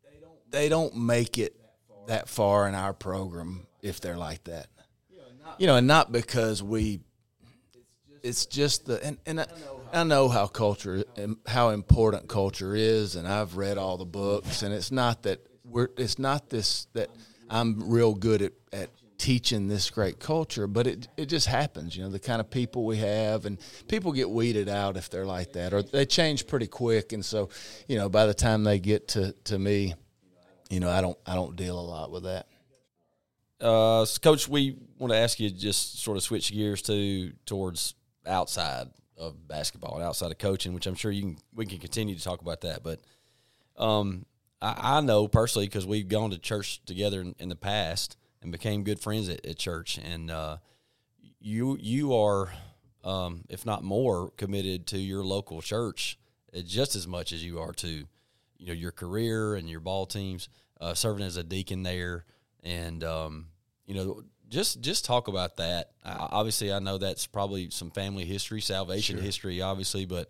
they 0.03 0.19
don't 0.21 0.51
they 0.51 0.69
don't 0.69 0.95
make 0.95 1.37
it 1.37 1.55
that 2.07 2.29
far 2.29 2.67
in 2.67 2.75
our 2.75 2.93
program 2.93 3.67
if 3.81 3.99
they're 3.99 4.17
like 4.17 4.43
that. 4.45 4.67
You 5.57 5.67
know, 5.67 5.75
and 5.75 5.87
not 5.87 6.11
because 6.11 6.63
we. 6.63 7.01
It's 8.23 8.45
just 8.45 8.85
the 8.85 9.03
and 9.03 9.17
and 9.25 9.41
I, 9.41 9.47
I 9.91 10.03
know 10.03 10.29
how 10.29 10.47
culture 10.47 11.03
how 11.47 11.69
important 11.69 12.27
culture 12.27 12.75
is, 12.75 13.15
and 13.15 13.27
I've 13.27 13.57
read 13.57 13.77
all 13.77 13.97
the 13.97 14.05
books, 14.05 14.63
and 14.63 14.73
it's 14.73 14.91
not 14.91 15.23
that 15.23 15.45
we're 15.63 15.89
it's 15.97 16.19
not 16.19 16.49
this 16.49 16.87
that 16.93 17.09
I'm 17.49 17.89
real 17.89 18.13
good 18.13 18.41
at 18.41 18.53
at 18.71 18.89
teaching 19.17 19.67
this 19.67 19.89
great 19.89 20.19
culture, 20.19 20.65
but 20.65 20.87
it 20.87 21.07
it 21.17 21.25
just 21.27 21.47
happens. 21.47 21.95
You 21.95 22.03
know, 22.03 22.09
the 22.09 22.19
kind 22.19 22.39
of 22.39 22.49
people 22.49 22.85
we 22.85 22.97
have, 22.97 23.45
and 23.45 23.59
people 23.87 24.11
get 24.11 24.29
weeded 24.29 24.69
out 24.69 24.97
if 24.97 25.09
they're 25.09 25.25
like 25.25 25.53
that, 25.53 25.73
or 25.73 25.83
they 25.83 26.05
change 26.05 26.47
pretty 26.47 26.67
quick. 26.67 27.13
And 27.13 27.23
so, 27.23 27.49
you 27.87 27.97
know, 27.97 28.09
by 28.09 28.25
the 28.25 28.33
time 28.33 28.63
they 28.63 28.79
get 28.79 29.09
to 29.09 29.33
to 29.45 29.59
me, 29.59 29.93
you 30.69 30.79
know, 30.79 30.89
I 30.89 31.01
don't 31.01 31.17
I 31.27 31.35
don't 31.35 31.55
deal 31.55 31.79
a 31.79 31.81
lot 31.81 32.11
with 32.11 32.23
that. 32.23 32.47
Uh, 33.61 34.05
so 34.05 34.19
Coach, 34.19 34.47
we 34.47 34.77
want 34.97 35.11
to 35.11 35.17
ask 35.17 35.39
you 35.39 35.49
just 35.49 36.01
sort 36.01 36.15
of 36.15 36.23
switch 36.23 36.51
gears 36.51 36.81
to 36.83 37.33
towards 37.45 37.93
outside 38.29 38.87
of 39.17 39.47
basketball 39.47 39.95
and 39.95 40.03
outside 40.03 40.31
of 40.31 40.37
coaching, 40.37 40.73
which 40.73 40.87
I'm 40.87 40.95
sure 40.95 41.11
you 41.11 41.21
can 41.21 41.37
we 41.53 41.65
can 41.65 41.79
continue 41.79 42.15
to 42.15 42.23
talk 42.23 42.41
about 42.41 42.61
that. 42.61 42.83
But 42.83 43.01
um, 43.77 44.25
I, 44.61 44.97
I 44.97 45.01
know 45.01 45.27
personally 45.27 45.67
because 45.67 45.85
we've 45.85 46.07
gone 46.07 46.31
to 46.31 46.37
church 46.37 46.83
together 46.85 47.21
in, 47.21 47.35
in 47.39 47.49
the 47.49 47.55
past 47.55 48.17
and 48.41 48.51
became 48.51 48.83
good 48.83 48.99
friends 48.99 49.29
at, 49.29 49.45
at 49.45 49.57
church, 49.57 49.97
and 49.97 50.31
uh, 50.31 50.57
you 51.39 51.77
you 51.81 52.15
are, 52.15 52.53
um, 53.03 53.43
if 53.49 53.65
not 53.65 53.83
more, 53.83 54.31
committed 54.37 54.87
to 54.87 54.97
your 54.97 55.23
local 55.23 55.61
church 55.61 56.17
uh, 56.55 56.61
just 56.61 56.95
as 56.95 57.07
much 57.07 57.31
as 57.31 57.43
you 57.43 57.59
are 57.59 57.73
to 57.73 58.05
you 58.57 58.67
know 58.67 58.73
your 58.73 58.91
career 58.91 59.55
and 59.55 59.69
your 59.69 59.79
ball 59.79 60.05
teams, 60.05 60.49
uh, 60.81 60.93
serving 60.93 61.25
as 61.25 61.37
a 61.37 61.43
deacon 61.43 61.83
there, 61.83 62.25
and 62.63 63.03
um, 63.03 63.47
you 63.85 63.95
know 63.95 64.23
just 64.49 64.81
just 64.81 65.05
talk 65.05 65.27
about 65.27 65.57
that. 65.57 65.91
I, 66.03 66.27
obviously, 66.31 66.73
I 66.73 66.79
know 66.79 66.97
that's 66.97 67.27
probably 67.27 67.69
some 67.69 67.91
family 67.91 68.25
history, 68.25 68.61
salvation 68.61 69.17
history, 69.17 69.61
obviously, 69.61 70.05
but 70.05 70.29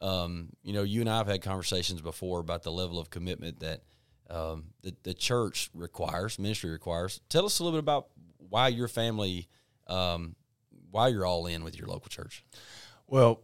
um, 0.00 0.50
you 0.62 0.72
know, 0.72 0.82
you 0.82 1.00
and 1.00 1.10
I 1.10 1.18
have 1.18 1.26
had 1.26 1.42
conversations 1.42 2.00
before 2.00 2.40
about 2.40 2.62
the 2.62 2.72
level 2.72 2.98
of 2.98 3.10
commitment 3.10 3.60
that 3.60 3.82
um, 4.30 4.64
the, 4.82 4.94
the 5.02 5.14
church 5.14 5.70
requires, 5.74 6.38
ministry 6.38 6.70
requires. 6.70 7.20
Tell 7.28 7.46
us 7.46 7.58
a 7.58 7.64
little 7.64 7.78
bit 7.78 7.82
about 7.82 8.08
why 8.38 8.68
your 8.68 8.88
family, 8.88 9.48
um, 9.86 10.36
why 10.90 11.08
you're 11.08 11.26
all 11.26 11.46
in 11.46 11.64
with 11.64 11.78
your 11.78 11.88
local 11.88 12.08
church. 12.08 12.44
Well, 13.06 13.42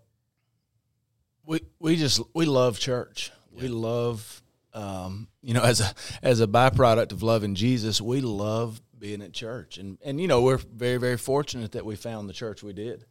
we 1.45 1.61
we 1.79 1.97
just 1.97 2.21
we 2.35 2.47
love 2.47 2.79
church. 2.79 3.33
We 3.51 3.69
love, 3.69 4.43
um, 4.73 5.29
you 5.43 5.55
know, 5.55 5.63
as 5.63 5.81
a 5.81 5.93
as 6.23 6.41
a 6.41 6.47
byproduct 6.47 7.13
of 7.13 7.23
loving 7.23 7.55
Jesus, 7.55 8.01
we 8.01 8.21
love 8.21 8.81
being 9.03 9.21
at 9.21 9.33
church, 9.33 9.79
and 9.79 9.99
and 10.05 10.21
you 10.21 10.29
know 10.29 10.41
we're 10.43 10.59
very 10.59 10.97
very 10.97 11.19
fortunate 11.19 11.73
that 11.73 11.85
we 11.85 11.97
found 11.97 12.29
the 12.29 12.33
church 12.33 12.63
we 12.63 12.73
did. 12.73 13.05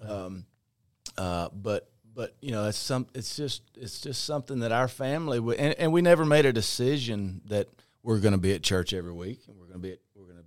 Um, 0.00 0.46
uh, 1.18 1.50
but 1.52 1.90
but 2.14 2.34
you 2.40 2.50
know 2.50 2.66
it's 2.66 2.78
some 2.78 3.06
it's 3.14 3.36
just 3.36 3.62
it's 3.76 4.00
just 4.00 4.24
something 4.24 4.60
that 4.60 4.72
our 4.72 4.88
family 4.88 5.38
would, 5.38 5.58
and, 5.58 5.74
and 5.78 5.92
we 5.92 6.00
never 6.00 6.24
made 6.24 6.46
a 6.46 6.52
decision 6.52 7.42
that 7.44 7.68
we're 8.02 8.20
going 8.20 8.32
to 8.32 8.38
be 8.38 8.54
at 8.54 8.62
church 8.62 8.94
every 8.94 9.12
week 9.12 9.40
and 9.46 9.58
we're 9.58 9.66
going 9.66 9.80
to 9.80 9.86
be 9.86 9.92
at, 9.92 9.98
we're 10.16 10.24
going 10.24 10.38
to 10.38 10.44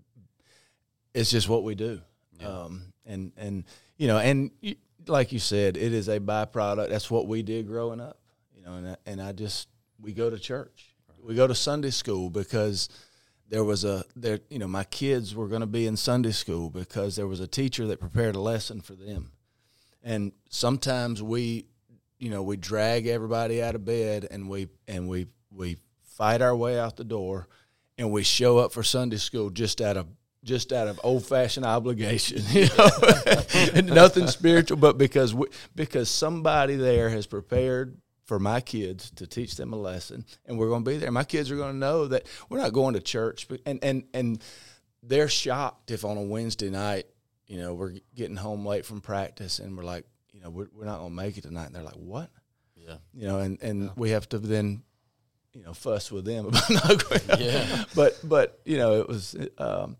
it's 1.13 1.31
just 1.31 1.47
what 1.47 1.63
we 1.63 1.75
do. 1.75 2.01
Um, 2.43 2.93
and 3.05 3.31
and 3.37 3.65
you 3.97 4.07
know 4.07 4.17
and 4.17 4.51
you, 4.61 4.75
like 5.07 5.31
you 5.31 5.39
said 5.39 5.77
it 5.77 5.93
is 5.93 6.07
a 6.07 6.19
byproduct 6.19 6.89
that's 6.89 7.09
what 7.09 7.27
we 7.27 7.41
did 7.41 7.65
growing 7.65 7.99
up 8.01 8.19
you 8.53 8.61
know 8.61 8.73
and 8.73 8.89
I, 8.89 8.95
and 9.05 9.21
I 9.21 9.31
just 9.31 9.69
we 9.99 10.13
go 10.13 10.29
to 10.29 10.39
church. 10.39 10.95
We 11.23 11.35
go 11.35 11.47
to 11.47 11.55
Sunday 11.55 11.89
school 11.89 12.29
because 12.29 12.89
there 13.49 13.63
was 13.63 13.83
a 13.83 14.03
there 14.15 14.39
you 14.49 14.59
know 14.59 14.67
my 14.67 14.83
kids 14.83 15.33
were 15.33 15.47
going 15.47 15.61
to 15.61 15.67
be 15.67 15.87
in 15.87 15.97
Sunday 15.97 16.31
school 16.31 16.69
because 16.69 17.15
there 17.15 17.27
was 17.27 17.39
a 17.39 17.47
teacher 17.47 17.87
that 17.87 17.99
prepared 17.99 18.35
a 18.35 18.39
lesson 18.39 18.81
for 18.81 18.93
them. 18.93 19.31
And 20.03 20.31
sometimes 20.49 21.21
we 21.23 21.65
you 22.19 22.29
know 22.29 22.43
we 22.43 22.57
drag 22.57 23.07
everybody 23.07 23.61
out 23.61 23.75
of 23.75 23.85
bed 23.85 24.27
and 24.29 24.49
we 24.49 24.67
and 24.87 25.07
we 25.07 25.27
we 25.51 25.77
fight 26.03 26.41
our 26.41 26.55
way 26.55 26.79
out 26.79 26.97
the 26.97 27.03
door 27.03 27.47
and 27.97 28.11
we 28.11 28.23
show 28.23 28.57
up 28.57 28.71
for 28.71 28.83
Sunday 28.83 29.17
school 29.17 29.49
just 29.49 29.81
out 29.81 29.97
of 29.97 30.07
just 30.43 30.71
out 30.71 30.87
of 30.87 30.99
old 31.03 31.25
fashioned 31.25 31.65
obligation, 31.65 32.41
you 32.51 32.67
know, 32.77 33.93
nothing 33.93 34.27
spiritual, 34.27 34.77
but 34.77 34.97
because 34.97 35.33
we, 35.33 35.47
because 35.75 36.09
somebody 36.09 36.75
there 36.75 37.09
has 37.09 37.27
prepared 37.27 37.97
for 38.27 38.39
my 38.39 38.59
kids 38.61 39.09
to 39.11 39.25
teach 39.25 39.55
them 39.55 39.73
a 39.73 39.77
lesson, 39.77 40.25
and 40.45 40.59
we're 40.59 40.67
going 40.67 40.83
to 40.83 40.89
be 40.89 40.97
there. 40.97 41.11
My 41.11 41.23
kids 41.23 41.49
are 41.49 41.55
going 41.55 41.71
to 41.71 41.77
know 41.77 42.07
that 42.07 42.27
we're 42.49 42.59
not 42.59 42.73
going 42.73 42.93
to 42.93 42.99
church, 42.99 43.47
but, 43.47 43.61
and 43.65 43.79
and 43.81 44.03
and 44.13 44.43
they're 45.01 45.29
shocked 45.29 45.91
if 45.91 46.05
on 46.05 46.17
a 46.17 46.21
Wednesday 46.21 46.69
night, 46.69 47.05
you 47.47 47.57
know, 47.57 47.73
we're 47.73 47.93
getting 48.13 48.35
home 48.35 48.65
late 48.65 48.85
from 48.85 49.01
practice, 49.01 49.59
and 49.59 49.75
we're 49.75 49.83
like, 49.83 50.05
you 50.31 50.41
know, 50.41 50.49
we're, 50.49 50.67
we're 50.73 50.85
not 50.85 50.99
going 50.99 51.11
to 51.11 51.15
make 51.15 51.37
it 51.37 51.41
tonight, 51.41 51.67
and 51.67 51.75
they're 51.75 51.83
like, 51.83 51.95
what? 51.95 52.29
Yeah. 52.75 52.97
You 53.13 53.27
know, 53.27 53.39
and 53.39 53.61
and 53.63 53.91
we 53.95 54.11
have 54.11 54.27
to 54.29 54.39
then 54.39 54.83
you 55.53 55.63
know 55.63 55.73
fuss 55.73 56.11
with 56.11 56.25
them 56.25 56.45
about 56.47 56.69
not 56.69 57.09
going. 57.09 57.41
Yeah. 57.41 57.85
but 57.95 58.19
but 58.23 58.59
you 58.65 58.77
know 58.77 58.99
it 58.99 59.07
was 59.07 59.35
um, 59.57 59.97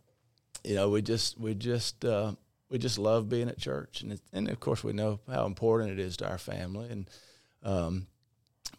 you 0.64 0.76
know 0.76 0.90
we 0.90 1.02
just 1.02 1.40
we 1.40 1.56
just 1.56 2.06
uh, 2.06 2.34
we 2.70 2.78
just 2.78 3.00
love 3.00 3.30
being 3.30 3.50
at 3.50 3.58
church 3.58 4.02
and 4.02 4.14
it, 4.14 4.22
and 4.34 4.50
of 4.50 4.60
course 4.60 4.84
we 4.84 4.94
know 4.94 5.20
how 5.30 5.46
important 5.46 5.92
it 5.92 6.00
is 6.00 6.18
to 6.18 6.30
our 6.30 6.38
family 6.38 6.90
and 6.90 7.10
um, 7.64 8.08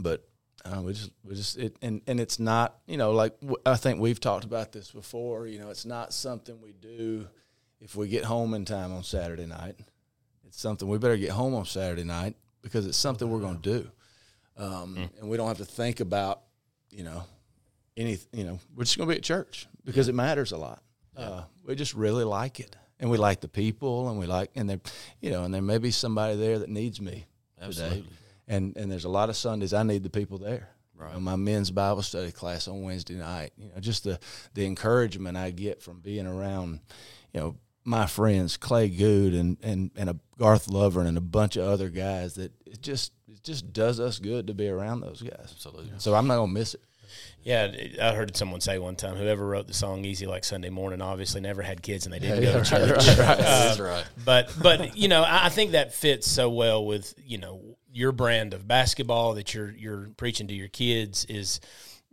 but 0.01 0.27
uh, 0.65 0.81
we 0.83 0.93
just 0.93 1.11
we 1.25 1.35
just 1.35 1.57
it 1.57 1.77
and 1.83 2.03
and 2.07 2.21
it's 2.21 2.39
not 2.39 2.79
you 2.87 2.97
know 2.97 3.13
like 3.13 3.39
w- 3.41 3.57
I 3.65 3.77
think 3.77 4.01
we've 4.01 4.21
talked 4.21 4.45
about 4.45 4.73
this 4.73 4.91
before 4.91 5.47
you 5.47 5.59
know 5.59 5.71
it's 5.71 5.87
not 5.87 6.13
something 6.13 6.61
we 6.61 6.73
do 6.73 7.27
if 7.81 7.95
we 7.95 8.09
get 8.09 8.25
home 8.25 8.55
in 8.55 8.65
time 8.65 8.93
on 8.93 9.03
Saturday 9.05 9.47
night. 9.47 9.79
It's 10.47 10.61
something 10.61 10.89
we 10.89 10.99
better 10.99 11.17
get 11.17 11.31
home 11.31 11.55
on 11.55 11.65
Saturday 11.65 12.05
night 12.05 12.35
because 12.63 12.87
it's 12.87 12.99
something 12.99 13.31
we're 13.31 13.41
going 13.41 13.61
to 13.61 13.83
do. 13.83 13.91
Um, 14.57 15.11
and 15.21 15.29
we 15.29 15.37
don't 15.37 15.47
have 15.49 15.59
to 15.59 15.65
think 15.65 16.01
about 16.01 16.43
you 16.91 17.05
know 17.05 17.23
any 17.97 18.19
you 18.33 18.45
know 18.45 18.59
we're 18.75 18.85
just 18.85 18.97
going 18.97 19.09
to 19.09 19.15
be 19.15 19.19
at 19.19 19.23
church 19.25 19.69
because 19.85 20.09
it 20.09 20.15
matters 20.15 20.53
a 20.53 20.57
lot. 20.57 20.83
Uh, 21.17 21.43
we 21.65 21.75
just 21.75 21.95
really 21.95 22.25
like 22.25 22.61
it. 22.61 22.77
And 23.01 23.11
we 23.11 23.17
like 23.17 23.41
the 23.41 23.49
people 23.49 24.09
and 24.09 24.19
we 24.19 24.27
like 24.27 24.51
and 24.57 24.69
there 24.69 24.81
you 25.21 25.31
know 25.31 25.45
and 25.45 25.55
there 25.55 25.63
may 25.63 25.79
be 25.79 25.93
somebody 25.93 26.35
there 26.35 26.59
that 26.59 26.69
needs 26.69 27.01
me. 27.01 27.27
Today 27.61 27.67
Absolutely. 27.67 28.05
And 28.49 28.77
and 28.77 28.91
there's 28.91 29.05
a 29.05 29.09
lot 29.09 29.29
of 29.29 29.37
sundays 29.37 29.73
i 29.73 29.83
need 29.85 30.03
the 30.03 30.11
people 30.11 30.39
there 30.39 30.69
You 31.11 31.15
know, 31.15 31.21
my 31.21 31.37
men's 31.37 31.71
Bible 31.71 32.03
study 32.03 32.33
class 32.33 32.67
on 32.67 32.83
Wednesday 32.83 33.15
night. 33.15 33.53
You 33.57 33.69
know, 33.69 33.81
just 33.81 34.03
the 34.03 34.19
the 34.55 34.67
encouragement 34.67 35.37
I 35.37 35.51
get 35.53 35.81
from 35.81 36.01
being 36.01 36.27
around, 36.27 36.81
you 37.33 37.39
know, 37.41 37.57
my 37.85 38.07
friends 38.07 38.57
Clay 38.57 38.89
Good 38.89 39.33
and 39.33 39.59
and 39.63 39.93
and 39.95 40.11
a 40.11 40.17
Garth 40.39 40.69
Lover 40.69 41.03
and 41.03 41.17
a 41.17 41.21
bunch 41.21 41.57
of 41.57 41.69
other 41.69 41.89
guys 41.89 42.35
that 42.35 42.53
it 42.67 42.83
just 42.83 43.13
it 43.29 43.45
just 43.45 43.73
does 43.73 44.01
us 44.01 44.19
good 44.19 44.49
to 44.49 44.55
be 44.55 44.69
around 44.69 45.01
those 45.01 45.23
guys. 45.23 45.51
Absolutely. 45.53 45.93
So 45.99 46.15
I'm 46.15 46.27
not 46.27 46.37
gonna 46.37 46.53
miss 46.53 46.75
it. 46.75 46.83
Yeah, 47.42 47.73
I 48.01 48.12
heard 48.14 48.37
someone 48.37 48.61
say 48.61 48.79
one 48.79 48.97
time, 48.97 49.16
whoever 49.16 49.47
wrote 49.47 49.66
the 49.66 49.75
song 49.75 50.05
"Easy 50.05 50.27
Like 50.27 50.44
Sunday 50.44 50.71
Morning" 50.71 51.01
obviously 51.01 51.40
never 51.40 51.62
had 51.62 51.83
kids 51.83 52.07
and 52.07 52.12
they 52.12 52.18
didn't 52.18 52.42
go 52.42 52.62
to 52.62 52.64
church. 52.64 53.09
Uh, 53.18 53.37
That's 53.37 53.81
right. 53.81 54.05
but 54.25 54.53
but 54.61 54.97
you 54.97 55.09
know 55.09 55.23
I 55.23 55.47
I 55.47 55.49
think 55.49 55.73
that 55.73 55.94
fits 55.94 56.31
so 56.31 56.51
well 56.51 56.85
with 56.85 57.14
you 57.25 57.38
know 57.38 57.61
your 57.90 58.12
brand 58.12 58.55
of 58.55 58.68
basketball 58.68 59.35
that 59.35 59.55
you're 59.55 59.71
you're 59.71 60.09
preaching 60.16 60.49
to 60.49 60.55
your 60.55 60.68
kids 60.68 61.25
is 61.27 61.61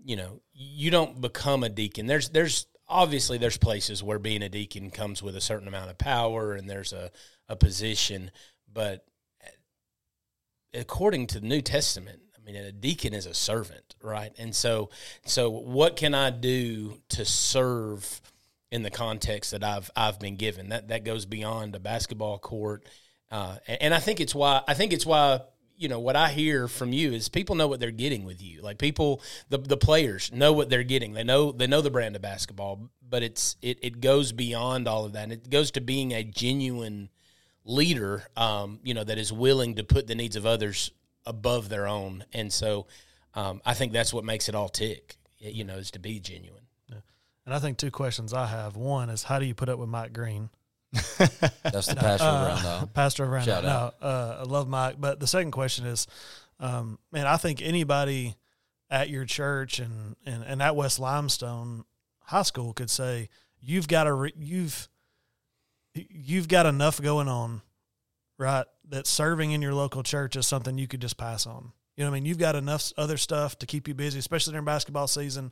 you 0.04 0.16
know 0.16 0.42
you 0.54 0.92
don't 0.92 1.20
become 1.20 1.64
a 1.64 1.70
deacon 1.70 2.06
there's 2.06 2.30
there's 2.30 2.68
obviously 2.88 3.38
there's 3.38 3.58
places 3.58 4.02
where 4.02 4.20
being 4.20 4.42
a 4.42 4.50
deacon 4.50 4.90
comes 4.90 5.22
with 5.22 5.36
a 5.36 5.42
certain 5.42 5.68
amount 5.68 5.90
of 5.90 5.98
power 5.98 6.54
and 6.54 6.70
there's 6.70 6.94
a 6.94 7.12
a 7.50 7.56
position 7.56 8.32
but 8.72 9.06
according 10.74 11.28
to 11.28 11.40
the 11.40 11.48
New 11.48 11.62
Testament 11.62 12.22
I 12.46 12.52
mean 12.52 12.56
a 12.58 12.72
deacon 12.72 13.14
is 13.14 13.26
a 13.26 13.34
servant 13.34 13.96
right 14.02 14.32
and 14.38 14.56
so 14.56 14.90
so 15.26 15.50
what 15.50 15.96
can 15.96 16.14
I 16.14 16.30
do 16.30 17.02
to 17.10 17.26
serve 17.26 18.22
in 18.76 18.84
the 18.84 18.92
context 18.92 19.52
that 19.52 19.64
I've 19.64 19.90
I've 19.96 20.20
been 20.20 20.36
given. 20.36 20.70
That 20.70 20.90
that 20.90 21.06
goes 21.06 21.26
beyond 21.26 21.76
a 21.76 21.80
basketball 21.80 22.38
court, 22.38 22.86
uh, 23.32 23.56
and, 23.68 23.82
and 23.84 23.94
I 23.94 24.00
think 24.00 24.20
it's 24.20 24.36
why 24.36 24.62
I 24.68 24.74
think 24.74 24.92
it's 24.92 25.06
why 25.06 25.40
you 25.78 25.88
know 25.88 26.00
what 26.00 26.16
I 26.18 26.30
hear 26.30 26.68
from 26.68 26.92
you 26.92 27.14
is 27.14 27.30
people 27.30 27.56
know 27.56 27.68
what 27.68 27.80
they're 27.80 27.92
getting 27.92 28.26
with 28.26 28.42
you. 28.42 28.62
Like 28.62 28.78
people, 28.78 29.22
the 29.50 29.60
the 29.60 29.78
players 29.78 30.32
know 30.34 30.52
what 30.52 30.70
they're 30.70 30.84
getting. 30.84 31.14
They 31.14 31.24
know 31.24 31.54
they 31.54 31.68
know 31.68 31.82
the 31.82 31.90
brand 31.90 32.18
of 32.18 32.22
basketball, 32.22 32.90
but 33.08 33.24
it's 33.24 33.56
it 33.62 33.80
it 33.82 34.02
goes 34.02 34.34
beyond 34.34 34.88
all 34.90 35.06
of 35.06 35.14
that. 35.14 35.24
And 35.24 35.32
it 35.32 35.50
goes 35.50 35.72
to 35.72 35.82
being 35.82 36.12
a 36.12 36.24
genuine 36.24 37.10
leader, 37.64 38.28
um, 38.36 38.80
you 38.84 38.94
know, 38.94 39.04
that 39.04 39.18
is 39.18 39.32
willing 39.32 39.76
to 39.76 39.84
put 39.84 40.06
the 40.06 40.16
needs 40.16 40.36
of 40.36 40.46
others 40.46 40.92
above 41.26 41.70
their 41.70 41.88
own. 41.88 42.24
And 42.34 42.52
so, 42.52 42.88
um, 43.34 43.62
I 43.66 43.74
think 43.74 43.92
that's 43.94 44.14
what 44.14 44.24
makes 44.24 44.50
it 44.50 44.56
all 44.56 44.70
tick. 44.70 45.18
You 45.38 45.64
know, 45.64 45.76
is 45.76 45.92
to 45.92 46.00
be 46.00 46.20
genuine. 46.20 46.62
And 47.46 47.54
I 47.54 47.60
think 47.60 47.78
two 47.78 47.92
questions 47.92 48.34
I 48.34 48.48
have. 48.48 48.76
One 48.76 49.12
is 49.12 49.22
how 49.22 49.38
do 49.38 49.46
you 49.46 49.54
put 49.54 49.70
up 49.70 49.78
with 49.78 49.88
Mike 49.90 50.14
Green? 50.14 50.50
That's 50.92 51.86
the 51.88 51.96
pastor 51.96 52.26
Uh, 52.26 52.46
around 52.48 52.64
though. 52.64 52.90
Pastor 52.94 53.24
around. 53.24 53.46
Shout 53.46 53.64
no, 53.64 53.92
uh, 54.02 54.38
I 54.40 54.44
love 54.44 54.68
Mike. 54.68 54.96
But 54.98 55.20
the 55.20 55.28
second 55.28 55.52
question 55.52 55.86
is, 55.86 56.08
um, 56.60 56.98
man, 57.12 57.28
I 57.28 57.38
think 57.38 57.62
anybody 57.62 58.36
at 58.90 59.10
your 59.10 59.26
church 59.26 59.78
and, 59.78 60.16
and, 60.26 60.44
and 60.44 60.60
at 60.62 60.76
West 60.76 61.00
Limestone 61.00 61.84
High 62.22 62.42
School 62.44 62.74
could 62.74 62.90
say 62.90 63.30
you've 63.62 63.88
got 63.88 64.08
a 64.08 64.14
re- 64.14 64.34
you've 64.40 64.88
you've 65.94 66.48
got 66.48 66.66
enough 66.66 67.00
going 67.02 67.28
on, 67.28 67.62
right? 68.38 68.66
That 68.90 69.08
serving 69.08 69.52
in 69.52 69.62
your 69.62 69.74
local 69.74 70.04
church 70.04 70.36
is 70.36 70.48
something 70.48 70.78
you 70.78 70.88
could 70.88 71.02
just 71.02 71.18
pass 71.18 71.46
on. 71.46 71.72
You 71.96 72.04
know, 72.04 72.10
I 72.10 72.14
mean, 72.14 72.26
you've 72.26 72.38
got 72.38 72.56
enough 72.56 72.92
other 72.98 73.18
stuff 73.18 73.58
to 73.60 73.66
keep 73.66 73.88
you 73.88 73.94
busy, 73.94 74.20
especially 74.20 74.52
during 74.52 74.66
basketball 74.66 75.08
season. 75.08 75.52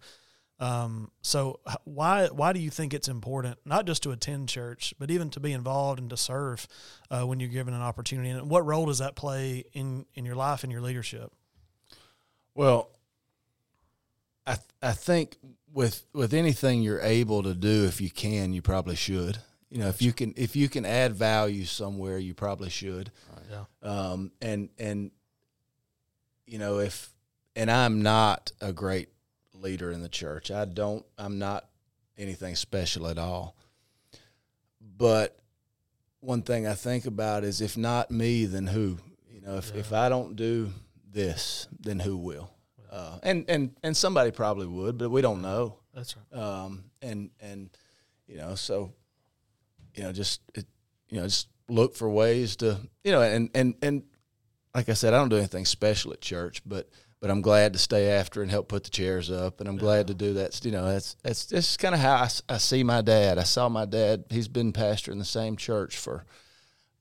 Um, 0.60 1.12
so 1.22 1.60
why 1.84 2.28
why 2.28 2.54
do 2.54 2.60
you 2.60 2.70
think 2.70 2.94
it's 2.94 3.08
important 3.08 3.58
not 3.66 3.86
just 3.86 4.04
to 4.04 4.12
attend 4.12 4.50
church, 4.50 4.94
but 5.00 5.10
even 5.10 5.30
to 5.32 5.40
be 5.40 5.52
involved 5.52 6.00
and 6.00 6.10
to 6.10 6.18
serve 6.18 6.68
uh, 7.10 7.24
when 7.24 7.40
you're 7.40 7.50
given 7.50 7.74
an 7.74 7.82
opportunity? 7.82 8.30
And 8.30 8.50
what 8.50 8.66
role 8.66 8.86
does 8.86 9.00
that 9.00 9.16
play 9.16 9.64
in 9.74 10.06
in 10.16 10.26
your 10.26 10.36
life 10.36 10.64
and 10.64 10.72
your 10.72 10.82
leadership? 10.82 11.32
Well, 12.56 12.92
I 14.46 14.58
I 14.82 14.92
think 14.92 15.38
with 15.72 16.06
with 16.14 16.34
anything 16.34 16.84
you're 16.84 17.02
able 17.02 17.44
to 17.44 17.56
do, 17.56 17.86
if 17.86 18.00
you 18.00 18.10
can, 18.10 18.54
you 18.54 18.62
probably 18.62 18.96
should. 18.96 19.40
You 19.74 19.80
know, 19.80 19.88
if 19.88 20.04
you 20.04 20.14
can 20.14 20.36
if 20.38 20.56
you 20.56 20.70
can 20.70 20.86
add 20.86 21.16
value 21.16 21.66
somewhere, 21.66 22.20
you 22.20 22.36
probably 22.36 22.70
should. 22.70 23.12
Yeah. 23.50 23.64
Um, 23.82 24.32
and 24.40 24.70
and 24.78 25.10
you 26.46 26.60
know 26.60 26.78
if 26.78 27.10
and 27.56 27.72
I'm 27.72 28.04
not 28.04 28.52
a 28.62 28.72
great 28.72 29.10
leader 29.52 29.92
in 29.92 30.04
the 30.04 30.10
church. 30.10 30.52
I 30.52 30.66
don't. 30.66 31.04
I'm 31.18 31.40
not 31.40 31.68
anything 32.20 32.56
special 32.56 33.08
at 33.08 33.18
all. 33.18 33.56
But 34.80 35.40
one 36.20 36.44
thing 36.44 36.68
I 36.68 36.76
think 36.76 37.08
about 37.08 37.44
is 37.44 37.60
if 37.60 37.76
not 37.76 38.12
me, 38.12 38.46
then 38.46 38.68
who? 38.68 39.00
You 39.28 39.42
know, 39.42 39.58
if, 39.58 39.76
if 39.76 39.92
I 39.92 40.08
don't 40.08 40.36
do 40.36 40.72
this, 41.12 41.68
then 41.80 42.00
who 42.00 42.18
will? 42.18 42.52
Uh, 42.92 43.18
and 43.24 43.46
and 43.50 43.76
and 43.82 43.98
somebody 43.98 44.30
probably 44.30 44.68
would, 44.68 45.00
but 45.00 45.10
we 45.10 45.24
don't 45.24 45.42
know. 45.42 45.80
That's 45.96 46.16
right. 46.16 46.40
Um, 46.40 46.84
and 47.02 47.32
and 47.40 47.72
you 48.28 48.38
know, 48.38 48.54
so 48.54 48.94
you 49.96 50.04
know, 50.04 50.12
just 50.12 50.42
it, 50.56 50.66
you 51.10 51.20
know, 51.20 51.26
just 51.26 51.48
look 51.70 51.96
for 51.96 52.10
ways 52.10 52.56
to 52.58 52.80
you 53.04 53.12
know, 53.12 53.22
and 53.22 53.50
and 53.54 53.76
and 53.82 54.04
like 54.76 54.90
I 54.90 54.94
said, 54.94 55.14
I 55.14 55.18
don't 55.18 55.30
do 55.30 55.38
anything 55.38 55.66
special 55.66 56.14
at 56.14 56.22
church, 56.22 56.62
but 56.66 56.90
but 57.24 57.32
I'm 57.32 57.42
glad 57.42 57.72
to 57.72 57.80
stay 57.80 58.10
after 58.10 58.42
and 58.42 58.52
help 58.52 58.68
put 58.68 58.84
the 58.84 58.90
chairs 58.90 59.32
up, 59.32 59.62
and 59.62 59.70
I'm 59.70 59.78
glad 59.78 60.08
to 60.08 60.14
do 60.14 60.34
that. 60.34 60.64
You 60.66 60.72
know, 60.72 60.86
that's 60.86 61.16
that's 61.24 61.46
that's 61.46 61.78
kind 61.78 61.96
of 61.96 62.02
how 62.02 62.16
I, 62.16 62.30
I 62.50 62.58
see 62.58 62.84
my 62.84 63.02
dad. 63.02 63.38
I 63.38 63.44
saw 63.44 63.70
my 63.70 63.86
dad; 63.86 64.26
he's 64.30 64.50
been 64.50 64.74
pastor 64.74 65.12
in 65.12 65.20
the 65.20 65.26
same 65.26 65.56
church 65.56 65.98
for, 65.98 66.26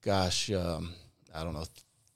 gosh, 0.00 0.48
um, 0.52 0.94
I 1.34 1.42
don't 1.42 1.54
know, 1.54 1.64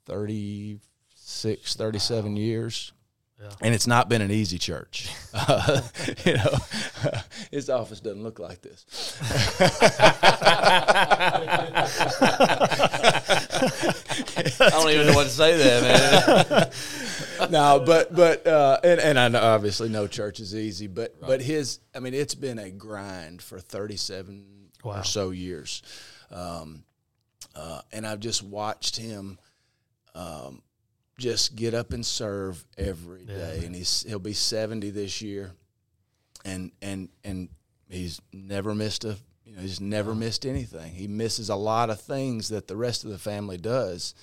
36, 0.05 1.75
37 1.75 2.37
years. 2.37 2.93
Yeah. 3.39 3.49
And 3.61 3.75
it's 3.75 3.85
not 3.85 4.09
been 4.09 4.23
an 4.23 4.31
easy 4.31 4.57
church. 4.57 5.09
Uh, 5.31 5.81
you 6.25 6.33
know, 6.37 6.55
his 7.51 7.69
office 7.69 7.99
doesn't 7.99 8.23
look 8.23 8.39
like 8.39 8.61
this. 8.63 8.85
I 14.59 14.69
don't 14.71 14.89
even 14.91 15.07
know 15.07 15.13
what 15.13 15.23
to 15.25 15.29
say 15.29 15.57
there, 15.57 15.81
man. 15.81 17.51
no, 17.51 17.83
but 17.85 18.13
but 18.15 18.45
uh, 18.47 18.79
and 18.83 18.99
and 18.99 19.19
I 19.19 19.27
know 19.27 19.41
obviously 19.41 19.89
no 19.89 20.07
church 20.07 20.39
is 20.39 20.55
easy, 20.55 20.87
but 20.87 21.19
but 21.21 21.41
his 21.41 21.79
I 21.95 21.99
mean 21.99 22.13
it's 22.13 22.35
been 22.35 22.59
a 22.59 22.69
grind 22.71 23.41
for 23.41 23.59
thirty 23.59 23.97
seven 23.97 24.45
Wow. 24.83 24.99
or 24.99 25.03
so 25.03 25.31
years, 25.31 25.81
um, 26.31 26.83
uh, 27.55 27.81
and 27.91 28.05
I've 28.05 28.19
just 28.19 28.43
watched 28.43 28.95
him, 28.95 29.39
um, 30.13 30.61
just 31.17 31.55
get 31.55 31.73
up 31.73 31.93
and 31.93 32.05
serve 32.05 32.63
every 32.77 33.25
day, 33.25 33.63
and 33.65 33.75
he's 33.75 34.03
he'll 34.07 34.19
be 34.19 34.33
seventy 34.33 34.89
this 34.89 35.21
year, 35.21 35.51
and 36.45 36.71
and 36.81 37.09
and 37.23 37.49
he's 37.89 38.21
never 38.31 38.75
missed 38.75 39.03
a 39.05 39.17
you 39.45 39.55
know 39.55 39.61
he's 39.61 39.81
never 39.81 40.13
missed 40.13 40.45
anything. 40.45 40.93
He 40.93 41.07
misses 41.07 41.49
a 41.49 41.55
lot 41.55 41.89
of 41.89 41.99
things 42.01 42.49
that 42.49 42.67
the 42.67 42.75
rest 42.75 43.03
of 43.03 43.11
the 43.11 43.17
family 43.17 43.57
does 43.57 44.13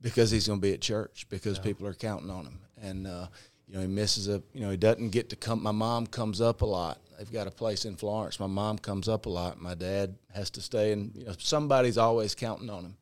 because 0.00 0.30
he's 0.30 0.46
going 0.46 0.60
to 0.60 0.62
be 0.62 0.74
at 0.74 0.80
church 0.80 1.26
because 1.28 1.58
people 1.58 1.86
are 1.86 1.94
counting 1.94 2.30
on 2.30 2.44
him. 2.44 2.58
And 2.80 3.06
uh, 3.06 3.26
you 3.66 3.74
know 3.74 3.80
he 3.80 3.86
misses 3.86 4.28
a 4.28 4.42
you 4.52 4.60
know 4.60 4.70
he 4.70 4.76
doesn't 4.76 5.10
get 5.10 5.30
to 5.30 5.36
come 5.36 5.62
my 5.62 5.72
mom 5.72 6.06
comes 6.06 6.40
up 6.40 6.62
a 6.62 6.66
lot. 6.66 6.98
They've 7.16 7.32
got 7.32 7.48
a 7.48 7.50
place 7.50 7.84
in 7.84 7.96
florence. 7.96 8.38
My 8.38 8.46
mom 8.46 8.78
comes 8.78 9.08
up 9.08 9.26
a 9.26 9.28
lot. 9.28 9.60
My 9.60 9.74
dad 9.74 10.14
has 10.34 10.50
to 10.50 10.60
stay 10.60 10.92
and 10.92 11.14
you 11.16 11.24
know 11.24 11.34
somebody's 11.38 11.98
always 11.98 12.34
counting 12.34 12.70
on 12.70 12.84
him 12.84 12.96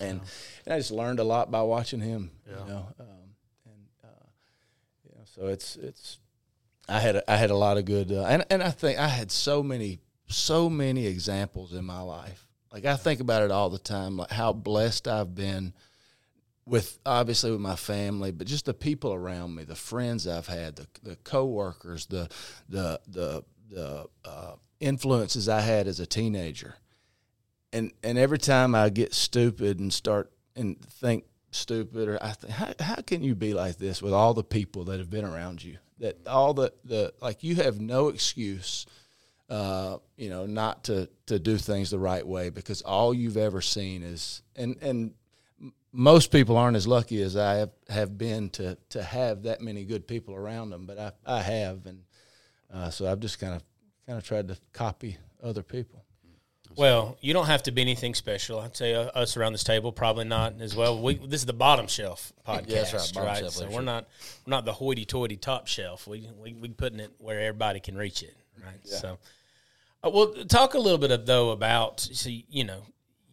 and 0.00 0.20
and 0.64 0.74
i 0.74 0.78
just 0.78 0.90
learned 0.90 1.18
a 1.20 1.24
lot 1.24 1.50
by 1.50 1.62
watching 1.62 2.00
him 2.00 2.30
Yeah. 2.48 2.58
you 2.64 2.70
know 2.70 2.86
um, 3.00 3.06
and 3.66 3.86
uh, 4.04 4.26
you 5.04 5.10
know 5.16 5.24
so 5.24 5.46
it's 5.46 5.76
it's 5.76 6.18
i 6.88 6.98
had 7.00 7.16
a, 7.16 7.30
i 7.30 7.36
had 7.36 7.50
a 7.50 7.56
lot 7.56 7.76
of 7.78 7.84
good 7.84 8.12
uh, 8.12 8.24
and 8.26 8.44
and 8.50 8.62
i 8.62 8.70
think 8.70 8.98
i 8.98 9.08
had 9.08 9.30
so 9.30 9.62
many 9.62 10.00
so 10.28 10.68
many 10.68 11.06
examples 11.06 11.72
in 11.72 11.84
my 11.84 12.00
life. 12.00 12.46
Like 12.72 12.84
i 12.84 12.96
think 12.96 13.20
about 13.20 13.42
it 13.42 13.50
all 13.50 13.70
the 13.70 13.78
time 13.78 14.16
like 14.16 14.30
how 14.30 14.52
blessed 14.52 15.06
i've 15.08 15.34
been 15.34 15.72
with 16.66 16.98
obviously 17.06 17.52
with 17.52 17.60
my 17.60 17.76
family, 17.76 18.32
but 18.32 18.48
just 18.48 18.64
the 18.64 18.74
people 18.74 19.14
around 19.14 19.54
me, 19.54 19.62
the 19.62 19.76
friends 19.76 20.26
I've 20.26 20.48
had, 20.48 20.74
the 20.74 20.86
the 21.04 21.14
coworkers, 21.22 22.06
the 22.06 22.28
the 22.68 23.00
the 23.06 23.44
the 23.70 24.06
uh, 24.24 24.56
influences 24.80 25.48
I 25.48 25.60
had 25.60 25.86
as 25.86 26.00
a 26.00 26.06
teenager, 26.06 26.74
and 27.72 27.92
and 28.02 28.18
every 28.18 28.38
time 28.38 28.74
I 28.74 28.88
get 28.88 29.14
stupid 29.14 29.78
and 29.78 29.92
start 29.92 30.30
and 30.54 30.80
think 30.80 31.24
stupid, 31.50 32.08
or 32.08 32.22
I 32.22 32.32
think 32.32 32.52
how 32.52 32.72
how 32.80 32.96
can 32.96 33.22
you 33.22 33.34
be 33.34 33.54
like 33.54 33.76
this 33.76 34.02
with 34.02 34.12
all 34.12 34.34
the 34.34 34.44
people 34.44 34.84
that 34.84 34.98
have 34.98 35.10
been 35.10 35.24
around 35.24 35.62
you? 35.62 35.78
That 35.98 36.26
all 36.26 36.54
the 36.54 36.72
the 36.84 37.12
like 37.20 37.42
you 37.42 37.56
have 37.56 37.80
no 37.80 38.08
excuse 38.08 38.86
uh, 39.48 39.98
you 40.16 40.28
know, 40.28 40.46
not 40.46 40.84
to 40.84 41.08
to 41.26 41.38
do 41.38 41.56
things 41.56 41.90
the 41.90 41.98
right 41.98 42.26
way 42.26 42.50
because 42.50 42.82
all 42.82 43.14
you've 43.14 43.36
ever 43.36 43.60
seen 43.60 44.02
is 44.02 44.42
and 44.56 44.76
and 44.82 45.14
most 45.92 46.30
people 46.30 46.56
aren't 46.56 46.76
as 46.76 46.86
lucky 46.86 47.22
as 47.22 47.36
I 47.36 47.54
have, 47.54 47.70
have 47.88 48.18
been 48.18 48.50
to 48.50 48.76
to 48.90 49.02
have 49.02 49.44
that 49.44 49.60
many 49.60 49.84
good 49.84 50.06
people 50.08 50.34
around 50.34 50.70
them, 50.70 50.86
but 50.86 50.98
I 50.98 51.12
I 51.24 51.42
have, 51.42 51.86
and 51.86 52.02
uh, 52.72 52.90
so 52.90 53.10
I've 53.10 53.20
just 53.20 53.38
kind 53.38 53.54
of 53.54 53.62
kind 54.06 54.18
of 54.18 54.24
tried 54.24 54.48
to 54.48 54.58
copy 54.72 55.16
other 55.42 55.62
people. 55.62 56.04
Well, 56.76 57.16
you 57.22 57.32
don't 57.32 57.46
have 57.46 57.62
to 57.64 57.72
be 57.72 57.80
anything 57.80 58.14
special. 58.14 58.60
I'd 58.60 58.76
say 58.76 58.94
uh, 58.94 59.06
us 59.06 59.36
around 59.36 59.52
this 59.52 59.64
table 59.64 59.92
probably 59.92 60.24
not 60.24 60.54
as 60.60 60.76
well. 60.76 61.00
We 61.00 61.14
this 61.14 61.40
is 61.40 61.46
the 61.46 61.52
bottom 61.52 61.86
shelf 61.86 62.32
podcast, 62.46 62.68
Yeah, 62.68 62.78
right, 62.82 63.12
bottom 63.14 63.24
right? 63.24 63.38
shelf 63.38 63.52
so 63.54 63.68
we're 63.70 63.80
not 63.80 64.06
we're 64.46 64.50
not 64.50 64.64
the 64.64 64.74
hoity-toity 64.74 65.36
top 65.36 65.66
shelf. 65.66 66.06
We 66.06 66.28
we 66.42 66.52
we 66.52 66.68
putting 66.68 67.00
it 67.00 67.12
where 67.18 67.40
everybody 67.40 67.80
can 67.80 67.96
reach 67.96 68.22
it, 68.22 68.36
right? 68.62 68.86
So, 68.86 69.18
uh, 70.04 70.10
well, 70.10 70.34
talk 70.48 70.74
a 70.74 70.78
little 70.78 70.98
bit 70.98 71.10
of, 71.10 71.24
though 71.24 71.50
about 71.50 72.00
so 72.00 72.28
you 72.30 72.64
know 72.64 72.82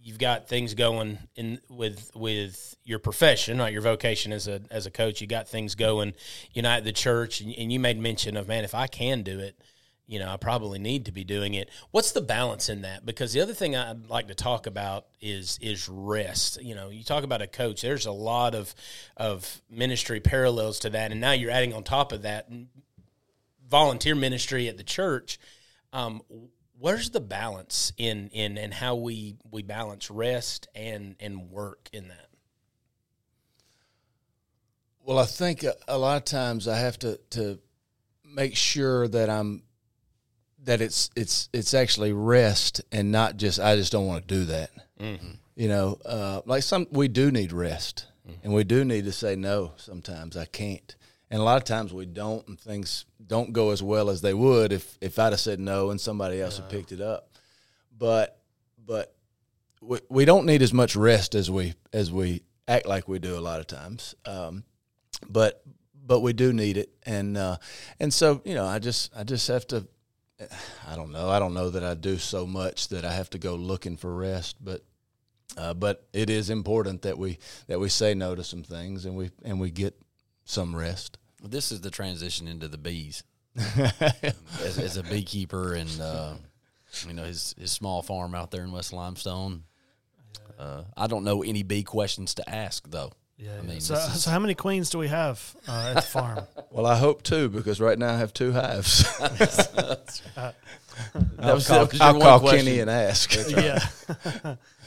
you've 0.01 0.19
got 0.19 0.47
things 0.47 0.73
going 0.73 1.17
in 1.35 1.59
with 1.69 2.11
with 2.15 2.75
your 2.85 2.99
profession, 2.99 3.57
not 3.57 3.73
your 3.73 3.81
vocation 3.81 4.31
as 4.31 4.47
a 4.47 4.61
as 4.71 4.85
a 4.85 4.91
coach. 4.91 5.19
You 5.19 5.27
got 5.27 5.47
things 5.47 5.75
going, 5.75 6.13
you 6.53 6.61
know, 6.61 6.69
at 6.69 6.83
the 6.85 6.93
church, 6.93 7.41
and, 7.41 7.53
and 7.57 7.71
you 7.73 7.79
made 7.79 7.99
mention 7.99 8.37
of 8.37 8.47
man, 8.47 8.63
if 8.63 8.73
I 8.73 8.87
can 8.87 9.21
do 9.23 9.39
it, 9.39 9.57
you 10.05 10.19
know, 10.19 10.29
I 10.29 10.37
probably 10.37 10.79
need 10.79 11.05
to 11.05 11.11
be 11.11 11.23
doing 11.23 11.53
it. 11.53 11.69
What's 11.91 12.11
the 12.11 12.21
balance 12.21 12.67
in 12.69 12.81
that? 12.81 13.05
Because 13.05 13.31
the 13.31 13.41
other 13.41 13.53
thing 13.53 13.75
I'd 13.75 14.09
like 14.09 14.27
to 14.27 14.35
talk 14.35 14.67
about 14.67 15.05
is 15.21 15.57
is 15.61 15.87
rest. 15.87 16.61
You 16.61 16.75
know, 16.75 16.89
you 16.89 17.03
talk 17.03 17.23
about 17.23 17.41
a 17.41 17.47
coach. 17.47 17.81
There's 17.81 18.05
a 18.05 18.11
lot 18.11 18.53
of 18.53 18.75
of 19.15 19.61
ministry 19.69 20.19
parallels 20.19 20.79
to 20.79 20.89
that, 20.91 21.11
and 21.11 21.21
now 21.21 21.31
you're 21.31 21.51
adding 21.51 21.73
on 21.73 21.83
top 21.83 22.11
of 22.11 22.23
that 22.23 22.49
volunteer 23.69 24.13
ministry 24.13 24.67
at 24.67 24.77
the 24.77 24.83
church. 24.83 25.39
Um, 25.93 26.21
where's 26.77 27.11
the 27.11 27.21
balance 27.21 27.93
in 27.97 28.29
in 28.33 28.57
and 28.57 28.73
how 28.73 28.95
we 28.95 29.37
we 29.51 29.63
balance 29.63 30.11
rest 30.11 30.67
and 30.75 31.15
and 31.21 31.49
work 31.49 31.89
in 31.93 32.09
that? 32.09 32.27
Well, 35.05 35.17
I 35.17 35.25
think 35.25 35.63
a, 35.63 35.75
a 35.87 35.97
lot 35.97 36.17
of 36.17 36.25
times 36.25 36.67
I 36.67 36.77
have 36.77 36.99
to 36.99 37.19
to 37.31 37.59
make 38.25 38.57
sure 38.57 39.07
that 39.07 39.29
I'm 39.29 39.63
that 40.63 40.81
it's 40.81 41.09
it's 41.15 41.49
it's 41.53 41.73
actually 41.73 42.13
rest 42.13 42.81
and 42.91 43.11
not 43.11 43.37
just 43.37 43.59
I 43.59 43.75
just 43.75 43.91
don't 43.91 44.07
want 44.07 44.27
to 44.27 44.35
do 44.35 44.45
that. 44.45 44.69
You 45.55 45.67
know, 45.67 45.97
uh, 46.05 46.41
like 46.45 46.63
some 46.63 46.87
we 46.91 47.07
do 47.07 47.31
need 47.31 47.51
rest 47.51 48.07
and 48.43 48.53
we 48.53 48.63
do 48.63 48.85
need 48.85 49.05
to 49.05 49.11
say 49.11 49.35
no. 49.35 49.73
Sometimes 49.75 50.37
I 50.37 50.45
can't, 50.45 50.95
and 51.29 51.41
a 51.41 51.43
lot 51.43 51.57
of 51.57 51.65
times 51.65 51.93
we 51.93 52.05
don't, 52.05 52.47
and 52.47 52.59
things 52.59 53.05
don't 53.25 53.53
go 53.53 53.71
as 53.71 53.83
well 53.83 54.09
as 54.09 54.21
they 54.21 54.33
would 54.33 54.71
if 54.71 54.97
if 55.01 55.19
I'd 55.19 55.33
have 55.33 55.39
said 55.39 55.59
no 55.59 55.89
and 55.91 55.99
somebody 55.99 56.41
else 56.41 56.57
had 56.57 56.69
picked 56.69 56.91
it 56.91 57.01
up. 57.01 57.29
But 57.97 58.39
but 58.85 59.13
we, 59.81 59.99
we 60.09 60.25
don't 60.25 60.45
need 60.45 60.61
as 60.61 60.73
much 60.73 60.95
rest 60.95 61.35
as 61.35 61.51
we 61.51 61.73
as 61.91 62.11
we 62.11 62.43
act 62.67 62.85
like 62.87 63.07
we 63.07 63.19
do 63.19 63.37
a 63.37 63.41
lot 63.41 63.59
of 63.59 63.67
times. 63.67 64.15
Um, 64.25 64.63
but 65.29 65.61
but 66.05 66.21
we 66.21 66.33
do 66.33 66.51
need 66.53 66.77
it, 66.77 66.89
and 67.03 67.37
uh, 67.37 67.57
and 67.99 68.13
so 68.13 68.41
you 68.45 68.55
know, 68.55 68.65
I 68.65 68.79
just 68.79 69.15
I 69.15 69.23
just 69.23 69.47
have 69.49 69.67
to. 69.67 69.87
I 70.87 70.95
don't 70.95 71.11
know. 71.11 71.29
I 71.29 71.39
don't 71.39 71.53
know 71.53 71.69
that 71.69 71.83
I 71.83 71.93
do 71.93 72.17
so 72.17 72.45
much 72.45 72.89
that 72.89 73.05
I 73.05 73.13
have 73.13 73.29
to 73.31 73.37
go 73.37 73.55
looking 73.55 73.97
for 73.97 74.13
rest, 74.13 74.57
but 74.63 74.83
uh, 75.57 75.73
but 75.73 76.07
it 76.13 76.29
is 76.29 76.49
important 76.49 77.03
that 77.03 77.17
we 77.17 77.37
that 77.67 77.79
we 77.79 77.89
say 77.89 78.13
no 78.13 78.35
to 78.35 78.43
some 78.43 78.63
things 78.63 79.05
and 79.05 79.15
we 79.15 79.31
and 79.43 79.59
we 79.59 79.71
get 79.71 79.99
some 80.45 80.75
rest. 80.75 81.17
This 81.41 81.71
is 81.71 81.81
the 81.81 81.91
transition 81.91 82.47
into 82.47 82.67
the 82.67 82.77
bees. 82.77 83.23
as, 83.55 84.79
as 84.79 84.97
a 84.97 85.03
beekeeper 85.03 85.75
and 85.75 86.01
uh, 86.01 86.33
you 87.07 87.13
know 87.13 87.23
his 87.23 87.53
his 87.59 87.71
small 87.71 88.01
farm 88.01 88.33
out 88.33 88.49
there 88.49 88.63
in 88.63 88.71
West 88.71 88.93
Limestone. 88.93 89.63
Uh, 90.57 90.83
I 90.97 91.07
don't 91.07 91.23
know 91.23 91.43
any 91.43 91.61
bee 91.63 91.83
questions 91.83 92.33
to 92.35 92.49
ask 92.49 92.89
though. 92.89 93.11
Yeah. 93.37 93.57
I 93.57 93.61
mean, 93.61 93.79
so, 93.81 93.95
is- 93.95 94.23
so 94.23 94.31
how 94.31 94.39
many 94.39 94.53
queens 94.55 94.89
do 94.89 94.97
we 94.99 95.07
have 95.07 95.55
uh, 95.67 95.87
at 95.89 95.95
the 95.95 96.01
farm? 96.01 96.39
Well, 96.71 96.87
I 96.87 96.95
hope 96.95 97.21
two 97.21 97.49
because 97.49 97.79
right 97.79 97.99
now 97.99 98.15
I 98.15 98.17
have 98.17 98.33
two 98.33 98.51
hives. 98.51 99.05
That 100.35 100.53
I'll 101.39 101.55
was- 101.55 101.67
call, 101.67 101.79
that 101.85 101.91
was 101.91 101.99
your 101.99 102.03
I'll 102.07 102.19
call 102.21 102.39
question. 102.39 102.65
Kenny 102.65 102.79
and 102.79 102.89
ask. 102.89 103.33
yeah. 103.49 103.79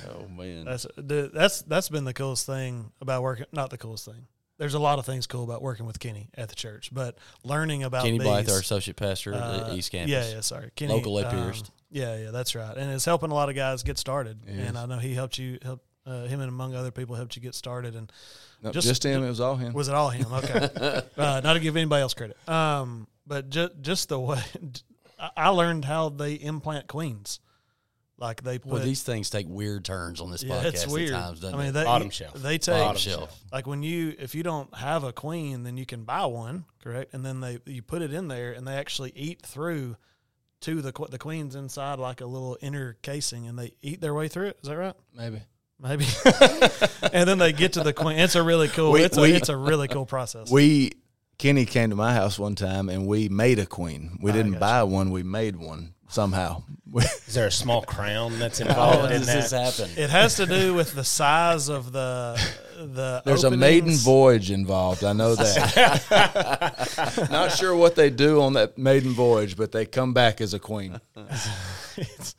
Oh 0.09 0.29
man, 0.37 0.65
That's 0.65 0.87
that's 0.97 1.63
that's 1.63 1.89
been 1.89 2.05
the 2.05 2.15
coolest 2.15 2.47
thing 2.47 2.93
about 3.01 3.23
working. 3.23 3.47
Not 3.53 3.71
the 3.71 3.79
coolest 3.79 4.05
thing. 4.05 4.27
There's 4.59 4.75
a 4.75 4.79
lot 4.79 4.99
of 4.99 5.05
things 5.07 5.27
cool 5.27 5.45
about 5.45 5.63
working 5.63 5.85
with 5.85 5.99
Kenny 5.99 6.29
at 6.35 6.49
the 6.49 6.55
church, 6.55 6.91
but 6.93 7.19
learning 7.45 7.83
about 7.83 8.05
Kenny 8.05 8.19
bees, 8.19 8.27
Blythe, 8.27 8.49
our 8.51 8.59
associate 8.61 8.97
pastor 8.97 9.35
at 9.35 9.41
uh, 9.43 9.73
East 9.75 9.91
Campus. 9.93 10.11
Yeah, 10.13 10.29
yeah. 10.31 10.41
Sorry, 10.41 10.71
Kenny, 10.77 10.95
Locally 10.95 11.25
um, 11.25 11.35
pierced. 11.45 11.71
yeah, 11.91 12.17
yeah. 12.17 12.31
That's 12.31 12.55
right, 12.55 12.77
and 12.77 12.91
it's 12.93 13.05
helping 13.05 13.31
a 13.31 13.35
lot 13.35 13.49
of 13.49 13.55
guys 13.57 13.83
get 13.83 13.99
started. 13.99 14.39
Yes. 14.47 14.69
And 14.69 14.79
I 14.79 14.87
know 14.87 14.99
he 14.99 15.13
helped 15.15 15.39
you 15.39 15.59
help 15.63 15.83
uh, 16.07 16.25
him 16.27 16.41
and 16.41 16.49
among 16.49 16.75
other 16.75 16.91
people 16.91 17.15
helped 17.17 17.35
you 17.37 17.43
get 17.43 17.55
started. 17.55 17.95
And 17.97 18.11
No, 18.63 18.71
Just- 18.73 18.87
just, 18.87 19.05
him. 19.05 19.23
It 19.25 19.29
was 19.29 19.41
all 19.41 19.57
him. 19.57 19.73
was 19.73 19.89
it 19.89 19.95
all 19.95 20.11
him? 20.11 20.27
Okay, 20.33 20.69
uh, 21.19 21.41
not 21.43 21.55
to 21.55 21.61
give 21.61 21.77
anybody 21.77 22.03
else 22.03 22.15
credit. 22.15 22.37
Um, 22.49 23.07
but 23.27 23.51
just 23.51 23.73
just 23.81 24.09
the 24.09 24.21
way 24.21 24.41
I- 25.19 25.31
I 25.37 25.49
learned 25.49 25.85
how 25.85 26.09
they 26.11 26.35
implant 26.35 26.87
queens, 26.87 27.41
like 28.19 28.43
they 28.43 28.59
put. 28.59 28.73
Well, 28.73 28.83
these 28.83 29.03
things 29.03 29.31
take 29.31 29.47
weird 29.49 29.85
turns 29.85 30.21
on 30.21 30.31
this 30.31 30.43
yeah, 30.43 30.55
podcast 30.63 30.67
it's 30.75 30.87
weird. 30.87 31.13
at 31.13 31.21
times, 31.21 31.41
doesn't 31.41 31.55
I 31.55 31.59
mean, 31.59 31.69
it? 31.71 31.73
they, 31.73 31.85
Bottom 31.85 32.11
shelf. 32.11 32.35
They 32.35 32.59
take 32.59 32.83
Bottom 32.83 32.97
shelf. 32.99 33.39
like 33.53 33.67
when 33.67 33.83
you 33.83 34.15
if 34.19 34.35
you 34.35 34.43
don't 34.43 34.73
have 34.77 35.05
a 35.05 35.13
queen, 35.13 35.63
then 35.65 35.77
you 35.77 35.87
can 35.87 36.05
buy 36.05 36.25
one, 36.27 36.65
correct? 36.83 37.15
And 37.15 37.25
then 37.25 37.41
they 37.41 37.59
you 37.67 37.83
put 37.83 38.03
it 38.03 38.13
in 38.13 38.29
there, 38.29 38.53
and 38.53 38.67
they 38.67 38.75
actually 38.75 39.13
eat 39.17 39.43
through 39.43 39.97
to 40.63 40.81
the 40.83 40.93
the 41.11 41.19
queen's 41.19 41.55
inside 41.55 41.99
like 41.99 42.21
a 42.21 42.27
little 42.27 42.57
inner 42.61 42.97
casing, 43.03 43.47
and 43.49 43.59
they 43.59 43.73
eat 43.83 44.01
their 44.01 44.15
way 44.15 44.29
through 44.29 44.47
it. 44.49 44.59
Is 44.63 44.69
that 44.69 44.77
right? 44.77 44.95
Maybe. 45.15 45.43
Maybe. 45.81 46.07
and 47.13 47.29
then 47.29 47.39
they 47.39 47.53
get 47.53 47.75
to 47.75 47.83
the 47.83 47.93
queen. 47.93 48.19
It's 48.19 48.35
a 48.35 48.43
really 48.43 48.69
cool. 48.69 48.93
We- 48.93 49.03
it's 49.03 49.19
a 49.19 49.25
it's 49.25 49.49
a 49.49 49.57
really 49.57 49.89
cool 49.89 50.07
process. 50.07 50.51
We 50.51 50.93
Kenny 51.39 51.67
came 51.67 51.91
to 51.91 51.97
my 51.97 52.15
house 52.15 52.39
one 52.39 52.55
time 52.55 52.89
and 52.89 53.07
we 53.07 53.29
made 53.29 53.59
a 53.59 53.67
queen. 53.67 54.19
We 54.23 54.31
ah, 54.31 54.35
didn't 54.35 54.53
gotcha. 54.53 54.61
buy 54.61 54.83
one. 54.85 55.11
We 55.11 55.23
made 55.23 55.57
one 55.57 55.93
somehow. 56.09 56.63
Is 56.97 57.35
there 57.35 57.49
a 57.49 57.53
small 57.53 57.83
crown 57.83 58.39
that's 58.39 58.59
How 58.59 58.69
involved 58.69 59.13
in 59.13 59.21
does 59.21 59.27
this 59.27 59.51
happen? 59.51 59.91
it 59.99 60.09
has 60.09 60.37
to 60.37 60.47
do 60.47 60.73
with 60.73 60.95
the 60.95 61.05
size 61.05 61.69
of 61.69 61.93
the 61.93 62.41
the. 62.77 63.23
There's 63.25 63.45
a 63.45 63.51
maiden 63.51 63.93
voyage 63.93 64.51
involved. 64.51 65.05
I 65.05 65.13
know 65.13 65.35
that. 65.35 66.09
Not 67.31 67.53
sure 67.53 67.77
what 67.77 67.97
they 67.97 68.09
do 68.09 68.41
on 68.41 68.55
that 68.55 68.79
maiden 68.79 69.13
voyage, 69.13 69.57
but 69.57 69.73
they 69.73 69.85
come 69.85 70.15
back 70.15 70.41
as 70.41 70.55
a 70.55 70.59
queen. 70.59 70.99
It's 71.97 72.35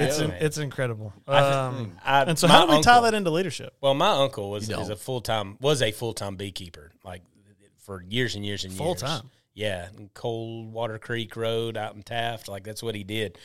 it's, 0.00 0.18
in- 0.18 0.30
it's 0.32 0.58
incredible. 0.58 1.12
Um, 1.26 1.92
I- 2.04 2.22
and 2.24 2.38
so, 2.38 2.48
how 2.48 2.66
do 2.66 2.76
we 2.76 2.82
tie 2.82 3.00
that 3.02 3.14
into 3.14 3.30
leadership? 3.30 3.74
Well, 3.80 3.94
my 3.94 4.10
uncle 4.10 4.50
was 4.50 4.68
is 4.68 4.88
a 4.88 4.96
full 4.96 5.20
time 5.20 5.56
was 5.60 5.82
a 5.82 5.90
full 5.92 6.12
time 6.14 6.36
beekeeper, 6.36 6.90
like 7.04 7.22
for 7.78 8.02
years 8.02 8.34
and 8.34 8.44
years 8.46 8.64
and 8.64 8.72
years. 8.72 8.78
Full-time? 8.78 9.30
Yeah, 9.52 9.88
in 9.96 10.10
Coldwater 10.14 10.98
Creek 10.98 11.36
Road 11.36 11.76
out 11.76 11.94
in 11.94 12.02
Taft, 12.02 12.48
like 12.48 12.64
that's 12.64 12.82
what 12.82 12.94
he 12.94 13.04
did. 13.04 13.38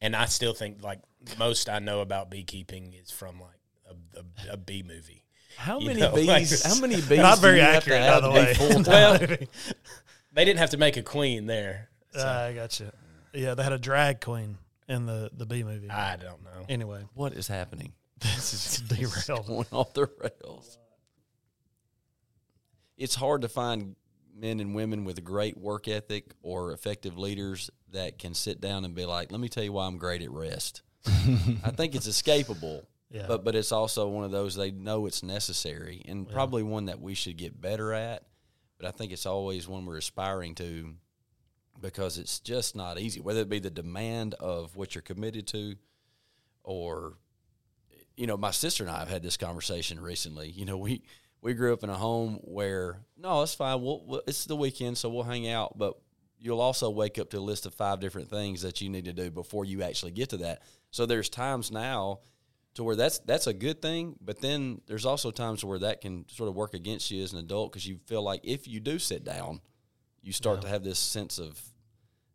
And 0.00 0.16
I 0.16 0.24
still 0.24 0.54
think 0.54 0.82
like 0.82 1.00
most 1.38 1.68
I 1.68 1.78
know 1.78 2.00
about 2.00 2.30
beekeeping 2.30 2.94
is 2.94 3.10
from 3.12 3.40
like 3.40 3.60
a, 3.88 4.50
a, 4.50 4.54
a 4.54 4.56
bee 4.56 4.82
movie. 4.82 5.22
How 5.56 5.78
You 5.78 5.86
many 5.88 6.00
know, 6.00 6.14
like- 6.14 6.40
bees? 6.48 6.64
how 6.64 6.80
many 6.80 6.96
bees? 6.96 7.18
Not 7.18 7.36
do 7.36 7.40
very 7.42 7.58
you 7.58 7.62
have 7.64 7.76
accurate, 7.76 8.02
to 8.02 8.10
by 8.10 8.20
the 8.20 8.30
way. 8.30 8.56
Well, 8.86 9.18
they 10.32 10.44
didn't 10.46 10.58
have 10.60 10.70
to 10.70 10.78
make 10.78 10.96
a 10.96 11.02
queen 11.02 11.46
there. 11.46 11.90
So 12.12 12.26
I 12.26 12.52
got 12.54 12.80
you. 12.80 12.90
Yeah, 13.34 13.54
they 13.54 13.62
had 13.62 13.72
a 13.72 13.78
drag 13.78 14.20
queen 14.20 14.56
in 14.92 15.06
the 15.06 15.30
the 15.32 15.46
B 15.46 15.62
movie. 15.64 15.90
I 15.90 16.16
don't 16.16 16.42
know. 16.44 16.64
Anyway, 16.68 17.04
what 17.14 17.32
is 17.32 17.48
happening? 17.48 17.92
this 18.20 18.52
is 18.54 18.78
derailed. 18.88 19.46
going 19.46 19.66
off 19.72 19.92
the 19.94 20.08
rails. 20.20 20.78
It's 22.96 23.14
hard 23.14 23.42
to 23.42 23.48
find 23.48 23.96
men 24.34 24.60
and 24.60 24.74
women 24.74 25.04
with 25.04 25.18
a 25.18 25.22
great 25.22 25.56
work 25.58 25.88
ethic 25.88 26.32
or 26.42 26.72
effective 26.72 27.18
leaders 27.18 27.70
that 27.90 28.18
can 28.18 28.34
sit 28.34 28.60
down 28.60 28.84
and 28.84 28.94
be 28.94 29.04
like, 29.04 29.32
"Let 29.32 29.40
me 29.40 29.48
tell 29.48 29.64
you 29.64 29.72
why 29.72 29.86
I'm 29.86 29.98
great 29.98 30.22
at 30.22 30.30
rest." 30.30 30.82
I 31.06 31.70
think 31.72 31.94
it's 31.96 32.06
escapable, 32.08 32.82
Yeah. 33.10 33.24
but 33.26 33.44
but 33.44 33.54
it's 33.56 33.72
also 33.72 34.08
one 34.08 34.24
of 34.24 34.30
those 34.30 34.54
they 34.54 34.70
know 34.70 35.06
it's 35.06 35.22
necessary 35.22 36.02
and 36.06 36.28
probably 36.28 36.62
one 36.62 36.86
that 36.86 37.00
we 37.00 37.14
should 37.14 37.36
get 37.36 37.60
better 37.60 37.92
at. 37.92 38.22
But 38.78 38.86
I 38.86 38.90
think 38.92 39.12
it's 39.12 39.26
always 39.26 39.66
one 39.68 39.84
we're 39.86 39.96
aspiring 39.98 40.54
to 40.56 40.94
because 41.80 42.18
it's 42.18 42.40
just 42.40 42.76
not 42.76 42.98
easy. 42.98 43.20
Whether 43.20 43.40
it 43.40 43.48
be 43.48 43.58
the 43.58 43.70
demand 43.70 44.34
of 44.34 44.76
what 44.76 44.94
you're 44.94 45.02
committed 45.02 45.46
to, 45.48 45.76
or 46.64 47.14
you 48.16 48.26
know, 48.26 48.36
my 48.36 48.50
sister 48.50 48.84
and 48.84 48.90
I 48.90 48.98
have 49.00 49.08
had 49.08 49.22
this 49.22 49.36
conversation 49.36 50.00
recently. 50.00 50.50
You 50.50 50.64
know, 50.64 50.76
we 50.76 51.02
we 51.40 51.54
grew 51.54 51.72
up 51.72 51.82
in 51.82 51.90
a 51.90 51.96
home 51.96 52.38
where 52.42 53.00
no, 53.16 53.42
it's 53.42 53.54
fine. 53.54 53.82
We'll, 53.82 54.04
we'll 54.06 54.22
it's 54.26 54.44
the 54.44 54.56
weekend, 54.56 54.98
so 54.98 55.08
we'll 55.08 55.24
hang 55.24 55.48
out. 55.48 55.76
But 55.76 55.94
you'll 56.38 56.60
also 56.60 56.90
wake 56.90 57.18
up 57.18 57.30
to 57.30 57.38
a 57.38 57.40
list 57.40 57.66
of 57.66 57.74
five 57.74 58.00
different 58.00 58.30
things 58.30 58.62
that 58.62 58.80
you 58.80 58.88
need 58.88 59.04
to 59.04 59.12
do 59.12 59.30
before 59.30 59.64
you 59.64 59.82
actually 59.82 60.12
get 60.12 60.30
to 60.30 60.36
that. 60.38 60.62
So 60.90 61.06
there's 61.06 61.28
times 61.28 61.70
now 61.70 62.20
to 62.74 62.84
where 62.84 62.96
that's 62.96 63.18
that's 63.20 63.46
a 63.46 63.52
good 63.52 63.82
thing, 63.82 64.16
but 64.20 64.40
then 64.40 64.80
there's 64.86 65.06
also 65.06 65.30
times 65.30 65.64
where 65.64 65.78
that 65.80 66.00
can 66.00 66.28
sort 66.28 66.48
of 66.48 66.54
work 66.54 66.74
against 66.74 67.10
you 67.10 67.22
as 67.22 67.32
an 67.32 67.38
adult 67.38 67.72
because 67.72 67.86
you 67.86 67.98
feel 68.06 68.22
like 68.22 68.40
if 68.44 68.66
you 68.66 68.80
do 68.80 68.98
sit 68.98 69.24
down, 69.24 69.60
you 70.22 70.32
start 70.32 70.62
to 70.62 70.68
have 70.68 70.84
this 70.84 70.98
sense 70.98 71.38
of 71.38 71.60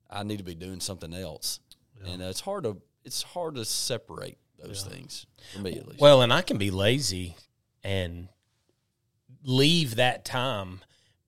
I 0.09 0.23
need 0.23 0.37
to 0.37 0.43
be 0.43 0.55
doing 0.55 0.79
something 0.79 1.13
else, 1.13 1.59
and 2.05 2.21
uh, 2.21 2.25
it's 2.25 2.41
hard 2.41 2.63
to 2.63 2.77
it's 3.03 3.23
hard 3.23 3.55
to 3.55 3.65
separate 3.65 4.37
those 4.59 4.83
things 4.83 5.25
for 5.53 5.59
me 5.59 5.77
at 5.77 5.87
least. 5.87 6.01
Well, 6.01 6.21
and 6.21 6.33
I 6.33 6.41
can 6.41 6.57
be 6.57 6.71
lazy 6.71 7.35
and 7.83 8.29
leave 9.43 9.95
that 9.95 10.25
time 10.25 10.81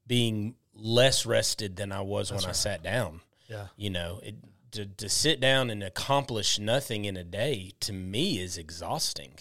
being 0.08 0.56
less 0.74 1.26
rested 1.26 1.76
than 1.76 1.92
I 1.92 2.02
was 2.02 2.32
when 2.32 2.44
I 2.46 2.52
sat 2.52 2.84
down. 2.84 3.22
Yeah. 3.48 3.68
You 3.78 3.90
know, 3.90 4.20
it 4.24 4.36
to 4.72 4.86
to 4.86 5.10
sit 5.10 5.40
down 5.40 5.70
and 5.70 5.84
accomplish 5.84 6.60
nothing 6.60 7.06
in 7.06 7.18
a 7.18 7.24
day 7.24 7.74
to 7.82 7.94
me 7.94 8.40
is 8.40 8.58
exhausting. 8.58 9.34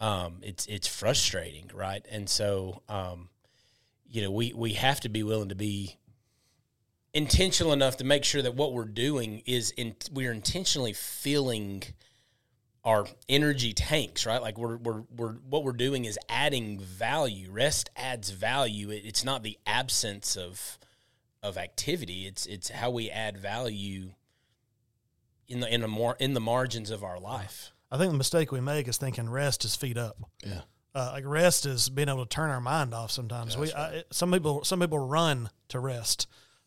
Um, 0.00 0.38
it's 0.42 0.66
it's 0.66 0.88
frustrating, 0.88 1.70
right? 1.74 2.04
And 2.10 2.28
so, 2.28 2.82
um, 2.88 3.28
you 4.08 4.22
know, 4.22 4.30
we 4.30 4.52
we 4.52 4.74
have 4.74 5.00
to 5.00 5.08
be 5.08 5.22
willing 5.22 5.48
to 5.48 5.54
be 5.54 5.98
intentional 7.16 7.72
enough 7.72 7.96
to 7.96 8.04
make 8.04 8.24
sure 8.24 8.42
that 8.42 8.54
what 8.54 8.74
we're 8.74 8.84
doing 8.84 9.42
is 9.46 9.70
in 9.72 9.96
we're 10.12 10.32
intentionally 10.32 10.92
filling 10.92 11.82
our 12.84 13.06
energy 13.28 13.72
tanks, 13.72 14.26
right? 14.26 14.40
Like 14.40 14.58
we're 14.58 14.76
we're 14.76 15.02
we're 15.16 15.32
what 15.48 15.64
we're 15.64 15.72
doing 15.72 16.04
is 16.04 16.18
adding 16.28 16.78
value. 16.78 17.50
Rest 17.50 17.90
adds 17.96 18.30
value. 18.30 18.90
It, 18.90 19.02
it's 19.04 19.24
not 19.24 19.42
the 19.42 19.58
absence 19.66 20.36
of 20.36 20.78
of 21.42 21.56
activity. 21.56 22.26
It's 22.26 22.44
it's 22.44 22.68
how 22.68 22.90
we 22.90 23.10
add 23.10 23.38
value 23.38 24.10
in 25.48 25.60
the 25.60 25.72
in 25.72 25.80
the 25.80 25.88
more 25.88 26.16
in 26.20 26.34
the 26.34 26.40
margins 26.40 26.90
of 26.90 27.02
our 27.02 27.18
life. 27.18 27.72
I 27.90 27.96
think 27.96 28.12
the 28.12 28.18
mistake 28.18 28.52
we 28.52 28.60
make 28.60 28.88
is 28.88 28.98
thinking 28.98 29.30
rest 29.30 29.64
is 29.64 29.74
feet 29.74 29.96
up. 29.96 30.18
Yeah. 30.44 30.62
Uh, 30.94 31.10
like 31.12 31.24
rest 31.26 31.66
is 31.66 31.88
being 31.88 32.08
able 32.08 32.24
to 32.24 32.28
turn 32.28 32.50
our 32.50 32.60
mind 32.60 32.94
off. 32.94 33.10
Sometimes 33.10 33.56
we, 33.56 33.70
I, 33.70 34.02
some 34.10 34.32
people, 34.32 34.64
some 34.64 34.80
people 34.80 34.98
run 34.98 35.50
to 35.68 35.78
rest. 35.78 36.26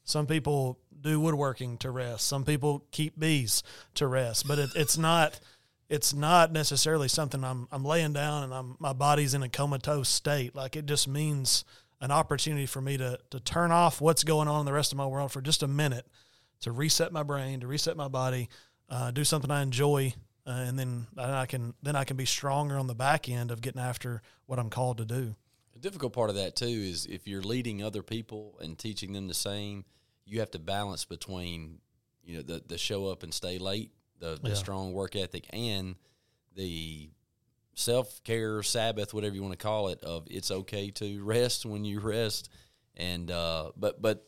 Some 0.10 0.26
people 0.26 0.80
do 1.01 1.20
woodworking 1.20 1.78
to 1.78 1.91
rest. 1.91 2.28
Some 2.28 2.43
people 2.43 2.84
keep 2.91 3.18
bees 3.20 3.62
to 3.93 4.07
rest. 4.07 4.47
But 4.47 4.57
it, 4.57 4.70
it's 4.76 4.97
not, 4.97 5.39
it's 5.88 6.14
not 6.14 6.51
necessarily 6.51 7.07
something 7.07 7.43
I'm, 7.43 7.68
I'm 7.72 7.86
laying 7.86 8.14
down 8.14 8.43
and 8.43 8.53
I'm, 8.53 8.76
my 8.80 8.93
body's 8.93 9.36
in 9.36 9.43
a 9.43 9.49
comatose 9.49 10.10
state. 10.10 10.55
Like 10.55 10.76
it 10.76 10.88
just 10.88 11.07
means 11.07 11.64
an 12.01 12.12
opportunity 12.12 12.66
for 12.66 12.82
me 12.82 12.97
to, 12.97 13.20
to 13.30 13.39
turn 13.39 13.72
off 13.72 14.01
what's 14.01 14.24
going 14.24 14.47
on 14.47 14.62
in 14.62 14.66
the 14.66 14.74
rest 14.74 14.91
of 14.91 14.97
my 14.97 15.05
world 15.05 15.32
for 15.32 15.41
just 15.41 15.64
a 15.64 15.68
minute, 15.68 16.07
to 16.62 16.72
reset 16.72 17.12
my 17.12 17.24
brain, 17.24 17.60
to 17.60 17.68
reset 17.68 17.95
my 17.95 18.07
body, 18.07 18.49
uh, 18.89 19.12
do 19.12 19.24
something 19.24 19.51
I 19.51 19.62
enjoy, 19.62 20.14
uh, 20.47 20.51
and 20.51 20.80
then 20.80 21.05
I 21.18 21.45
can 21.45 21.76
then 21.84 21.95
I 21.95 22.03
can 22.03 22.18
be 22.18 22.26
stronger 22.26 22.78
on 22.78 22.88
the 22.88 22.95
back 22.95 23.30
end 23.30 23.51
of 23.51 23.62
getting 23.62 23.82
after 23.82 24.24
what 24.47 24.57
I'm 24.57 24.70
called 24.70 24.97
to 24.97 25.05
do. 25.05 25.36
The 25.74 25.80
difficult 25.80 26.14
part 26.14 26.30
of 26.30 26.36
that 26.38 26.55
too 26.55 26.66
is 26.66 27.05
if 27.05 27.28
you're 27.28 27.43
leading 27.43 27.84
other 27.84 28.01
people 28.01 28.57
and 28.60 28.78
teaching 28.78 29.14
them 29.14 29.28
the 29.28 29.34
same, 29.34 29.86
you 30.30 30.40
have 30.40 30.52
to 30.52 30.60
balance 30.60 31.06
between 31.06 31.80
you 32.24 32.38
know 32.38 32.44
the 32.44 32.62
the 32.66 32.78
show 32.78 33.08
up 33.08 33.24
and 33.24 33.34
stay 33.34 33.58
late, 33.58 33.92
the, 34.20 34.40
the 34.42 34.50
Yeah. 34.50 34.56
strong 34.56 34.94
work 34.94 35.16
ethic, 35.16 35.48
and 35.52 35.96
the 36.56 37.10
self 37.74 38.24
care 38.24 38.62
Sabbath, 38.62 39.14
whatever 39.14 39.36
you 39.36 39.42
want 39.42 39.58
to 39.58 39.64
call 39.64 39.88
it. 39.90 40.04
Of 40.04 40.28
it's 40.30 40.52
okay 40.52 40.92
to 40.92 41.24
rest 41.24 41.66
when 41.66 41.86
you 41.86 42.00
rest, 42.00 42.50
and 42.96 43.32
uh, 43.32 43.72
but 43.76 44.02
but 44.02 44.28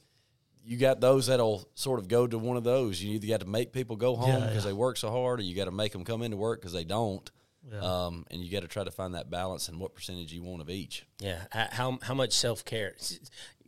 you 0.63 0.77
got 0.77 0.99
those 1.01 1.27
that'll 1.27 1.67
sort 1.75 1.99
of 1.99 2.07
go 2.07 2.27
to 2.27 2.37
one 2.37 2.57
of 2.57 2.63
those. 2.63 3.01
You 3.01 3.15
either 3.15 3.27
got 3.27 3.39
to 3.41 3.47
make 3.47 3.71
people 3.73 3.95
go 3.95 4.15
home 4.15 4.41
because 4.41 4.63
yeah. 4.63 4.69
they 4.69 4.73
work 4.73 4.97
so 4.97 5.09
hard, 5.11 5.39
or 5.39 5.43
you 5.43 5.55
got 5.55 5.65
to 5.65 5.71
make 5.71 5.91
them 5.91 6.03
come 6.03 6.21
into 6.21 6.37
work 6.37 6.61
because 6.61 6.73
they 6.73 6.83
don't. 6.83 7.29
Yeah. 7.71 7.79
Um, 7.79 8.25
and 8.31 8.41
you 8.41 8.51
got 8.51 8.61
to 8.61 8.67
try 8.67 8.83
to 8.83 8.89
find 8.89 9.13
that 9.13 9.29
balance 9.29 9.69
and 9.69 9.79
what 9.79 9.93
percentage 9.93 10.33
you 10.33 10.41
want 10.41 10.61
of 10.61 10.69
each. 10.71 11.05
Yeah, 11.19 11.41
how 11.51 11.99
how 12.01 12.15
much 12.15 12.33
self 12.33 12.65
care? 12.65 12.95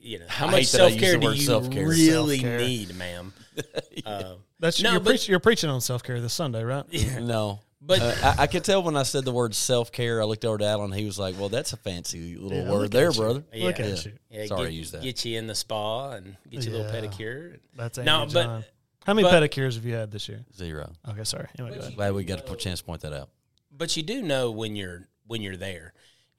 You 0.05 0.19
know, 0.19 0.25
how 0.27 0.47
I 0.47 0.51
much 0.51 0.59
hate 0.59 0.67
that 0.73 0.81
I 0.81 0.89
self 0.89 0.91
use 0.93 1.01
care 1.01 1.17
do 1.17 1.31
you 1.31 1.41
self-care. 1.41 1.87
really 1.87 2.37
Self-care. 2.39 2.59
need, 2.59 2.95
ma'am? 2.95 3.33
Uh, 4.05 4.33
That's 4.59 4.81
No, 4.81 4.91
you're, 4.91 4.99
but- 4.99 5.09
preach, 5.11 5.29
you're 5.29 5.39
preaching 5.39 5.69
on 5.69 5.79
self 5.79 6.03
care 6.03 6.19
this 6.19 6.33
Sunday, 6.33 6.63
right? 6.63 6.83
No, 7.21 7.59
But- 7.81 8.01
uh, 8.01 8.15
I, 8.37 8.43
I 8.43 8.47
could 8.47 8.63
tell 8.65 8.83
when 8.83 8.97
I 8.97 9.03
said 9.03 9.23
the 9.23 9.31
word 9.31 9.55
self 9.55 9.91
care. 9.91 10.21
I 10.21 10.25
looked 10.25 10.43
over 10.43 10.57
to 10.57 10.65
Alan. 10.65 10.91
He 10.91 11.05
was 11.05 11.17
like, 11.17 11.39
"Well, 11.39 11.47
that's 11.49 11.71
a 11.71 11.77
fancy 11.77 12.35
little 12.35 12.63
Yeah, 12.65 12.71
word 12.71 12.91
there, 12.91 13.09
at 13.09 13.15
you. 13.15 13.21
brother." 13.21 13.43
Look 13.55 13.77
Yeah. 13.79 13.85
you. 13.87 14.11
yeah, 14.29 14.45
Sorry, 14.47 14.61
get, 14.61 14.67
I 14.67 14.71
used 14.71 14.93
that. 14.93 15.03
Get 15.03 15.23
you 15.23 15.37
in 15.37 15.47
the 15.47 15.55
spa 15.55 16.11
and 16.13 16.35
get 16.49 16.65
you 16.65 16.71
a 16.71 16.77
little 16.77 16.91
pedicure. 16.91 17.59
That's 17.77 17.97
Andy 17.97 18.09
No, 18.11 18.27
but- 18.33 18.63
How 19.05 19.13
many 19.13 19.27
but- 19.29 19.41
pedicures 19.41 19.75
have 19.75 19.85
you 19.85 19.93
had 19.93 20.11
this 20.11 20.27
year? 20.27 20.43
Zero. 20.55 20.91
Okay, 21.09 21.23
sorry. 21.23 21.47
Anyway, 21.59 21.77
go. 21.77 21.89
Glad 21.91 22.13
we 22.13 22.23
got 22.25 22.49
a 22.49 22.55
chance 22.55 22.79
to 22.79 22.85
point 22.85 23.01
that 23.01 23.13
out. 23.13 23.29
But 23.71 23.95
you 23.95 24.03
do 24.03 24.21
know 24.21 24.51
when 24.51 24.75
you're 24.75 25.07
when 25.27 25.41
you're 25.41 25.57
there. 25.57 25.93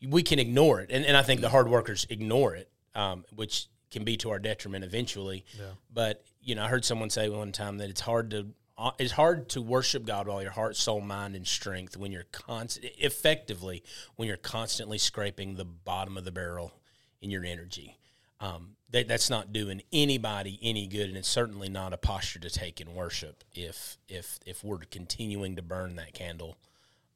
We 0.07 0.23
can 0.23 0.39
ignore 0.39 0.81
it, 0.83 0.91
and, 0.93 1.07
and 1.07 1.17
I 1.17 1.23
think 1.23 1.41
the 1.41 1.49
hard 1.49 1.67
workers 1.69 2.07
ignore 2.11 2.55
it, 2.57 2.69
um, 2.95 3.25
which 3.35 3.67
can 3.91 4.05
be 4.05 4.17
to 4.19 4.31
our 4.31 4.39
detriment 4.39 4.85
eventually. 4.85 5.45
Yeah. 5.59 5.67
But 5.93 6.25
you 6.43 6.55
know, 6.55 6.65
I 6.65 6.69
heard 6.69 6.85
someone 6.85 7.11
say 7.11 7.29
one 7.29 7.53
time 7.53 7.79
that 7.79 7.91
it's 7.91 8.01
hard 8.01 8.31
to 8.31 8.49
uh, 8.77 8.91
it's 8.99 9.13
hard 9.13 9.49
to 9.51 9.63
worship 9.63 10.05
God 10.05 10.27
with 10.27 10.35
all 10.35 10.43
your 10.43 10.51
heart, 10.51 10.77
soul, 10.77 11.01
mind, 11.01 11.37
and 11.37 11.47
strength 11.47 11.97
when 11.97 12.11
you're 12.13 12.27
constant 12.33 12.93
effectively 12.99 13.83
when 14.17 14.29
you're 14.29 14.37
constantly 14.37 14.99
scraping 14.99 15.55
the 15.55 15.65
bottom 15.65 16.17
of 16.17 16.25
the 16.25 16.33
barrel 16.33 16.73
in 17.21 17.31
your 17.31 17.45
energy. 17.45 17.97
Um, 18.41 18.77
that, 18.91 19.09
that's 19.09 19.31
not 19.31 19.53
doing 19.53 19.83
anybody 19.93 20.59
any 20.61 20.87
good, 20.87 21.09
and 21.09 21.17
it's 21.17 21.29
certainly 21.29 21.69
not 21.69 21.93
a 21.93 21.97
posture 21.97 22.41
to 22.41 22.51
take 22.51 22.81
in 22.81 22.95
worship 22.95 23.45
if 23.55 23.97
if 24.09 24.39
if 24.45 24.65
we're 24.65 24.79
continuing 24.79 25.57
to 25.57 25.63
burn 25.63 25.97
that 25.97 26.13
candle 26.13 26.57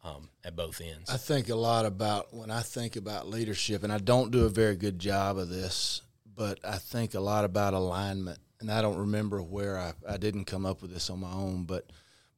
um, 0.05 0.29
at 0.45 0.57
both 0.57 0.81
ends. 0.81 1.11
I 1.11 1.17
think 1.17 1.49
a 1.49 1.55
lot 1.55 1.85
about 1.85 2.33
when 2.35 2.51
I 2.51 2.61
think 2.63 2.97
about 2.97 3.29
leadership, 3.29 3.83
and 3.83 3.93
I 3.93 3.99
don't 3.99 4.31
do 4.31 4.45
a 4.45 4.49
very 4.51 4.77
good 4.77 4.99
job 4.99 5.39
of 5.39 5.49
this, 5.49 6.03
but 6.35 6.61
I 6.65 6.77
think 6.77 7.15
a 7.15 7.21
lot 7.21 7.45
about 7.45 7.75
alignment. 7.75 8.39
And 8.61 8.71
I 8.71 8.83
don't 8.83 8.99
remember 8.99 9.41
where 9.41 9.79
I, 9.79 9.93
I 10.09 10.17
didn't 10.17 10.47
come 10.47 10.67
up 10.67 10.83
with 10.83 10.93
this 10.93 11.11
on 11.11 11.21
my 11.21 11.33
own, 11.33 11.65
but 11.65 11.91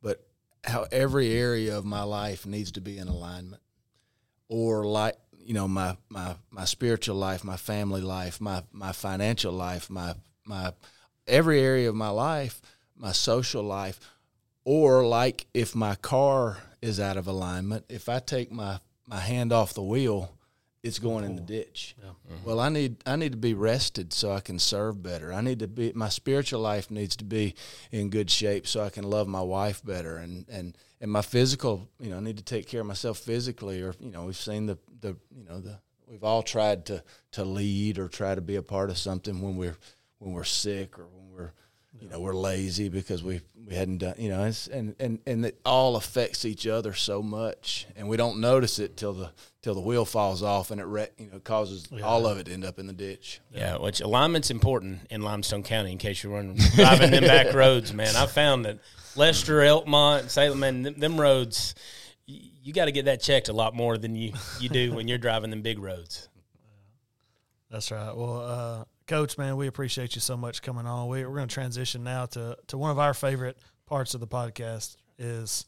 but 0.02 0.26
how 0.64 0.86
every 0.92 1.32
area 1.32 1.76
of 1.76 1.84
my 1.84 2.02
life 2.02 2.44
needs 2.44 2.72
to 2.72 2.80
be 2.80 2.98
in 2.98 3.08
alignment, 3.08 3.62
or 4.48 4.84
like 4.84 5.16
you 5.38 5.54
know 5.54 5.66
my 5.66 5.96
my 6.08 6.36
my 6.50 6.64
spiritual 6.64 7.16
life, 7.16 7.42
my 7.42 7.56
family 7.56 8.02
life, 8.02 8.40
my 8.40 8.62
my 8.72 8.92
financial 8.92 9.52
life, 9.52 9.88
my 9.88 10.14
my 10.44 10.72
every 11.26 11.60
area 11.60 11.88
of 11.88 11.94
my 11.94 12.10
life, 12.10 12.60
my 12.96 13.12
social 13.12 13.62
life, 13.62 13.98
or 14.64 15.06
like 15.06 15.46
if 15.54 15.74
my 15.74 15.94
car 15.94 16.58
is 16.82 17.00
out 17.00 17.16
of 17.16 17.26
alignment, 17.26 17.84
if 17.88 18.08
I 18.08 18.18
take 18.18 18.50
my 18.50 18.80
my 19.06 19.18
hand 19.18 19.52
off 19.52 19.74
the 19.74 19.82
wheel, 19.82 20.32
it's 20.82 20.98
going 20.98 21.24
in 21.24 21.34
the 21.34 21.42
ditch. 21.42 21.94
Mm-hmm. 22.00 22.44
Well, 22.44 22.60
I 22.60 22.68
need 22.68 22.96
I 23.06 23.16
need 23.16 23.32
to 23.32 23.38
be 23.38 23.54
rested 23.54 24.12
so 24.12 24.32
I 24.32 24.40
can 24.40 24.58
serve 24.58 25.02
better. 25.02 25.32
I 25.32 25.40
need 25.40 25.58
to 25.58 25.68
be 25.68 25.92
my 25.94 26.08
spiritual 26.08 26.60
life 26.60 26.90
needs 26.90 27.16
to 27.16 27.24
be 27.24 27.54
in 27.90 28.08
good 28.08 28.30
shape 28.30 28.66
so 28.66 28.82
I 28.82 28.90
can 28.90 29.04
love 29.04 29.28
my 29.28 29.42
wife 29.42 29.84
better 29.84 30.16
and 30.16 30.46
and 30.48 30.76
and 31.00 31.10
my 31.10 31.22
physical, 31.22 31.88
you 31.98 32.10
know, 32.10 32.18
I 32.18 32.20
need 32.20 32.36
to 32.36 32.44
take 32.44 32.66
care 32.66 32.82
of 32.82 32.86
myself 32.86 33.18
physically 33.18 33.82
or 33.82 33.94
you 34.00 34.10
know, 34.10 34.24
we've 34.24 34.36
seen 34.36 34.66
the 34.66 34.78
the 35.00 35.16
you 35.34 35.44
know, 35.48 35.60
the 35.60 35.78
we've 36.06 36.24
all 36.24 36.42
tried 36.42 36.86
to 36.86 37.02
to 37.32 37.44
lead 37.44 37.98
or 37.98 38.08
try 38.08 38.34
to 38.34 38.40
be 38.40 38.56
a 38.56 38.62
part 38.62 38.90
of 38.90 38.98
something 38.98 39.42
when 39.42 39.56
we're 39.56 39.76
when 40.18 40.32
we're 40.32 40.44
sick 40.44 40.98
or 40.98 41.06
when 41.06 41.14
we're 41.16 41.19
you 41.98 42.08
know 42.08 42.20
we're 42.20 42.34
lazy 42.34 42.88
because 42.88 43.22
we 43.22 43.40
we 43.66 43.74
hadn't 43.74 43.98
done 43.98 44.14
you 44.16 44.28
know 44.28 44.44
it's, 44.44 44.68
and 44.68 44.94
and 45.00 45.18
and 45.26 45.44
it 45.44 45.60
all 45.64 45.96
affects 45.96 46.44
each 46.44 46.66
other 46.66 46.94
so 46.94 47.20
much 47.22 47.86
and 47.96 48.08
we 48.08 48.16
don't 48.16 48.40
notice 48.40 48.78
it 48.78 48.96
till 48.96 49.12
the 49.12 49.30
till 49.60 49.74
the 49.74 49.80
wheel 49.80 50.04
falls 50.04 50.42
off 50.42 50.70
and 50.70 50.80
it 50.80 50.84
wreck, 50.84 51.12
you 51.18 51.26
know 51.30 51.40
causes 51.40 51.88
all 52.02 52.26
of 52.26 52.38
it 52.38 52.44
to 52.46 52.52
end 52.52 52.64
up 52.64 52.78
in 52.78 52.86
the 52.86 52.92
ditch 52.92 53.40
Yeah, 53.52 53.76
which 53.78 54.00
alignment's 54.00 54.50
important 54.50 55.00
in 55.10 55.22
Limestone 55.22 55.62
County. 55.64 55.92
In 55.92 55.98
case 55.98 56.22
you're 56.22 56.32
running, 56.32 56.56
driving 56.76 57.10
them 57.10 57.24
back 57.24 57.52
roads, 57.54 57.92
man, 57.92 58.14
I 58.16 58.26
found 58.26 58.64
that 58.64 58.78
Lester, 59.16 59.58
Elkmont, 59.58 60.30
Salem, 60.30 60.60
man, 60.60 60.82
them, 60.82 60.94
them 60.98 61.20
roads, 61.20 61.74
y- 62.28 62.38
you 62.62 62.72
got 62.72 62.84
to 62.84 62.92
get 62.92 63.06
that 63.06 63.20
checked 63.20 63.48
a 63.48 63.52
lot 63.52 63.74
more 63.74 63.98
than 63.98 64.14
you 64.14 64.32
you 64.60 64.68
do 64.68 64.92
when 64.94 65.08
you're 65.08 65.18
driving 65.18 65.50
them 65.50 65.62
big 65.62 65.78
roads. 65.80 66.28
That's 67.70 67.90
right. 67.90 68.16
Well, 68.16 68.40
uh, 68.40 68.84
Coach, 69.10 69.36
man, 69.36 69.56
we 69.56 69.66
appreciate 69.66 70.14
you 70.14 70.20
so 70.20 70.36
much 70.36 70.62
coming 70.62 70.86
on. 70.86 71.08
We, 71.08 71.24
we're 71.24 71.34
going 71.34 71.48
to 71.48 71.52
transition 71.52 72.04
now 72.04 72.26
to, 72.26 72.56
to 72.68 72.78
one 72.78 72.92
of 72.92 73.00
our 73.00 73.12
favorite 73.12 73.58
parts 73.84 74.14
of 74.14 74.20
the 74.20 74.28
podcast 74.28 74.94
is 75.18 75.66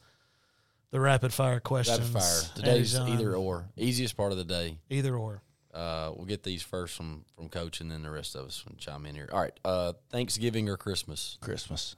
the 0.93 1.01
rapid 1.01 1.32
fire 1.32 1.59
questions. 1.59 1.99
Rapid 1.99 2.12
fire. 2.12 2.40
Andy 2.51 2.61
Today's 2.61 2.93
John, 2.93 3.09
either 3.09 3.34
or. 3.34 3.66
Easiest 3.76 4.16
part 4.16 4.30
of 4.30 4.38
the 4.38 4.45
day. 4.45 4.78
Either 4.90 5.16
or. 5.16 5.43
Uh, 5.74 6.12
we'll 6.14 6.26
get 6.26 6.45
these 6.45 6.62
first 6.62 6.95
from 6.95 7.24
from 7.34 7.49
coach, 7.49 7.80
and 7.80 7.90
then 7.90 8.05
the 8.05 8.12
rest 8.12 8.36
of 8.36 8.47
us 8.47 8.62
can 8.64 8.76
chime 8.76 9.07
in 9.07 9.16
here. 9.16 9.28
All 9.32 9.40
right. 9.40 9.59
Uh, 9.64 9.95
Thanksgiving 10.11 10.68
or 10.68 10.76
Christmas? 10.76 11.36
christmas 11.40 11.97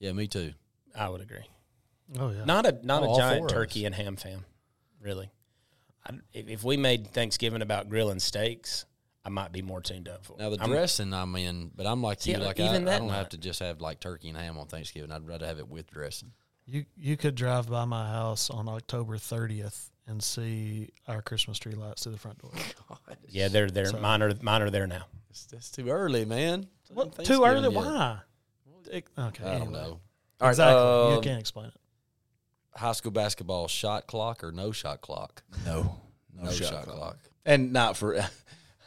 Yeah, 0.00 0.10
me 0.10 0.26
too. 0.26 0.54
I 0.98 1.08
would 1.08 1.20
agree. 1.20 1.46
Oh, 2.18 2.32
yeah. 2.32 2.44
Not 2.44 2.66
a 2.66 2.80
not 2.84 3.04
Oh, 3.04 3.14
a 3.14 3.16
giant 3.16 3.38
four 3.42 3.46
of 3.46 3.52
turkey 3.52 3.84
and 3.84 3.94
ham 3.94 4.16
fan, 4.16 4.44
really. 5.00 5.30
I, 6.04 6.14
if, 6.32 6.48
if 6.48 6.64
we 6.64 6.76
made 6.76 7.12
Thanksgiving 7.12 7.62
about 7.62 7.88
grilling 7.88 8.18
steaks, 8.18 8.86
I 9.24 9.28
might 9.28 9.52
be 9.52 9.60
more 9.62 9.80
tuned 9.82 10.08
up 10.08 10.24
for. 10.24 10.36
Now 10.38 10.50
the 10.50 10.60
I'm- 10.60 10.70
dressing, 10.70 11.12
I'm 11.12 11.34
in, 11.36 11.70
but 11.74 11.86
I'm 11.86 12.02
like 12.02 12.22
See, 12.22 12.32
you. 12.32 12.38
Like 12.38 12.58
even 12.58 12.88
I, 12.88 12.96
I 12.96 12.98
don't 12.98 13.10
have 13.10 13.28
to 13.30 13.38
just 13.38 13.60
have 13.60 13.80
like 13.80 14.00
turkey 14.00 14.28
and 14.28 14.36
ham 14.38 14.58
on 14.58 14.66
Thanksgiving. 14.66 15.12
I'd 15.12 15.26
rather 15.26 15.46
have 15.46 15.58
it 15.58 15.68
with 15.68 15.90
dressing. 15.90 16.32
You, 16.66 16.84
you 16.96 17.16
could 17.16 17.34
drive 17.34 17.68
by 17.68 17.84
my 17.84 18.08
house 18.08 18.48
on 18.48 18.68
October 18.68 19.16
30th 19.16 19.90
and 20.06 20.22
see 20.22 20.90
our 21.08 21.20
Christmas 21.20 21.58
tree 21.58 21.72
lights 21.74 22.02
to 22.02 22.10
the 22.10 22.16
front 22.16 22.38
door. 22.38 22.52
yeah, 23.28 23.48
they're 23.48 23.68
they're 23.70 23.92
mine 23.92 24.22
are 24.22 24.32
mine 24.40 24.62
are 24.62 24.70
there 24.70 24.86
now. 24.86 25.04
It's, 25.30 25.46
that's 25.46 25.70
too 25.70 25.88
early, 25.88 26.24
man. 26.24 26.66
What, 26.92 27.24
too 27.24 27.44
early? 27.44 27.72
yet. 27.72 27.84
Why? 27.84 28.18
It- 28.90 29.06
Okay. 29.18 29.44
I 29.44 29.58
don't 29.58 29.72
know. 29.72 29.78
All 29.80 30.00
right. 30.40 30.50
Exactly. 30.50 30.80
you 31.10 31.16
um, 31.18 31.22
can't 31.22 31.40
explain 31.40 31.66
it. 31.66 31.74
high 32.74 32.92
school 32.92 33.12
basketball 33.12 33.68
shot 33.68 34.06
clock 34.06 34.42
or 34.42 34.50
no 34.52 34.72
shot 34.72 35.00
clock? 35.02 35.42
no 35.66 36.00
no, 36.34 36.44
No 36.44 36.50
shot, 36.50 36.68
shot 36.72 36.84
clock. 36.84 36.96
clock. 36.96 37.18
and 37.44 37.72
not 37.72 37.96
for 37.96 38.14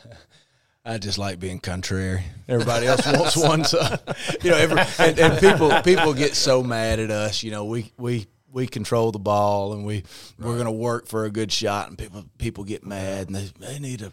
I 0.85 0.97
just 0.97 1.17
like 1.17 1.39
being 1.39 1.59
contrary. 1.59 2.23
Everybody 2.49 2.87
else 2.87 3.05
wants 3.05 3.37
one, 3.37 3.63
so 3.63 3.79
you 4.43 4.49
know. 4.51 4.57
Every, 4.57 4.81
and, 4.99 5.17
and 5.17 5.39
people 5.39 5.81
people 5.81 6.13
get 6.13 6.35
so 6.35 6.61
mad 6.61 6.99
at 6.99 7.09
us. 7.09 7.41
You 7.43 7.51
know, 7.51 7.63
we 7.65 7.91
we 7.97 8.27
we 8.51 8.67
control 8.67 9.11
the 9.13 9.19
ball 9.19 9.73
and 9.73 9.85
we 9.85 10.03
we're 10.37 10.55
going 10.55 10.65
to 10.65 10.71
work 10.71 11.07
for 11.07 11.23
a 11.25 11.29
good 11.31 11.51
shot, 11.53 11.87
and 11.87 11.97
people 11.97 12.25
people 12.37 12.63
get 12.65 12.85
mad 12.85 13.27
and 13.27 13.35
they 13.35 13.49
they 13.59 13.79
need 13.79 14.01
a. 14.01 14.11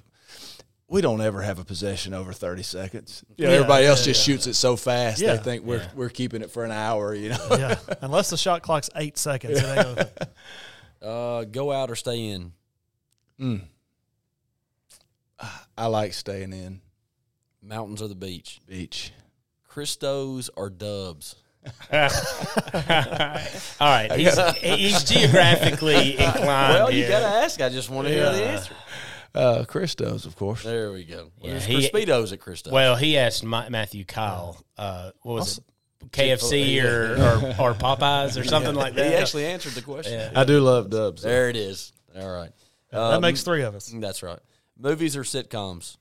We 0.86 1.01
don't 1.03 1.20
ever 1.20 1.41
have 1.43 1.59
a 1.61 1.64
possession 1.64 2.14
over 2.14 2.32
thirty 2.32 2.62
seconds. 2.62 3.24
You 3.36 3.45
know, 3.47 3.51
Yeah, 3.51 3.57
everybody 3.59 3.86
else 3.86 4.01
yeah, 4.07 4.12
just 4.12 4.26
yeah. 4.28 4.34
shoots 4.34 4.47
it 4.47 4.55
so 4.55 4.74
fast 4.76 5.20
Yeah. 5.20 5.34
they 5.36 5.43
think 5.43 5.64
we're 5.64 5.86
we're 5.97 6.09
keeping 6.09 6.41
it 6.43 6.51
for 6.53 6.64
an 6.64 6.70
hour. 6.72 7.14
You 7.14 7.30
know, 7.30 7.47
yeah, 7.51 7.78
unless 8.01 8.30
the 8.30 8.36
shot 8.36 8.62
clock's 8.62 8.91
eight 8.97 9.18
seconds, 9.18 9.59
it 9.59 9.64
ain't 9.64 9.97
gonna, 9.97 10.11
Uh, 11.03 11.45
go 11.45 11.72
out 11.72 11.91
or 11.91 11.97
stay 11.97 12.28
in. 12.28 12.53
I 15.76 15.86
like 15.86 16.12
staying 16.12 16.53
in 16.53 16.80
Mountains 17.62 18.03
or 18.03 18.09
the 18.09 18.14
beach. 18.14 18.61
beach. 18.66 19.12
Christos 19.68 20.51
or 20.57 20.68
Dubs. 20.70 21.36
All 21.93 22.01
right, 23.80 24.11
he's, 24.16 24.38
he's 24.59 25.05
geographically 25.05 26.12
inclined. 26.18 26.45
Well, 26.47 26.91
you 26.91 27.01
here. 27.03 27.09
got 27.11 27.20
to 27.20 27.26
ask. 27.45 27.61
I 27.61 27.68
just 27.68 27.91
want 27.91 28.09
to 28.09 28.14
hear 28.14 28.30
the 28.32 28.43
answer. 28.45 28.74
Uh, 29.34 29.64
Christos, 29.64 30.24
of 30.26 30.34
course. 30.36 30.62
There 30.64 30.91
we 30.93 31.05
go. 31.05 31.30
Yeah, 31.41 31.51
There's 31.53 31.64
he- 31.64 31.76
Crispitos 31.88 32.32
at 32.32 32.41
Christos. 32.41 32.72
Well, 32.72 32.97
he 32.97 33.16
asked 33.16 33.45
Ma- 33.45 33.68
Matthew 33.68 34.05
Kyle, 34.05 34.62
uh, 34.76 35.12
what 35.22 35.34
was 35.34 35.59
it, 35.59 35.64
KFC 36.11 36.82
or, 36.82 37.12
or 37.14 37.70
or 37.70 37.74
Popeyes 37.74 38.41
or 38.41 38.45
something 38.45 38.74
like 38.74 38.95
that. 38.95 39.07
he 39.07 39.14
actually 39.14 39.47
answered 39.47 39.72
the 39.74 39.82
question. 39.82 40.34
I 40.34 40.45
do 40.45 40.61
love 40.61 40.91
Dubs. 40.91 41.22
There 41.22 41.49
it 41.49 41.57
is. 41.57 41.93
All 42.18 42.28
right. 42.30 42.51
that 42.91 42.99
Um, 43.01 43.20
makes 43.20 43.43
three 43.43 43.62
of 43.62 43.74
us. 43.76 43.93
That's 43.95 44.22
right. 44.22 44.41
Movies 44.81 45.16
or 45.16 45.22
sitcoms? 45.22 45.99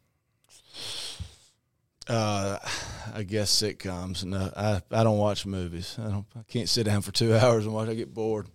Uh, 2.07 2.57
I 3.13 3.23
guess 3.23 3.51
sitcoms. 3.51 4.23
No, 4.23 4.51
I, 4.55 4.81
I 4.91 5.03
don't 5.03 5.17
watch 5.17 5.45
movies. 5.45 5.97
I 5.99 6.09
don't. 6.09 6.25
I 6.35 6.43
can't 6.47 6.69
sit 6.69 6.85
down 6.85 7.01
for 7.01 7.11
two 7.11 7.35
hours 7.37 7.65
and 7.65 7.73
watch. 7.73 7.89
I 7.89 7.95
get 7.95 8.13
bored. 8.13 8.47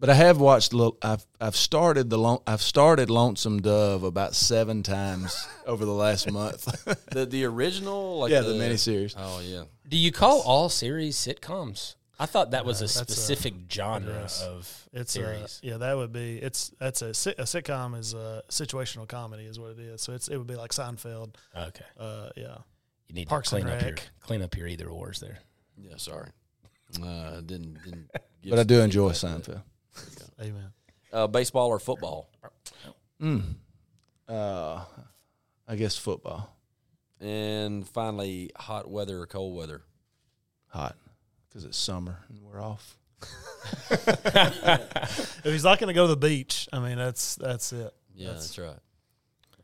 But 0.00 0.10
I 0.10 0.14
have 0.14 0.38
watched. 0.38 0.72
Little, 0.72 0.96
I've 1.02 1.26
I've 1.40 1.56
started 1.56 2.08
the 2.10 2.18
lon- 2.18 2.42
I've 2.46 2.62
started 2.62 3.10
Lonesome 3.10 3.60
Dove 3.60 4.04
about 4.04 4.34
seven 4.34 4.82
times 4.82 5.46
over 5.66 5.84
the 5.84 5.92
last 5.92 6.30
month. 6.30 6.64
The 7.10 7.26
the 7.26 7.44
original, 7.44 8.18
like 8.20 8.30
yeah, 8.30 8.42
the 8.42 8.52
miniseries. 8.54 9.14
Oh 9.16 9.40
yeah. 9.40 9.64
Do 9.88 9.96
you 9.96 10.12
call 10.12 10.42
all 10.42 10.68
series 10.68 11.16
sitcoms? 11.16 11.94
I 12.20 12.26
thought 12.26 12.50
that 12.50 12.64
was 12.64 12.80
a 12.80 12.84
that's 12.84 12.96
a- 12.96 13.04
specific 13.04 13.54
genre 13.70 14.12
yes. 14.22 14.42
of 14.42 14.88
It's 14.92 15.16
uh, 15.16 15.20
series. 15.20 15.60
yeah, 15.62 15.76
that 15.76 15.96
would 15.96 16.12
be 16.12 16.38
it's 16.38 16.70
that's 16.78 17.00
a, 17.02 17.08
a 17.10 17.44
sitcom 17.44 17.96
is 17.96 18.12
a 18.14 18.42
situational 18.48 19.06
comedy 19.06 19.44
is 19.44 19.58
what 19.58 19.70
it 19.72 19.78
is. 19.78 20.00
So 20.02 20.12
it's 20.14 20.26
it 20.28 20.36
would 20.36 20.46
be 20.48 20.56
like 20.56 20.72
Seinfeld. 20.72 21.34
okay, 21.56 21.84
Uh, 21.98 22.30
yeah, 22.36 22.56
you 23.06 23.14
need 23.14 23.28
Parks 23.28 23.50
to 23.50 23.56
and 23.56 23.64
clean 23.66 23.74
up 23.76 23.82
your 23.82 23.90
Rec. 23.92 24.08
clean 24.20 24.42
up 24.42 24.56
your 24.56 24.66
either 24.66 24.88
ors 24.88 25.20
there. 25.20 25.38
Yeah. 25.76 25.96
Sorry. 25.96 26.30
Uh, 27.02 27.40
didn't 27.42 27.78
didn't. 27.84 28.10
get 28.42 28.50
But 28.50 28.58
I 28.58 28.62
do 28.64 28.80
enjoy 28.80 29.12
feedback. 29.12 29.42
Seinfeld. 29.42 29.62
amen. 30.40 30.72
Uh, 31.12 31.26
baseball 31.28 31.68
or 31.68 31.78
football? 31.78 32.30
Uh, 34.28 34.84
I 35.66 35.76
guess 35.76 35.96
football. 35.96 36.54
And 37.20 37.86
finally, 37.88 38.50
hot 38.56 38.90
weather 38.90 39.20
or 39.20 39.26
cold 39.26 39.56
weather? 39.56 39.82
Hot 40.68 40.96
because 41.48 41.64
it's 41.64 41.78
summer 41.78 42.18
and 42.28 42.40
we're 42.42 42.60
off. 42.62 42.96
If 43.90 45.42
he's 45.44 45.64
not 45.64 45.78
going 45.78 45.88
to 45.88 45.94
go 45.94 46.06
to 46.06 46.14
the 46.14 46.16
beach, 46.16 46.68
I 46.72 46.78
mean 46.80 46.96
that's 46.98 47.36
that's 47.36 47.72
it. 47.72 47.92
Yeah, 48.14 48.28
That's- 48.28 48.46
that's, 48.54 48.58
right. 48.58 48.78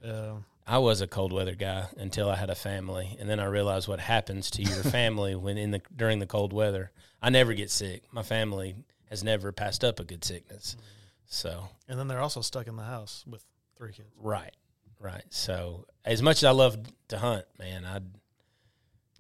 Yeah, 0.04 0.36
I 0.66 0.78
was 0.78 1.00
a 1.00 1.06
cold 1.06 1.32
weather 1.32 1.54
guy 1.54 1.86
until 1.96 2.28
I 2.30 2.36
had 2.36 2.50
a 2.50 2.54
family, 2.54 3.16
and 3.18 3.28
then 3.28 3.40
I 3.40 3.46
realized 3.46 3.88
what 3.88 4.00
happens 4.00 4.50
to 4.52 4.62
your 4.62 4.82
family 4.82 5.34
when 5.34 5.56
in 5.58 5.70
the 5.70 5.82
during 5.94 6.18
the 6.18 6.26
cold 6.26 6.52
weather. 6.52 6.90
I 7.22 7.30
never 7.30 7.54
get 7.54 7.70
sick. 7.70 8.04
My 8.12 8.22
family 8.22 8.74
has 9.08 9.24
never 9.24 9.50
passed 9.52 9.82
up 9.84 9.98
a 10.00 10.04
good 10.04 10.24
sickness. 10.24 10.76
Mm-hmm. 10.76 10.86
So 11.26 11.68
and 11.88 11.98
then 11.98 12.08
they're 12.08 12.20
also 12.20 12.40
stuck 12.42 12.66
in 12.66 12.76
the 12.76 12.82
house 12.84 13.24
with 13.26 13.44
three 13.78 13.92
kids. 13.92 14.08
right, 14.20 14.54
right. 15.00 15.24
So 15.30 15.86
as 16.04 16.20
much 16.22 16.38
as 16.38 16.44
I 16.44 16.50
love 16.50 16.76
to 17.08 17.18
hunt, 17.18 17.44
man, 17.58 17.84
I'd 17.84 18.04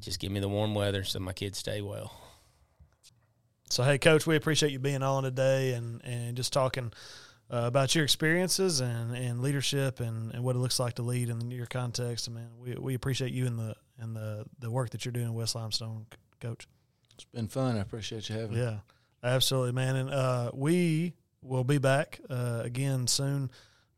just 0.00 0.20
give 0.20 0.30
me 0.30 0.40
the 0.40 0.48
warm 0.48 0.74
weather 0.74 1.02
so 1.04 1.18
my 1.18 1.32
kids 1.32 1.58
stay 1.58 1.80
well. 1.80 2.12
So 3.74 3.82
hey, 3.82 3.98
coach, 3.98 4.24
we 4.24 4.36
appreciate 4.36 4.70
you 4.70 4.78
being 4.78 5.02
on 5.02 5.24
today 5.24 5.72
and 5.72 6.00
and 6.04 6.36
just 6.36 6.52
talking 6.52 6.92
uh, 7.52 7.62
about 7.66 7.92
your 7.92 8.04
experiences 8.04 8.80
and, 8.80 9.16
and 9.16 9.42
leadership 9.42 9.98
and, 9.98 10.32
and 10.32 10.44
what 10.44 10.54
it 10.54 10.60
looks 10.60 10.78
like 10.78 10.94
to 10.94 11.02
lead 11.02 11.28
in 11.28 11.50
your 11.50 11.66
context. 11.66 12.28
And 12.28 12.36
man, 12.36 12.50
we 12.56 12.76
we 12.76 12.94
appreciate 12.94 13.32
you 13.32 13.46
and 13.46 13.58
the 13.58 13.74
and 13.98 14.14
the 14.14 14.44
the 14.60 14.70
work 14.70 14.90
that 14.90 15.04
you're 15.04 15.10
doing 15.10 15.26
in 15.26 15.34
West 15.34 15.56
Limestone, 15.56 16.06
coach. 16.40 16.68
It's 17.14 17.24
been 17.24 17.48
fun. 17.48 17.76
I 17.76 17.80
appreciate 17.80 18.28
you 18.28 18.36
having 18.36 18.54
me. 18.54 18.62
Yeah, 18.62 18.76
absolutely, 19.24 19.72
man. 19.72 19.96
And 19.96 20.10
uh, 20.10 20.52
we 20.54 21.14
will 21.42 21.64
be 21.64 21.78
back 21.78 22.20
uh, 22.30 22.60
again 22.62 23.08
soon 23.08 23.50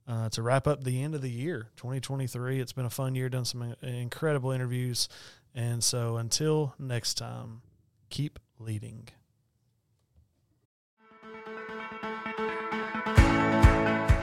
uh, 0.09 0.31
to 0.31 0.41
wrap 0.41 0.66
up 0.66 0.85
the 0.85 1.03
end 1.03 1.14
of 1.14 1.20
the 1.20 1.31
year, 1.31 1.68
2023. 1.77 2.61
It's 2.61 2.72
been 2.72 2.87
a 2.87 2.91
fun 2.91 3.14
year, 3.14 3.29
done 3.29 3.45
some 3.45 3.74
incredible 3.83 4.53
interviews. 4.53 5.11
And 5.55 5.85
so 5.85 6.16
until 6.16 6.74
next 6.79 7.18
time, 7.18 7.61
keep 8.09 8.39
leading. 8.59 9.11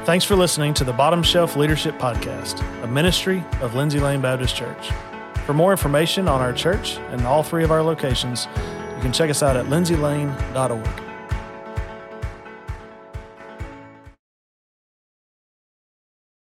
Thanks 0.06 0.26
for 0.26 0.36
listening 0.36 0.74
to 0.74 0.84
the 0.84 0.91
Bottom 0.91 1.24
Shelf 1.24 1.56
Leadership 1.56 1.97
Podcast, 1.97 2.62
a 2.84 2.88
ministry 2.88 3.41
of 3.62 3.74
Lindsay 3.74 4.01
Lane 4.01 4.20
Baptist 4.20 4.54
Church. 4.54 4.91
For 5.45 5.54
more 5.54 5.72
information 5.72 6.28
on 6.28 6.41
our 6.41 6.51
church 6.51 6.97
and 7.12 7.22
all 7.26 7.41
three 7.41 7.64
of 7.64 7.72
our 7.72 7.82
locations, 7.82 8.49
you 8.95 9.01
can 9.01 9.14
check 9.14 9.30
us 9.30 9.41
out 9.41 9.56
at 9.56 9.68
lindsaylane.org. 9.68 11.12